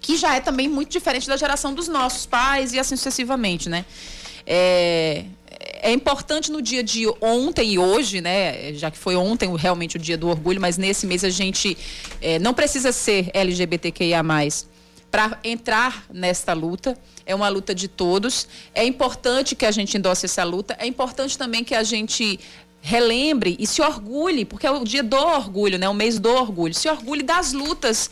que 0.00 0.16
já 0.16 0.36
é 0.36 0.40
também 0.40 0.68
muito 0.68 0.90
diferente 0.90 1.26
da 1.26 1.36
geração 1.36 1.74
dos 1.74 1.88
nossos 1.88 2.24
pais 2.24 2.72
e 2.72 2.78
assim 2.78 2.94
sucessivamente, 2.94 3.68
né? 3.68 3.84
É, 4.46 5.24
é 5.58 5.92
importante 5.92 6.50
no 6.50 6.60
dia 6.60 6.82
de 6.82 7.06
ontem 7.20 7.72
e 7.74 7.78
hoje, 7.78 8.20
né? 8.20 8.74
Já 8.74 8.90
que 8.90 8.98
foi 8.98 9.16
ontem 9.16 9.54
realmente 9.56 9.96
o 9.96 9.98
dia 9.98 10.16
do 10.16 10.28
orgulho, 10.28 10.60
mas 10.60 10.76
nesse 10.76 11.06
mês 11.06 11.24
a 11.24 11.30
gente 11.30 11.76
é, 12.20 12.38
não 12.38 12.52
precisa 12.52 12.92
ser 12.92 13.30
LGBTQIA 13.32 14.22
para 15.10 15.38
entrar 15.44 16.04
nesta 16.12 16.52
luta. 16.52 16.98
É 17.24 17.34
uma 17.34 17.48
luta 17.48 17.74
de 17.74 17.88
todos. 17.88 18.46
É 18.74 18.84
importante 18.84 19.54
que 19.54 19.64
a 19.64 19.70
gente 19.70 19.96
endosse 19.96 20.26
essa 20.26 20.44
luta. 20.44 20.76
É 20.78 20.86
importante 20.86 21.38
também 21.38 21.64
que 21.64 21.74
a 21.74 21.82
gente 21.82 22.38
relembre 22.86 23.56
e 23.58 23.66
se 23.66 23.82
orgulhe, 23.82 24.44
porque 24.44 24.64
é 24.64 24.70
o 24.70 24.84
dia 24.84 25.02
do 25.02 25.16
orgulho, 25.16 25.76
né? 25.76 25.88
O 25.88 25.94
mês 25.94 26.20
do 26.20 26.30
orgulho. 26.30 26.72
Se 26.72 26.88
orgulhe 26.88 27.20
das 27.20 27.52
lutas, 27.52 28.08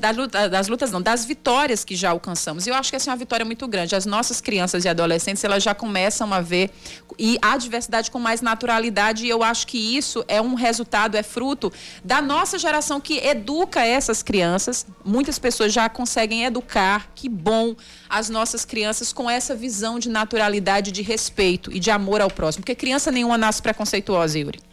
das, 0.00 0.18
das 0.48 0.66
lutas 0.66 0.90
não, 0.90 1.02
das 1.02 1.26
vitórias 1.26 1.84
que 1.84 1.94
já 1.94 2.08
alcançamos. 2.08 2.66
E 2.66 2.70
eu 2.70 2.74
acho 2.74 2.88
que 2.88 2.96
essa 2.96 3.10
é 3.10 3.12
uma 3.12 3.18
vitória 3.18 3.44
muito 3.44 3.68
grande. 3.68 3.94
As 3.94 4.06
nossas 4.06 4.40
crianças 4.40 4.86
e 4.86 4.88
adolescentes, 4.88 5.44
elas 5.44 5.62
já 5.62 5.74
começam 5.74 6.32
a 6.32 6.40
ver 6.40 6.70
e 7.18 7.38
a 7.42 7.58
diversidade 7.58 8.10
com 8.10 8.18
mais 8.18 8.40
naturalidade, 8.40 9.26
e 9.26 9.28
eu 9.28 9.42
acho 9.42 9.66
que 9.66 9.76
isso 9.76 10.24
é 10.26 10.40
um 10.40 10.54
resultado, 10.54 11.14
é 11.14 11.22
fruto 11.22 11.70
da 12.02 12.22
nossa 12.22 12.58
geração 12.58 13.00
que 13.02 13.18
educa 13.18 13.84
essas 13.84 14.22
crianças. 14.22 14.86
Muitas 15.04 15.38
pessoas 15.38 15.70
já 15.70 15.86
conseguem 15.90 16.44
educar, 16.44 17.10
que 17.14 17.28
bom, 17.28 17.76
as 18.08 18.28
nossas 18.28 18.64
crianças 18.64 19.12
com 19.12 19.28
essa 19.30 19.54
visão 19.54 19.98
de 19.98 20.08
naturalidade, 20.08 20.92
de 20.92 21.02
respeito 21.02 21.72
e 21.72 21.78
de 21.78 21.90
amor 21.90 22.20
ao 22.20 22.30
próximo, 22.30 22.62
porque 22.62 22.74
criança 22.74 23.10
nenhuma 23.10 23.36
nasce 23.36 23.62
preconceituosa 23.62 24.38
Yuri. 24.38 24.67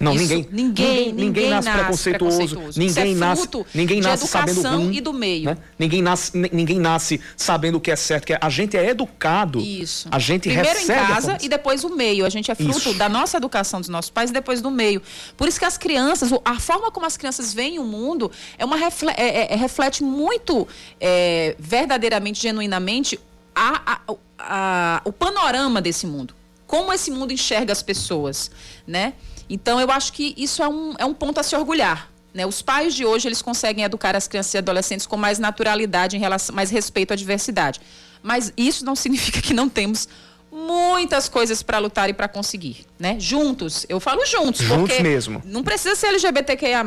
Não, 0.00 0.14
Isso, 0.14 0.22
ninguém, 0.22 0.48
ninguém, 0.52 0.96
ninguém, 1.06 1.12
ninguém, 1.12 1.50
nasce, 1.50 1.68
nasce 1.68 1.78
preconceituoso, 1.80 2.36
preconceituoso. 2.36 2.78
ninguém 2.78 3.12
é 3.12 3.16
nasce, 3.16 3.48
ninguém 3.74 4.00
nasce 4.00 4.26
sabendo 4.28 4.62
ruim, 4.62 4.96
e 4.96 5.00
do 5.00 5.12
meio. 5.12 5.46
Né? 5.46 5.56
Ninguém 5.76 6.02
nasce, 6.02 6.38
ninguém 6.52 6.78
nasce 6.78 7.20
sabendo 7.36 7.78
o 7.78 7.80
que 7.80 7.90
é 7.90 7.96
certo, 7.96 8.26
que 8.26 8.32
é, 8.32 8.38
a 8.40 8.48
gente 8.48 8.76
é 8.76 8.90
educado. 8.90 9.58
Isso. 9.58 10.08
A 10.12 10.20
gente 10.20 10.48
Primeiro 10.48 10.78
recebe 10.78 11.00
em 11.00 11.06
casa 11.08 11.38
e 11.42 11.48
depois 11.48 11.82
o 11.82 11.88
meio. 11.88 12.24
A 12.24 12.28
gente 12.28 12.48
é 12.48 12.54
fruto 12.54 12.90
isso. 12.90 12.94
da 12.94 13.08
nossa 13.08 13.38
educação 13.38 13.80
dos 13.80 13.88
nossos 13.88 14.10
pais 14.10 14.30
e 14.30 14.32
depois 14.32 14.62
do 14.62 14.70
meio. 14.70 15.02
Por 15.36 15.48
isso 15.48 15.58
que 15.58 15.64
as 15.64 15.76
crianças, 15.76 16.30
a 16.44 16.60
forma 16.60 16.92
como 16.92 17.04
as 17.04 17.16
crianças 17.16 17.52
veem 17.52 17.80
o 17.80 17.84
mundo 17.84 18.30
é 18.56 18.64
uma 18.64 18.76
refle 18.76 19.10
é, 19.16 19.52
é, 19.52 19.52
é 19.52 19.56
reflete 19.56 20.04
muito 20.04 20.68
é, 21.00 21.56
verdadeiramente, 21.58 22.40
genuinamente 22.40 23.18
a, 23.52 23.94
a, 23.94 24.14
a, 24.38 25.02
o 25.04 25.12
panorama 25.12 25.82
desse 25.82 26.06
mundo 26.06 26.38
como 26.68 26.92
esse 26.92 27.10
mundo 27.10 27.32
enxerga 27.32 27.72
as 27.72 27.82
pessoas, 27.82 28.50
né? 28.86 29.14
Então 29.48 29.80
eu 29.80 29.90
acho 29.90 30.12
que 30.12 30.34
isso 30.36 30.62
é 30.62 30.68
um, 30.68 30.94
é 30.98 31.04
um 31.04 31.14
ponto 31.14 31.38
a 31.40 31.42
se 31.42 31.56
orgulhar. 31.56 32.10
Né? 32.34 32.46
Os 32.46 32.62
pais 32.62 32.94
de 32.94 33.04
hoje 33.04 33.26
eles 33.28 33.42
conseguem 33.42 33.84
educar 33.84 34.14
as 34.14 34.28
crianças 34.28 34.54
e 34.54 34.58
adolescentes 34.58 35.06
com 35.06 35.16
mais 35.16 35.38
naturalidade, 35.38 36.16
em 36.16 36.20
relação, 36.20 36.54
mais 36.54 36.70
respeito 36.70 37.12
à 37.12 37.16
diversidade. 37.16 37.80
Mas 38.22 38.52
isso 38.56 38.84
não 38.84 38.94
significa 38.94 39.40
que 39.40 39.54
não 39.54 39.68
temos 39.68 40.08
muitas 40.50 41.28
coisas 41.28 41.62
para 41.62 41.78
lutar 41.78 42.08
e 42.08 42.12
para 42.12 42.26
conseguir, 42.26 42.86
né? 42.98 43.16
Juntos, 43.18 43.84
eu 43.88 44.00
falo 44.00 44.24
juntos, 44.24 44.62
juntos 44.62 44.88
porque 44.88 45.02
mesmo. 45.02 45.42
não 45.44 45.62
precisa 45.62 45.94
ser 45.94 46.08
LGBTQIA+, 46.08 46.84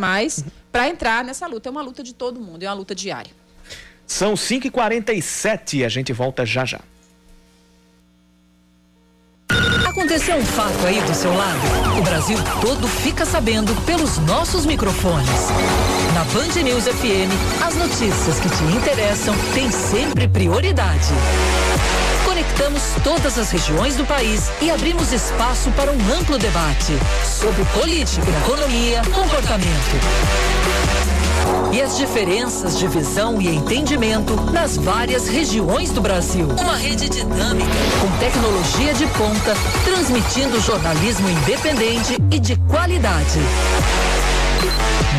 para 0.71 0.89
entrar 0.89 1.23
nessa 1.23 1.45
luta. 1.47 1.69
É 1.69 1.71
uma 1.71 1.81
luta 1.81 2.01
de 2.01 2.13
todo 2.13 2.39
mundo, 2.39 2.63
é 2.63 2.67
uma 2.67 2.73
luta 2.73 2.95
diária. 2.95 3.31
São 4.07 4.33
5h47 4.33 5.85
a 5.85 5.89
gente 5.89 6.11
volta 6.11 6.45
já 6.45 6.65
já. 6.65 6.81
Aconteceu 9.85 10.37
um 10.37 10.45
fato 10.45 10.85
aí 10.85 11.01
do 11.01 11.13
seu 11.13 11.33
lado? 11.33 11.59
O 11.97 12.01
Brasil 12.01 12.37
todo 12.61 12.87
fica 12.87 13.25
sabendo 13.25 13.73
pelos 13.85 14.17
nossos 14.19 14.65
microfones. 14.65 15.49
Na 16.13 16.23
Band 16.25 16.61
News 16.63 16.85
FM, 16.85 17.31
as 17.65 17.75
notícias 17.75 18.39
que 18.39 18.49
te 18.49 18.63
interessam 18.75 19.35
têm 19.53 19.71
sempre 19.71 20.27
prioridade. 20.27 21.07
Conectamos 22.25 22.81
todas 23.03 23.37
as 23.37 23.51
regiões 23.51 23.95
do 23.95 24.05
país 24.05 24.49
e 24.61 24.71
abrimos 24.71 25.11
espaço 25.11 25.69
para 25.71 25.91
um 25.91 26.13
amplo 26.13 26.37
debate 26.37 26.93
sobre 27.23 27.63
política, 27.65 28.27
economia, 28.45 29.01
comportamento 29.13 31.20
e 31.71 31.81
as 31.81 31.97
diferenças 31.97 32.77
de 32.77 32.87
visão 32.87 33.41
e 33.41 33.47
entendimento 33.47 34.35
nas 34.51 34.77
várias 34.77 35.27
regiões 35.27 35.91
do 35.91 36.01
Brasil. 36.01 36.47
Uma 36.59 36.75
rede 36.75 37.07
dinâmica, 37.09 37.71
com 38.01 38.17
tecnologia 38.19 38.93
de 38.93 39.07
ponta, 39.07 39.53
transmitindo 39.83 40.59
jornalismo 40.59 41.29
independente 41.29 42.17
e 42.29 42.39
de 42.39 42.55
qualidade. 42.67 43.39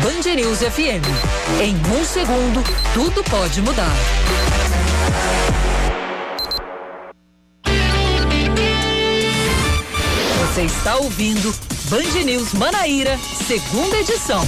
Band 0.01 0.35
News 0.35 0.59
FM. 0.59 1.05
Em 1.61 1.75
um 1.97 2.03
segundo, 2.03 2.63
tudo 2.93 3.23
pode 3.23 3.61
mudar. 3.61 3.93
Você 10.53 10.61
está 10.63 10.97
ouvindo 10.97 11.53
Band 11.89 12.23
News 12.25 12.53
Manaíra, 12.53 13.17
segunda 13.47 13.97
edição. 13.97 14.45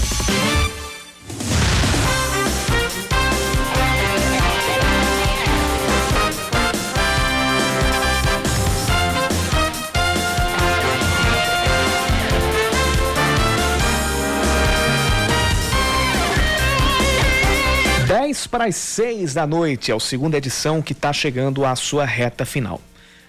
Para 18.45 18.65
as 18.65 18.75
6 18.75 19.33
da 19.33 19.47
noite, 19.47 19.91
é 19.91 19.95
a 19.95 19.99
segunda 19.99 20.38
edição 20.38 20.81
que 20.81 20.91
está 20.91 21.13
chegando 21.13 21.63
à 21.65 21.75
sua 21.75 22.05
reta 22.05 22.45
final. 22.45 22.81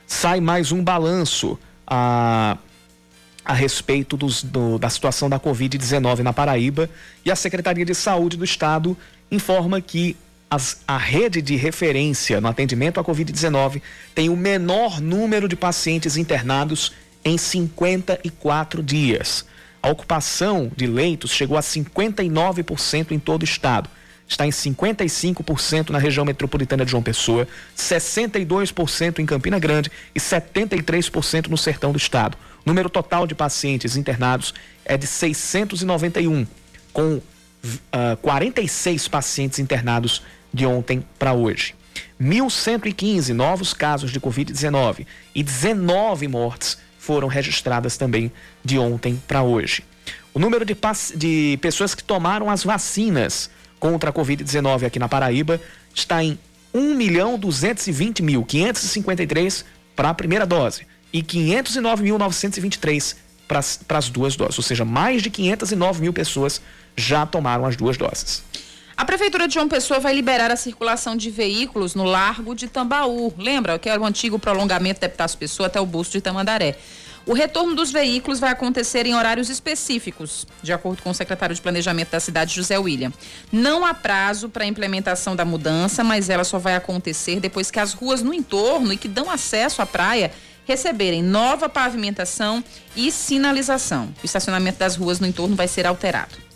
Sai 0.06 0.40
mais 0.40 0.72
um 0.72 0.82
balanço 0.82 1.58
a, 1.86 2.58
a 3.44 3.52
respeito 3.52 4.16
dos, 4.16 4.42
do, 4.42 4.78
da 4.78 4.90
situação 4.90 5.28
da 5.30 5.38
Covid-19 5.38 6.18
na 6.18 6.32
Paraíba 6.32 6.90
e 7.24 7.30
a 7.30 7.36
Secretaria 7.36 7.84
de 7.84 7.94
Saúde 7.94 8.36
do 8.36 8.44
Estado 8.44 8.96
informa 9.30 9.80
que 9.80 10.16
as, 10.50 10.80
a 10.86 10.98
rede 10.98 11.40
de 11.40 11.56
referência 11.56 12.40
no 12.40 12.48
atendimento 12.48 12.98
à 12.98 13.04
Covid-19 13.04 13.80
tem 14.14 14.28
o 14.28 14.36
menor 14.36 15.00
número 15.00 15.48
de 15.48 15.54
pacientes 15.56 16.16
internados 16.16 16.92
em 17.24 17.38
54 17.38 18.82
dias. 18.82 19.44
A 19.82 19.88
ocupação 19.88 20.70
de 20.76 20.86
leitos 20.86 21.30
chegou 21.30 21.56
a 21.56 21.60
59% 21.60 23.12
em 23.12 23.18
todo 23.18 23.42
o 23.42 23.44
estado 23.44 23.88
está 24.28 24.46
em 24.46 24.50
55% 24.50 25.90
na 25.90 25.98
região 25.98 26.24
metropolitana 26.24 26.84
de 26.84 26.90
João 26.90 27.02
Pessoa, 27.02 27.46
62% 27.76 29.18
em 29.18 29.26
Campina 29.26 29.58
Grande 29.58 29.90
e 30.14 30.18
73% 30.18 31.48
no 31.48 31.56
sertão 31.56 31.92
do 31.92 31.98
estado. 31.98 32.36
O 32.64 32.68
número 32.68 32.90
total 32.90 33.26
de 33.26 33.34
pacientes 33.34 33.96
internados 33.96 34.52
é 34.84 34.96
de 34.96 35.06
691, 35.06 36.46
com 36.92 37.14
uh, 37.14 37.22
ah, 37.92 38.16
46 38.20 39.06
pacientes 39.08 39.58
internados 39.58 40.22
de 40.52 40.66
ontem 40.66 41.04
para 41.18 41.32
hoje. 41.32 41.74
1.115 42.20 43.32
novos 43.32 43.72
casos 43.72 44.10
de 44.10 44.20
Covid-19 44.20 45.06
e 45.34 45.42
19 45.42 46.28
mortes 46.28 46.78
foram 46.98 47.28
registradas 47.28 47.96
também 47.96 48.32
de 48.64 48.78
ontem 48.78 49.22
para 49.28 49.42
hoje. 49.42 49.84
O 50.34 50.38
número 50.38 50.64
de, 50.64 50.76
de 51.14 51.58
pessoas 51.62 51.94
que 51.94 52.02
tomaram 52.02 52.50
as 52.50 52.64
vacinas 52.64 53.48
contra 53.78 54.10
a 54.10 54.12
Covid-19 54.12 54.86
aqui 54.86 54.98
na 54.98 55.08
Paraíba 55.08 55.60
está 55.94 56.22
em 56.22 56.38
1 56.72 56.94
milhão 56.94 57.38
220 57.38 58.22
mil 58.22 58.44
553 58.44 59.64
para 59.94 60.10
a 60.10 60.14
primeira 60.14 60.44
dose 60.44 60.86
e 61.12 61.22
509.923 61.22 63.16
para 63.48 63.98
as 63.98 64.08
duas 64.10 64.36
doses, 64.36 64.58
ou 64.58 64.64
seja, 64.64 64.84
mais 64.84 65.22
de 65.22 65.30
509 65.30 66.00
mil 66.00 66.12
pessoas 66.12 66.60
já 66.96 67.24
tomaram 67.24 67.64
as 67.64 67.76
duas 67.76 67.96
doses. 67.96 68.42
A 68.96 69.04
Prefeitura 69.04 69.46
de 69.46 69.54
João 69.54 69.68
Pessoa 69.68 70.00
vai 70.00 70.14
liberar 70.14 70.50
a 70.50 70.56
circulação 70.56 71.14
de 71.16 71.30
veículos 71.30 71.94
no 71.94 72.04
Largo 72.04 72.54
de 72.54 72.66
Tambaú. 72.66 73.32
Lembra 73.36 73.78
que 73.78 73.90
era 73.90 74.00
o 74.00 74.06
antigo 74.06 74.38
prolongamento 74.38 75.00
da 75.00 75.06
Epitácio 75.06 75.38
Pessoa 75.38 75.66
até 75.66 75.78
o 75.78 75.84
busto 75.84 76.12
de 76.16 76.22
Tamandaré. 76.22 76.78
O 77.26 77.34
retorno 77.34 77.74
dos 77.74 77.90
veículos 77.90 78.38
vai 78.38 78.52
acontecer 78.52 79.04
em 79.04 79.16
horários 79.16 79.50
específicos, 79.50 80.46
de 80.62 80.72
acordo 80.72 81.02
com 81.02 81.10
o 81.10 81.14
secretário 81.14 81.56
de 81.56 81.60
Planejamento 81.60 82.10
da 82.10 82.20
cidade, 82.20 82.54
José 82.54 82.78
William. 82.78 83.12
Não 83.50 83.84
há 83.84 83.92
prazo 83.92 84.48
para 84.48 84.62
a 84.62 84.66
implementação 84.66 85.34
da 85.34 85.44
mudança, 85.44 86.04
mas 86.04 86.30
ela 86.30 86.44
só 86.44 86.56
vai 86.56 86.76
acontecer 86.76 87.40
depois 87.40 87.68
que 87.68 87.80
as 87.80 87.92
ruas 87.92 88.22
no 88.22 88.32
entorno 88.32 88.92
e 88.92 88.96
que 88.96 89.08
dão 89.08 89.28
acesso 89.28 89.82
à 89.82 89.86
praia 89.86 90.30
receberem 90.64 91.20
nova 91.20 91.68
pavimentação 91.68 92.62
e 92.94 93.10
sinalização. 93.10 94.14
O 94.22 94.24
estacionamento 94.24 94.78
das 94.78 94.94
ruas 94.94 95.18
no 95.18 95.26
entorno 95.26 95.56
vai 95.56 95.66
ser 95.66 95.84
alterado. 95.84 96.46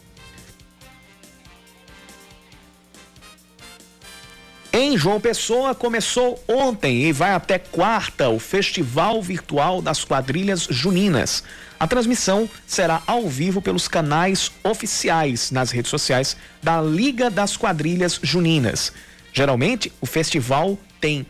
Em 4.73 4.97
João 4.97 5.21
Pessoa 5.21 5.75
começou 5.75 6.41
ontem 6.47 7.03
e 7.03 7.12
vai 7.12 7.33
até 7.33 7.59
quarta 7.59 8.29
o 8.29 8.39
Festival 8.39 9.21
Virtual 9.21 9.83
das 9.83 10.05
Quadrilhas 10.05 10.62
Juninas. 10.71 11.43
A 11.79 11.89
transmissão 11.89 12.49
será 12.68 13.03
ao 13.05 13.29
vivo 13.29 13.61
pelos 13.61 13.89
canais 13.89 14.53
oficiais 14.62 15.51
nas 15.51 15.73
redes 15.73 15.91
sociais 15.91 16.37
da 16.62 16.81
Liga 16.81 17.29
das 17.29 17.57
Quadrilhas 17.57 18.21
Juninas. 18.23 18.93
Geralmente, 19.33 19.93
o 20.01 20.07
festival 20.07 20.79
tem 21.01 21.27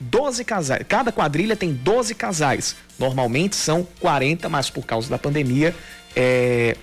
12 0.00 0.42
casais, 0.42 0.86
cada 0.88 1.12
quadrilha 1.12 1.56
tem 1.56 1.70
12 1.70 2.14
casais. 2.14 2.76
Normalmente 2.98 3.56
são 3.56 3.86
40, 4.00 4.48
mas 4.48 4.70
por 4.70 4.86
causa 4.86 5.10
da 5.10 5.18
pandemia, 5.18 5.74
é, 6.16 6.78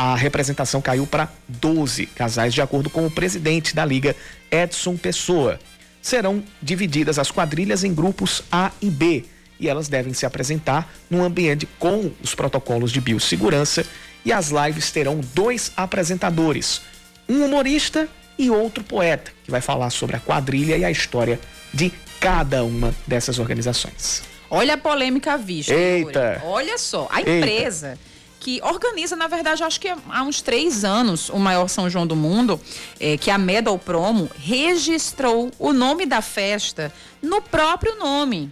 a 0.00 0.14
representação 0.14 0.80
caiu 0.80 1.06
para 1.06 1.28
12 1.46 2.06
casais, 2.06 2.54
de 2.54 2.62
acordo 2.62 2.88
com 2.88 3.04
o 3.04 3.10
presidente 3.10 3.74
da 3.74 3.84
liga, 3.84 4.16
Edson 4.50 4.96
Pessoa. 4.96 5.60
Serão 6.00 6.42
divididas 6.62 7.18
as 7.18 7.30
quadrilhas 7.30 7.84
em 7.84 7.92
grupos 7.92 8.42
A 8.50 8.72
e 8.80 8.88
B 8.88 9.26
e 9.58 9.68
elas 9.68 9.88
devem 9.88 10.14
se 10.14 10.24
apresentar 10.24 10.90
num 11.10 11.22
ambiente 11.22 11.68
com 11.78 12.10
os 12.22 12.34
protocolos 12.34 12.90
de 12.90 12.98
biossegurança 12.98 13.84
e 14.24 14.32
as 14.32 14.48
lives 14.50 14.90
terão 14.90 15.20
dois 15.34 15.70
apresentadores, 15.76 16.80
um 17.28 17.44
humorista 17.44 18.08
e 18.38 18.48
outro 18.48 18.82
poeta, 18.82 19.30
que 19.44 19.50
vai 19.50 19.60
falar 19.60 19.90
sobre 19.90 20.16
a 20.16 20.20
quadrilha 20.20 20.78
e 20.78 20.84
a 20.84 20.90
história 20.90 21.38
de 21.74 21.92
cada 22.18 22.64
uma 22.64 22.94
dessas 23.06 23.38
organizações. 23.38 24.22
Olha 24.48 24.74
a 24.74 24.78
polêmica 24.78 25.36
vista. 25.36 25.74
Eita! 25.74 26.40
Olha 26.42 26.78
só, 26.78 27.06
a 27.12 27.20
empresa. 27.20 27.88
Eita 27.88 28.09
que 28.40 28.58
organiza, 28.62 29.14
na 29.14 29.28
verdade, 29.28 29.62
acho 29.62 29.78
que 29.78 29.88
há 29.88 30.22
uns 30.22 30.40
três 30.40 30.82
anos, 30.82 31.28
o 31.28 31.38
maior 31.38 31.68
São 31.68 31.90
João 31.90 32.06
do 32.06 32.16
mundo, 32.16 32.58
é, 32.98 33.18
que 33.18 33.30
a 33.30 33.36
Medal 33.36 33.78
Promo 33.78 34.30
registrou 34.42 35.50
o 35.58 35.74
nome 35.74 36.06
da 36.06 36.22
festa 36.22 36.92
no 37.22 37.42
próprio 37.42 37.96
nome. 37.96 38.50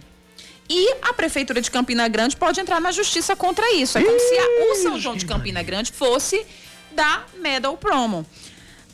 E 0.69 0.93
a 1.01 1.11
Prefeitura 1.11 1.59
de 1.59 1.71
Campina 1.71 2.07
Grande 2.07 2.37
pode 2.37 2.59
entrar 2.59 2.79
na 2.79 2.91
justiça 2.91 3.35
contra 3.35 3.73
isso. 3.73 3.97
É 3.97 4.03
como 4.03 4.19
se 4.19 4.35
a, 4.37 4.71
o 4.71 4.75
São 4.75 4.99
João 4.99 5.15
de 5.15 5.25
Campina 5.25 5.63
Grande 5.63 5.91
fosse 5.91 6.45
da 6.91 7.23
Medal 7.39 7.75
Promo. 7.75 8.23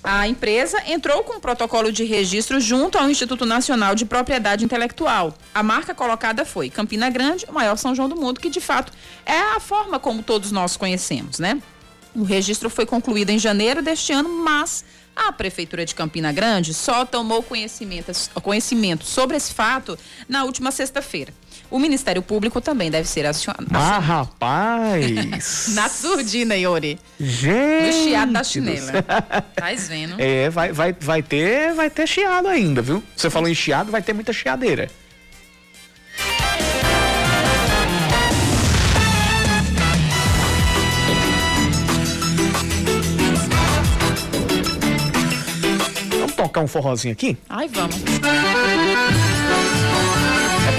A 0.07 0.27
empresa 0.27 0.83
entrou 0.85 1.23
com 1.23 1.37
um 1.37 1.39
protocolo 1.39 1.91
de 1.91 2.03
registro 2.03 2.59
junto 2.59 2.95
ao 2.95 3.09
Instituto 3.09 3.43
Nacional 3.43 3.95
de 3.95 4.05
Propriedade 4.05 4.63
Intelectual. 4.63 5.35
A 5.51 5.63
marca 5.63 5.95
colocada 5.95 6.45
foi 6.45 6.69
Campina 6.69 7.09
Grande, 7.09 7.43
o 7.49 7.51
maior 7.51 7.75
São 7.75 7.95
João 7.95 8.07
do 8.07 8.15
mundo, 8.15 8.39
que 8.39 8.51
de 8.51 8.61
fato 8.61 8.93
é 9.25 9.39
a 9.55 9.59
forma 9.59 9.99
como 9.99 10.21
todos 10.21 10.51
nós 10.51 10.77
conhecemos, 10.77 11.39
né? 11.39 11.59
O 12.15 12.21
registro 12.21 12.69
foi 12.69 12.85
concluído 12.85 13.31
em 13.31 13.39
janeiro 13.39 13.81
deste 13.81 14.13
ano, 14.13 14.29
mas 14.29 14.85
a 15.15 15.31
Prefeitura 15.31 15.83
de 15.83 15.95
Campina 15.95 16.31
Grande 16.31 16.71
só 16.71 17.03
tomou 17.03 17.41
conhecimento, 17.41 18.11
conhecimento 18.43 19.05
sobre 19.05 19.35
esse 19.35 19.55
fato 19.55 19.97
na 20.29 20.43
última 20.43 20.71
sexta-feira. 20.71 21.33
O 21.69 21.79
Ministério 21.79 22.21
Público 22.21 22.61
também 22.61 22.91
deve 22.91 23.07
ser 23.07 23.25
acionado. 23.25 23.67
Ah, 23.73 23.99
rapaz! 23.99 25.67
Na 25.75 25.89
surdina, 25.89 26.55
Iori. 26.55 26.99
Gente! 27.19 27.97
No 27.97 28.03
chiado 28.03 28.33
da 28.33 28.43
chinela. 28.43 28.91
Tá 29.55 29.67
vendo? 29.87 30.15
É, 30.19 30.49
vai, 30.49 30.71
vai, 30.71 30.93
vai, 30.93 31.21
ter, 31.23 31.73
vai 31.73 31.89
ter 31.89 32.07
chiado 32.07 32.47
ainda, 32.47 32.81
viu? 32.81 33.01
Você 33.15 33.29
falou 33.29 33.49
em 33.49 33.55
chiado, 33.55 33.91
vai 33.91 34.01
ter 34.01 34.13
muita 34.13 34.31
chiadeira. 34.31 34.89
Vamos 46.11 46.35
tocar 46.35 46.61
um 46.61 46.67
forrozinho 46.67 47.13
aqui? 47.13 47.37
Ai, 47.49 47.67
vamos 47.67 47.95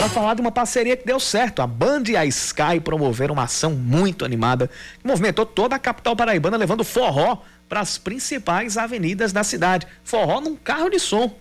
falar 0.08 0.34
de 0.34 0.40
uma 0.40 0.52
parceria 0.52 0.96
que 0.96 1.06
deu 1.06 1.18
certo. 1.18 1.62
A 1.62 1.66
Band 1.66 2.04
e 2.08 2.16
a 2.16 2.24
Sky 2.24 2.80
promoveram 2.82 3.34
uma 3.34 3.44
ação 3.44 3.72
muito 3.72 4.24
animada 4.24 4.70
que 5.00 5.06
movimentou 5.06 5.46
toda 5.46 5.76
a 5.76 5.78
capital 5.78 6.16
paraibana, 6.16 6.56
levando 6.56 6.84
forró 6.84 7.38
para 7.68 7.80
as 7.80 7.98
principais 7.98 8.76
avenidas 8.76 9.32
da 9.32 9.42
cidade. 9.42 9.86
Forró 10.04 10.40
num 10.40 10.56
carro 10.56 10.88
de 10.88 10.98
som. 10.98 11.34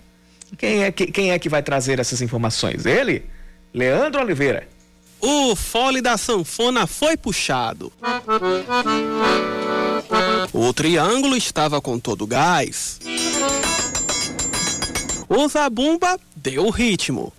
Quem 0.58 0.84
é, 0.84 0.92
que, 0.92 1.08
quem 1.08 1.32
é 1.32 1.40
que 1.40 1.50
vai 1.50 1.62
trazer 1.62 2.00
essas 2.00 2.22
informações? 2.22 2.86
Ele? 2.86 3.26
Leandro 3.74 4.22
Oliveira. 4.22 4.68
O 5.20 5.56
fole 5.56 6.02
da 6.02 6.18
sanfona 6.18 6.86
foi 6.86 7.18
puxado. 7.18 7.92
O 10.54 10.74
triângulo 10.74 11.36
estava 11.36 11.82
com 11.82 12.00
todo 12.00 12.24
o 12.24 12.28
gás. 12.28 13.00
O 15.28 15.48
zabumba 15.48 16.20
deu 16.36 16.68
o 16.68 16.70
ritmo. 16.70 17.34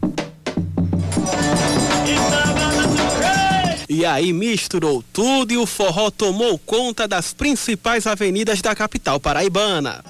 E 3.96 4.04
aí 4.04 4.30
misturou 4.30 5.02
tudo 5.10 5.54
e 5.54 5.56
o 5.56 5.64
forró 5.64 6.10
tomou 6.10 6.58
conta 6.58 7.08
das 7.08 7.32
principais 7.32 8.06
avenidas 8.06 8.60
da 8.60 8.74
capital 8.74 9.18
paraibana. 9.18 10.04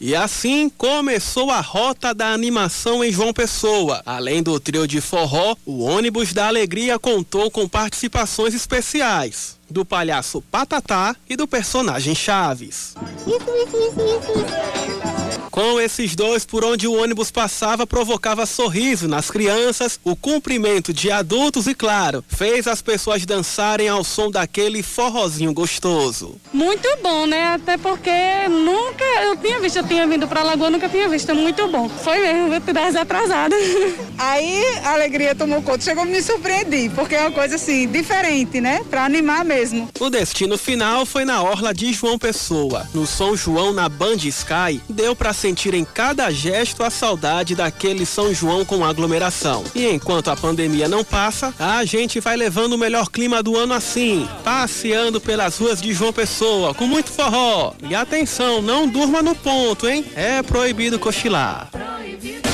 E 0.00 0.16
assim 0.16 0.70
começou 0.70 1.50
a 1.50 1.60
rota 1.60 2.14
da 2.14 2.32
animação 2.32 3.04
em 3.04 3.12
João 3.12 3.30
Pessoa. 3.30 4.02
Além 4.06 4.42
do 4.42 4.58
trio 4.58 4.88
de 4.88 5.02
forró, 5.02 5.54
o 5.66 5.82
ônibus 5.82 6.32
da 6.32 6.46
alegria 6.46 6.98
contou 6.98 7.50
com 7.50 7.68
participações 7.68 8.54
especiais 8.54 9.58
do 9.68 9.84
palhaço 9.84 10.40
Patatá 10.50 11.14
e 11.28 11.36
do 11.36 11.46
personagem 11.46 12.14
Chaves. 12.14 12.94
Isso, 13.26 13.50
isso, 13.54 14.00
isso. 14.00 15.27
Com 15.50 15.80
esses 15.80 16.14
dois, 16.14 16.44
por 16.44 16.64
onde 16.64 16.86
o 16.86 16.92
ônibus 16.92 17.30
passava, 17.30 17.86
provocava 17.86 18.46
sorriso 18.46 19.08
nas 19.08 19.30
crianças, 19.30 19.98
o 20.04 20.14
cumprimento 20.14 20.92
de 20.92 21.10
adultos 21.10 21.66
e, 21.66 21.74
claro, 21.74 22.24
fez 22.28 22.66
as 22.66 22.80
pessoas 22.80 23.26
dançarem 23.26 23.88
ao 23.88 24.04
som 24.04 24.30
daquele 24.30 24.82
forrozinho 24.82 25.52
gostoso. 25.52 26.36
Muito 26.52 26.88
bom, 27.02 27.26
né? 27.26 27.54
Até 27.54 27.76
porque 27.76 28.10
nunca 28.48 29.04
eu 29.22 29.36
tinha 29.36 29.58
visto, 29.60 29.78
eu 29.78 29.86
tinha 29.86 30.06
vindo 30.06 30.28
pra 30.28 30.42
Lagoa, 30.42 30.70
nunca 30.70 30.88
tinha 30.88 31.08
visto. 31.08 31.34
Muito 31.34 31.66
bom. 31.68 31.88
Foi 31.88 32.18
mesmo, 32.18 32.50
vou 32.50 32.60
te 32.60 32.72
dar 32.72 32.96
atrasada. 32.96 33.56
Aí 34.18 34.64
a 34.84 34.92
alegria 34.92 35.34
tomou 35.34 35.60
conta, 35.62 35.80
chegou 35.82 36.04
a 36.04 36.06
me 36.06 36.22
surpreender, 36.22 36.90
porque 36.92 37.14
é 37.14 37.22
uma 37.22 37.32
coisa 37.32 37.56
assim, 37.56 37.88
diferente, 37.88 38.60
né? 38.60 38.84
Pra 38.88 39.04
animar 39.04 39.44
mesmo. 39.44 39.88
O 39.98 40.08
destino 40.08 40.56
final 40.56 41.04
foi 41.04 41.24
na 41.24 41.42
Orla 41.42 41.74
de 41.74 41.92
João 41.92 42.18
Pessoa. 42.18 42.88
No 42.94 43.06
São 43.06 43.36
João, 43.36 43.72
na 43.72 43.88
Band 43.88 44.16
Sky, 44.24 44.80
deu 44.88 45.16
ser 45.32 45.48
sentir 45.48 45.74
em 45.74 45.84
cada 45.84 46.30
gesto 46.30 46.82
a 46.82 46.90
saudade 46.90 47.54
daquele 47.54 48.04
São 48.04 48.34
João 48.34 48.64
com 48.64 48.84
aglomeração. 48.84 49.64
E 49.74 49.86
enquanto 49.86 50.28
a 50.28 50.36
pandemia 50.36 50.88
não 50.88 51.02
passa, 51.02 51.54
a 51.58 51.84
gente 51.84 52.20
vai 52.20 52.36
levando 52.36 52.74
o 52.74 52.78
melhor 52.78 53.08
clima 53.10 53.42
do 53.42 53.56
ano 53.56 53.72
assim, 53.72 54.28
passeando 54.44 55.20
pelas 55.20 55.58
ruas 55.58 55.80
de 55.80 55.92
João 55.92 56.12
Pessoa 56.12 56.74
com 56.74 56.86
muito 56.86 57.10
forró. 57.10 57.72
E 57.88 57.94
atenção, 57.94 58.60
não 58.60 58.86
durma 58.86 59.22
no 59.22 59.34
ponto, 59.34 59.88
hein? 59.88 60.04
É 60.14 60.42
proibido 60.42 60.98
cochilar. 60.98 61.70
Estreia 61.72 62.47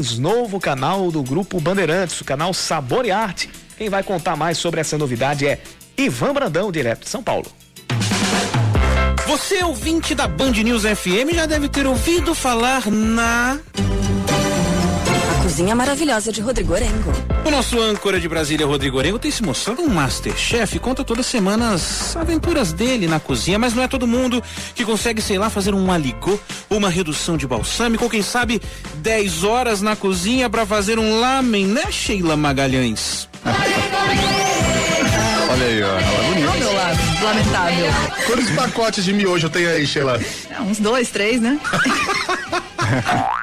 mais 0.00 0.18
novo 0.18 0.58
canal 0.58 1.12
do 1.12 1.22
Grupo 1.22 1.60
Bandeirantes, 1.60 2.18
o 2.22 2.24
canal 2.24 2.54
Sabor 2.54 3.04
e 3.04 3.10
Arte. 3.10 3.50
Quem 3.76 3.90
vai 3.90 4.02
contar 4.02 4.34
mais 4.34 4.56
sobre 4.56 4.80
essa 4.80 4.96
novidade 4.96 5.46
é 5.46 5.60
Ivan 5.94 6.32
Brandão, 6.32 6.72
direto 6.72 7.00
de 7.00 7.10
São 7.10 7.22
Paulo. 7.22 7.46
Você, 9.26 9.62
ouvinte 9.62 10.14
da 10.14 10.26
Band 10.26 10.52
News 10.52 10.84
FM, 10.84 11.34
já 11.34 11.44
deve 11.44 11.68
ter 11.68 11.86
ouvido 11.86 12.34
falar 12.34 12.90
na 12.90 13.60
Cozinha 15.42 15.74
maravilhosa 15.74 16.30
de 16.30 16.40
Rodrigo 16.40 16.74
Orengo. 16.74 17.12
O 17.44 17.50
nosso 17.50 17.80
âncora 17.80 18.20
de 18.20 18.28
Brasília, 18.28 18.66
Rodrigo 18.66 18.98
Orengo, 18.98 19.18
tem 19.18 19.30
se 19.30 19.42
mostrado 19.42 19.80
um 19.82 19.88
masterchef. 19.88 20.78
Conta 20.78 21.02
todas 21.02 21.24
as 21.24 21.30
semanas 21.30 22.10
as 22.10 22.16
aventuras 22.16 22.72
dele 22.72 23.06
na 23.06 23.18
cozinha, 23.18 23.58
mas 23.58 23.72
não 23.74 23.82
é 23.82 23.88
todo 23.88 24.06
mundo 24.06 24.42
que 24.74 24.84
consegue, 24.84 25.22
sei 25.22 25.38
lá, 25.38 25.48
fazer 25.48 25.74
um 25.74 25.90
aligô, 25.90 26.38
uma 26.68 26.90
redução 26.90 27.36
de 27.36 27.46
balsâmico, 27.46 28.04
ou 28.04 28.10
quem 28.10 28.22
sabe 28.22 28.60
10 28.96 29.44
horas 29.44 29.80
na 29.80 29.96
cozinha 29.96 30.50
para 30.50 30.66
fazer 30.66 30.98
um 30.98 31.18
lamen, 31.18 31.66
né, 31.66 31.90
Sheila 31.90 32.36
Magalhães? 32.36 33.28
Olha 35.50 35.66
aí, 35.66 35.82
ó. 35.82 35.86
Ela 35.86 36.00
é 36.00 36.28
bonita. 36.28 36.58
meu 36.58 36.72
lado, 36.74 36.98
lamentável. 37.24 37.86
Quantos 38.26 38.50
pacotes 38.50 39.04
de 39.04 39.12
miojo 39.12 39.48
tem 39.48 39.66
aí, 39.66 39.86
Sheila? 39.86 40.20
É, 40.50 40.60
uns 40.60 40.78
dois, 40.78 41.10
três, 41.10 41.40
né? 41.40 41.58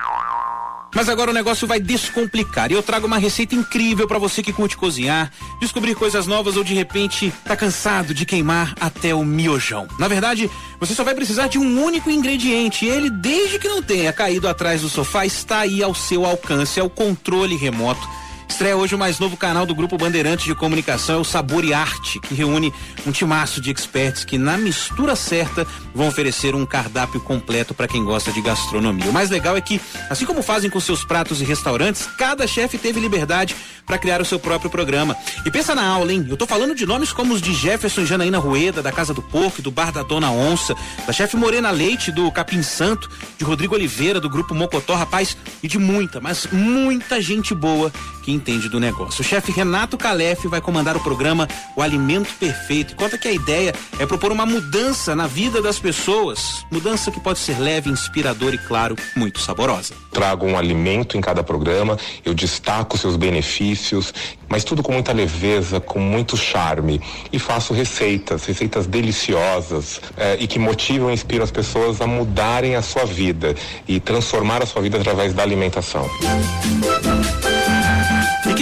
Mas 0.96 1.10
agora 1.10 1.32
o 1.32 1.34
negócio 1.34 1.68
vai 1.68 1.80
descomplicar. 1.80 2.72
E 2.72 2.76
eu 2.76 2.84
trago 2.84 3.08
uma 3.08 3.18
receita 3.18 3.56
incrível 3.56 4.08
para 4.08 4.20
você 4.20 4.42
que 4.42 4.54
curte 4.54 4.78
cozinhar, 4.78 5.32
descobrir 5.60 5.96
coisas 5.96 6.28
novas 6.28 6.58
ou 6.58 6.64
de 6.64 6.74
repente 6.74 7.34
tá 7.46 7.56
cansado 7.56 8.14
de 8.14 8.26
queimar 8.26 8.74
até 8.80 9.14
o 9.14 9.24
miojão. 9.24 9.88
Na 10.00 10.08
verdade, 10.08 10.50
você 10.80 10.94
só 10.94 11.04
vai 11.04 11.16
precisar 11.16 11.48
de 11.48 11.58
um 11.58 11.84
único 11.84 12.10
ingrediente. 12.10 12.86
E 12.86 12.90
ele, 12.90 13.10
desde 13.10 13.60
que 13.60 13.68
não 13.68 13.82
tenha 13.82 14.12
caído 14.14 14.48
atrás 14.48 14.82
do 14.82 14.90
sofá, 14.90 15.26
está 15.26 15.60
aí 15.60 15.84
ao 15.84 15.94
seu 15.94 16.26
alcance, 16.26 16.80
é 16.80 16.84
o 16.84 16.90
controle 16.90 17.56
remoto 17.56 18.08
Estreia 18.50 18.76
hoje 18.76 18.96
o 18.96 18.98
mais 18.98 19.20
novo 19.20 19.38
canal 19.38 19.66
do 19.66 19.76
Grupo 19.76 19.98
Bandeirantes 19.98 20.46
de 20.46 20.56
Comunicação, 20.56 21.16
é 21.16 21.20
o 21.20 21.24
Sabor 21.24 21.64
e 21.64 21.74
Arte, 21.74 22.20
que 22.20 22.34
reúne 22.34 22.74
um 23.06 23.12
timaço 23.12 23.62
de 23.62 23.70
experts 23.70 24.26
que, 24.26 24.38
na 24.38 24.58
mistura 24.58 25.16
certa, 25.16 25.68
vão 25.94 26.08
oferecer 26.08 26.56
um 26.56 26.66
cardápio 26.66 27.20
completo 27.20 27.74
para 27.74 27.88
quem 27.88 28.04
gosta 28.04 28.32
de 28.32 28.42
gastronomia. 28.42 29.10
O 29.10 29.14
mais 29.14 29.30
legal 29.30 29.56
é 29.56 29.62
que, 29.62 29.80
assim 30.10 30.26
como 30.26 30.42
fazem 30.42 30.70
com 30.70 30.80
seus 30.80 31.04
pratos 31.04 31.40
e 31.40 31.44
restaurantes, 31.44 32.08
cada 32.18 32.48
chefe 32.48 32.78
teve 32.78 33.00
liberdade 33.00 33.56
para 33.86 33.98
criar 33.98 34.22
o 34.22 34.26
seu 34.26 34.40
próprio 34.40 34.70
programa. 34.70 35.16
E 35.46 35.52
pensa 35.52 35.76
na 35.76 35.86
aula, 35.86 36.12
hein? 36.12 36.26
Eu 36.28 36.36
tô 36.36 36.48
falando 36.48 36.74
de 36.74 36.86
nomes 36.86 37.14
como 37.14 37.34
os 37.34 37.42
de 37.42 37.54
Jefferson 37.54 38.02
e 38.02 38.06
Janaína 38.06 38.40
Rueda, 38.40 38.82
da 38.82 38.92
Casa 38.92 39.14
do 39.14 39.22
Porco, 39.22 39.62
do 39.62 39.72
Bar 39.72 39.92
da 39.92 40.04
Dona 40.04 40.32
Onça, 40.32 40.76
da 41.06 41.14
chefe 41.14 41.38
Morena 41.38 41.70
Leite, 41.70 42.12
do 42.12 42.32
Capim 42.32 42.64
Santo, 42.64 43.10
de 43.38 43.46
Rodrigo 43.46 43.76
Oliveira, 43.76 44.20
do 44.20 44.30
Grupo 44.30 44.56
Mocotó, 44.56 44.96
rapaz, 44.96 45.38
e 45.62 45.68
de 45.68 45.78
muita, 45.78 46.20
mas 46.20 46.48
muita 46.52 47.22
gente 47.22 47.54
boa 47.54 47.92
que 48.24 48.32
entende 48.38 48.70
do 48.70 48.80
negócio. 48.80 49.22
O 49.22 49.24
chefe 49.24 49.52
Renato 49.52 49.98
Calef 49.98 50.48
vai 50.48 50.62
comandar 50.62 50.96
o 50.96 51.00
programa 51.00 51.48
O 51.76 51.82
Alimento 51.82 52.34
Perfeito. 52.40 52.96
Conta 52.96 53.18
que 53.18 53.28
a 53.28 53.32
ideia 53.32 53.74
é 54.00 54.06
propor 54.06 54.32
uma 54.32 54.46
mudança 54.46 55.16
na 55.16 55.28
vida 55.28 55.62
das 55.62 55.80
pessoas. 55.80 56.66
Mudança 56.72 57.12
que 57.12 57.20
pode 57.20 57.40
ser 57.40 57.60
leve, 57.60 57.90
inspiradora 57.90 58.56
e, 58.56 58.58
claro, 58.58 58.96
muito 59.16 59.40
saborosa. 59.40 59.94
Trago 60.12 60.46
um 60.46 60.58
alimento 60.58 61.18
em 61.18 61.22
cada 61.22 61.44
programa, 61.44 61.98
eu 62.24 62.34
destaco 62.34 62.98
seus 62.98 63.16
benefícios, 63.16 64.14
mas 64.48 64.64
tudo 64.64 64.82
com 64.82 64.94
muita 64.94 65.12
leveza, 65.12 65.80
com 65.80 66.00
muito 66.00 66.38
charme. 66.38 67.02
E 67.32 67.40
faço 67.40 67.74
receitas, 67.74 68.46
receitas 68.46 68.88
deliciosas 68.88 70.00
eh, 70.16 70.38
e 70.40 70.48
que 70.48 70.60
motivam 70.60 71.10
e 71.10 71.14
inspiram 71.14 71.44
as 71.44 71.52
pessoas 71.52 72.02
a 72.02 72.08
mudarem 72.08 72.76
a 72.76 72.82
sua 72.82 73.06
vida 73.06 73.56
e 73.88 74.00
transformar 74.00 74.62
a 74.62 74.66
sua 74.66 74.82
vida 74.82 74.98
através 74.98 75.34
da 75.34 75.44
alimentação. 75.44 76.08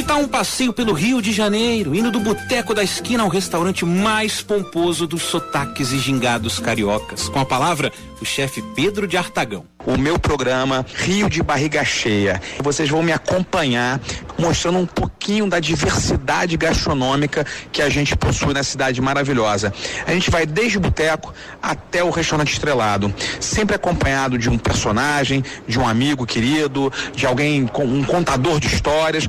Tal 0.07 0.19
um 0.19 0.27
passeio 0.27 0.71
pelo 0.71 0.93
Rio 0.93 1.19
de 1.19 1.31
Janeiro, 1.31 1.95
indo 1.95 2.11
do 2.11 2.19
boteco 2.19 2.75
da 2.75 2.83
esquina 2.83 3.23
ao 3.23 3.29
restaurante 3.29 3.83
mais 3.83 4.39
pomposo 4.39 5.07
dos 5.07 5.23
sotaques 5.23 5.91
e 5.91 5.97
gingados 5.97 6.59
cariocas? 6.59 7.27
Com 7.27 7.39
a 7.39 7.45
palavra, 7.45 7.91
o 8.21 8.25
chefe 8.25 8.61
Pedro 8.75 9.07
de 9.07 9.17
Artagão. 9.17 9.65
O 9.83 9.97
meu 9.97 10.19
programa 10.19 10.85
Rio 10.93 11.27
de 11.27 11.41
Barriga 11.41 11.83
Cheia. 11.83 12.39
Vocês 12.63 12.87
vão 12.87 13.01
me 13.01 13.11
acompanhar 13.11 13.99
mostrando 14.37 14.77
um 14.77 14.85
pouquinho 14.85 15.49
da 15.49 15.59
diversidade 15.59 16.55
gastronômica 16.55 17.45
que 17.71 17.81
a 17.81 17.89
gente 17.89 18.15
possui 18.15 18.53
na 18.53 18.63
cidade 18.63 19.01
maravilhosa. 19.01 19.73
A 20.05 20.11
gente 20.11 20.29
vai 20.29 20.45
desde 20.45 20.77
o 20.77 20.81
boteco 20.81 21.33
até 21.61 22.03
o 22.03 22.11
restaurante 22.11 22.53
estrelado, 22.53 23.13
sempre 23.39 23.75
acompanhado 23.75 24.37
de 24.37 24.49
um 24.49 24.57
personagem, 24.57 25.43
de 25.67 25.79
um 25.79 25.87
amigo 25.87 26.27
querido, 26.27 26.93
de 27.15 27.25
alguém 27.25 27.65
com 27.65 27.85
um 27.85 28.03
contador 28.03 28.59
de 28.59 28.67
histórias. 28.67 29.27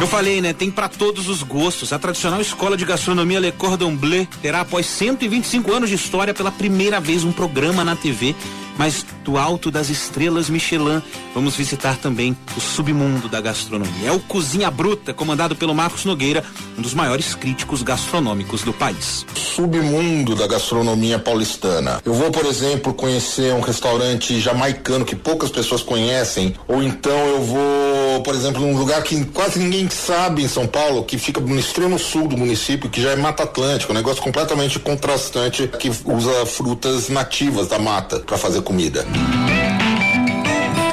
Eu 0.00 0.06
falei, 0.06 0.40
né? 0.40 0.52
Tem 0.52 0.70
para 0.70 0.88
todos 0.88 1.28
os 1.28 1.42
gostos. 1.42 1.92
A 1.92 1.98
tradicional 1.98 2.40
escola 2.40 2.76
de 2.76 2.84
gastronomia 2.84 3.40
Le 3.40 3.50
Cordon 3.50 3.96
Bleu 3.96 4.26
terá, 4.40 4.60
após 4.60 4.86
125 4.86 5.72
anos 5.72 5.88
de 5.88 5.96
história, 5.96 6.32
pela 6.32 6.52
primeira 6.52 7.00
vez 7.00 7.24
um 7.24 7.32
programa 7.32 7.84
na 7.84 7.96
TV. 7.96 8.34
Mas 8.78 9.04
do 9.28 9.36
alto 9.36 9.70
das 9.70 9.90
estrelas 9.90 10.48
Michelin, 10.48 11.02
vamos 11.34 11.54
visitar 11.54 11.98
também 11.98 12.34
o 12.56 12.60
submundo 12.60 13.28
da 13.28 13.42
gastronomia. 13.42 14.08
É 14.08 14.12
o 14.12 14.18
Cozinha 14.18 14.70
Bruta, 14.70 15.12
comandado 15.12 15.54
pelo 15.54 15.74
Marcos 15.74 16.06
Nogueira, 16.06 16.42
um 16.78 16.80
dos 16.80 16.94
maiores 16.94 17.34
críticos 17.34 17.82
gastronômicos 17.82 18.62
do 18.62 18.72
país. 18.72 19.26
Submundo 19.34 20.34
da 20.34 20.46
gastronomia 20.46 21.18
paulistana. 21.18 22.00
Eu 22.06 22.14
vou, 22.14 22.30
por 22.30 22.46
exemplo, 22.46 22.94
conhecer 22.94 23.52
um 23.52 23.60
restaurante 23.60 24.40
jamaicano 24.40 25.04
que 25.04 25.14
poucas 25.14 25.50
pessoas 25.50 25.82
conhecem, 25.82 26.54
ou 26.66 26.82
então 26.82 27.26
eu 27.26 27.42
vou, 27.42 28.22
por 28.24 28.34
exemplo, 28.34 28.62
num 28.62 28.78
lugar 28.78 29.02
que 29.02 29.22
quase 29.26 29.58
ninguém 29.58 29.90
sabe 29.90 30.42
em 30.42 30.48
São 30.48 30.66
Paulo, 30.66 31.04
que 31.04 31.18
fica 31.18 31.38
no 31.38 31.58
extremo 31.58 31.98
sul 31.98 32.28
do 32.28 32.36
município, 32.38 32.88
que 32.88 33.02
já 33.02 33.10
é 33.10 33.16
Mata 33.16 33.42
Atlântica, 33.42 33.92
um 33.92 33.96
negócio 33.96 34.22
completamente 34.22 34.78
contrastante 34.78 35.68
que 35.78 35.90
usa 36.06 36.46
frutas 36.46 37.10
nativas 37.10 37.68
da 37.68 37.78
mata 37.78 38.20
para 38.20 38.38
fazer 38.38 38.62
comida. 38.62 39.04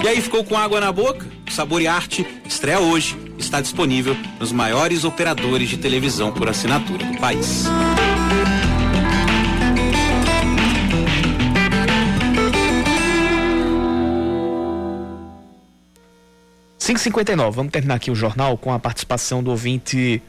E 0.04 0.08
aí 0.08 0.22
ficou 0.22 0.44
com 0.44 0.56
água 0.56 0.80
na 0.80 0.92
boca? 0.92 1.26
Sabor 1.50 1.82
e 1.82 1.88
Arte 1.88 2.26
estreia 2.46 2.80
hoje. 2.80 3.18
Está 3.38 3.60
disponível 3.60 4.16
nos 4.40 4.52
maiores 4.52 5.04
operadores 5.04 5.68
de 5.68 5.78
televisão 5.78 6.32
por 6.32 6.48
assinatura 6.48 7.06
do 7.06 7.18
país. 7.18 7.66
Cinco 16.78 17.00
cinquenta 17.00 17.32
e 17.32 17.36
nove. 17.36 17.56
Vamos 17.56 17.72
terminar 17.72 17.96
aqui 17.96 18.12
o 18.12 18.16
jornal 18.16 18.58
com 18.58 18.72
a 18.72 18.78
participação 18.78 19.42
do 19.42 19.50
ouvinte 19.50 20.22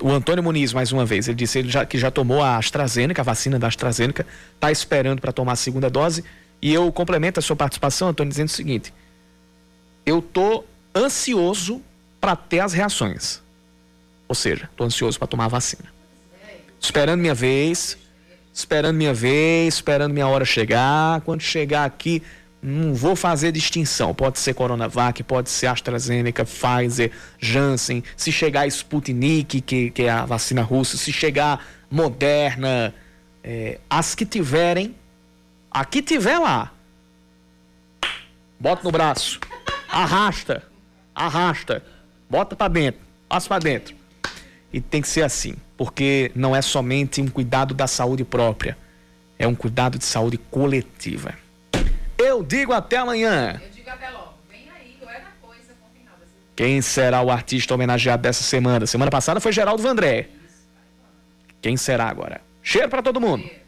o 0.00 0.10
Antônio 0.10 0.44
Muniz, 0.44 0.72
mais 0.72 0.92
uma 0.92 1.04
vez, 1.04 1.28
ele 1.28 1.34
disse 1.34 1.58
ele 1.58 1.70
já, 1.70 1.84
que 1.84 1.98
já 1.98 2.10
tomou 2.10 2.42
a 2.42 2.56
AstraZeneca, 2.56 3.22
a 3.22 3.24
vacina 3.24 3.58
da 3.58 3.66
AstraZeneca, 3.66 4.26
está 4.54 4.70
esperando 4.70 5.20
para 5.20 5.32
tomar 5.32 5.52
a 5.52 5.56
segunda 5.56 5.90
dose. 5.90 6.22
E 6.62 6.72
eu 6.72 6.90
complemento 6.92 7.40
a 7.40 7.42
sua 7.42 7.56
participação, 7.56 8.08
Antônio, 8.08 8.30
dizendo 8.30 8.48
o 8.48 8.52
seguinte: 8.52 8.94
eu 10.06 10.22
tô 10.22 10.64
ansioso 10.94 11.82
para 12.20 12.36
ter 12.36 12.60
as 12.60 12.72
reações. 12.72 13.42
Ou 14.28 14.34
seja, 14.34 14.70
tô 14.76 14.84
ansioso 14.84 15.18
para 15.18 15.26
tomar 15.26 15.46
a 15.46 15.48
vacina. 15.48 15.92
Esperando 16.80 17.20
minha 17.20 17.34
vez, 17.34 17.98
esperando 18.54 18.96
minha 18.96 19.12
vez, 19.12 19.74
esperando 19.74 20.12
minha 20.12 20.26
hora 20.26 20.44
chegar. 20.44 21.20
Quando 21.22 21.40
chegar 21.40 21.84
aqui, 21.84 22.22
não 22.62 22.94
vou 22.94 23.16
fazer 23.16 23.50
distinção. 23.50 24.14
Pode 24.14 24.38
ser 24.38 24.54
Coronavac, 24.54 25.22
pode 25.24 25.50
ser 25.50 25.66
AstraZeneca, 25.66 26.44
Pfizer, 26.44 27.10
Janssen. 27.38 28.04
Se 28.16 28.30
chegar 28.30 28.66
Sputnik, 28.68 29.60
que, 29.60 29.90
que 29.90 30.02
é 30.04 30.10
a 30.10 30.24
vacina 30.24 30.62
russa, 30.62 30.96
se 30.96 31.12
chegar 31.12 31.64
Moderna, 31.90 32.94
é, 33.42 33.78
as 33.90 34.14
que 34.14 34.24
tiverem, 34.24 34.94
a 35.72 35.84
que 35.84 36.02
tiver 36.02 36.38
lá, 36.38 36.70
bota 38.60 38.82
no 38.84 38.90
braço, 38.90 39.40
arrasta, 39.88 40.62
arrasta, 41.14 41.82
bota 42.28 42.54
para 42.54 42.68
dentro, 42.68 43.00
passa 43.28 43.48
para 43.48 43.58
dentro. 43.58 43.96
E 44.72 44.80
tem 44.80 45.00
que 45.00 45.08
ser 45.08 45.22
assim, 45.22 45.54
porque 45.76 46.30
não 46.34 46.54
é 46.54 46.62
somente 46.62 47.20
um 47.20 47.28
cuidado 47.28 47.74
da 47.74 47.86
saúde 47.86 48.24
própria, 48.24 48.76
é 49.38 49.46
um 49.46 49.54
cuidado 49.54 49.98
de 49.98 50.04
saúde 50.04 50.38
coletiva. 50.38 51.34
Eu 52.18 52.42
digo 52.42 52.72
até 52.72 52.98
amanhã. 52.98 53.60
Eu 53.62 53.70
digo 53.70 53.90
até 53.90 54.08
logo. 54.10 54.34
Vem 54.48 54.68
aí, 54.70 54.96
não 55.00 55.10
é 55.10 55.22
coisa. 55.40 55.74
Quem 56.54 56.80
será 56.80 57.20
o 57.22 57.30
artista 57.30 57.74
homenageado 57.74 58.22
dessa 58.22 58.42
semana? 58.42 58.86
Semana 58.86 59.10
passada 59.10 59.40
foi 59.40 59.52
Geraldo 59.52 59.82
Vandré. 59.82 60.28
Quem 61.60 61.76
será 61.76 62.08
agora? 62.08 62.40
Cheiro 62.62 62.88
para 62.88 63.02
todo 63.02 63.20
mundo. 63.20 63.61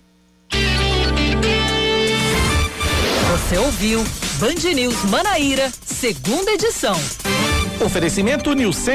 Você 3.34 3.58
ouviu 3.58 4.04
Band 4.38 4.72
News 4.76 5.02
Manaíra, 5.10 5.68
segunda 5.84 6.52
edição. 6.52 6.94
Oferecimento 7.84 8.52
New 8.52 8.72
Center 8.72 8.92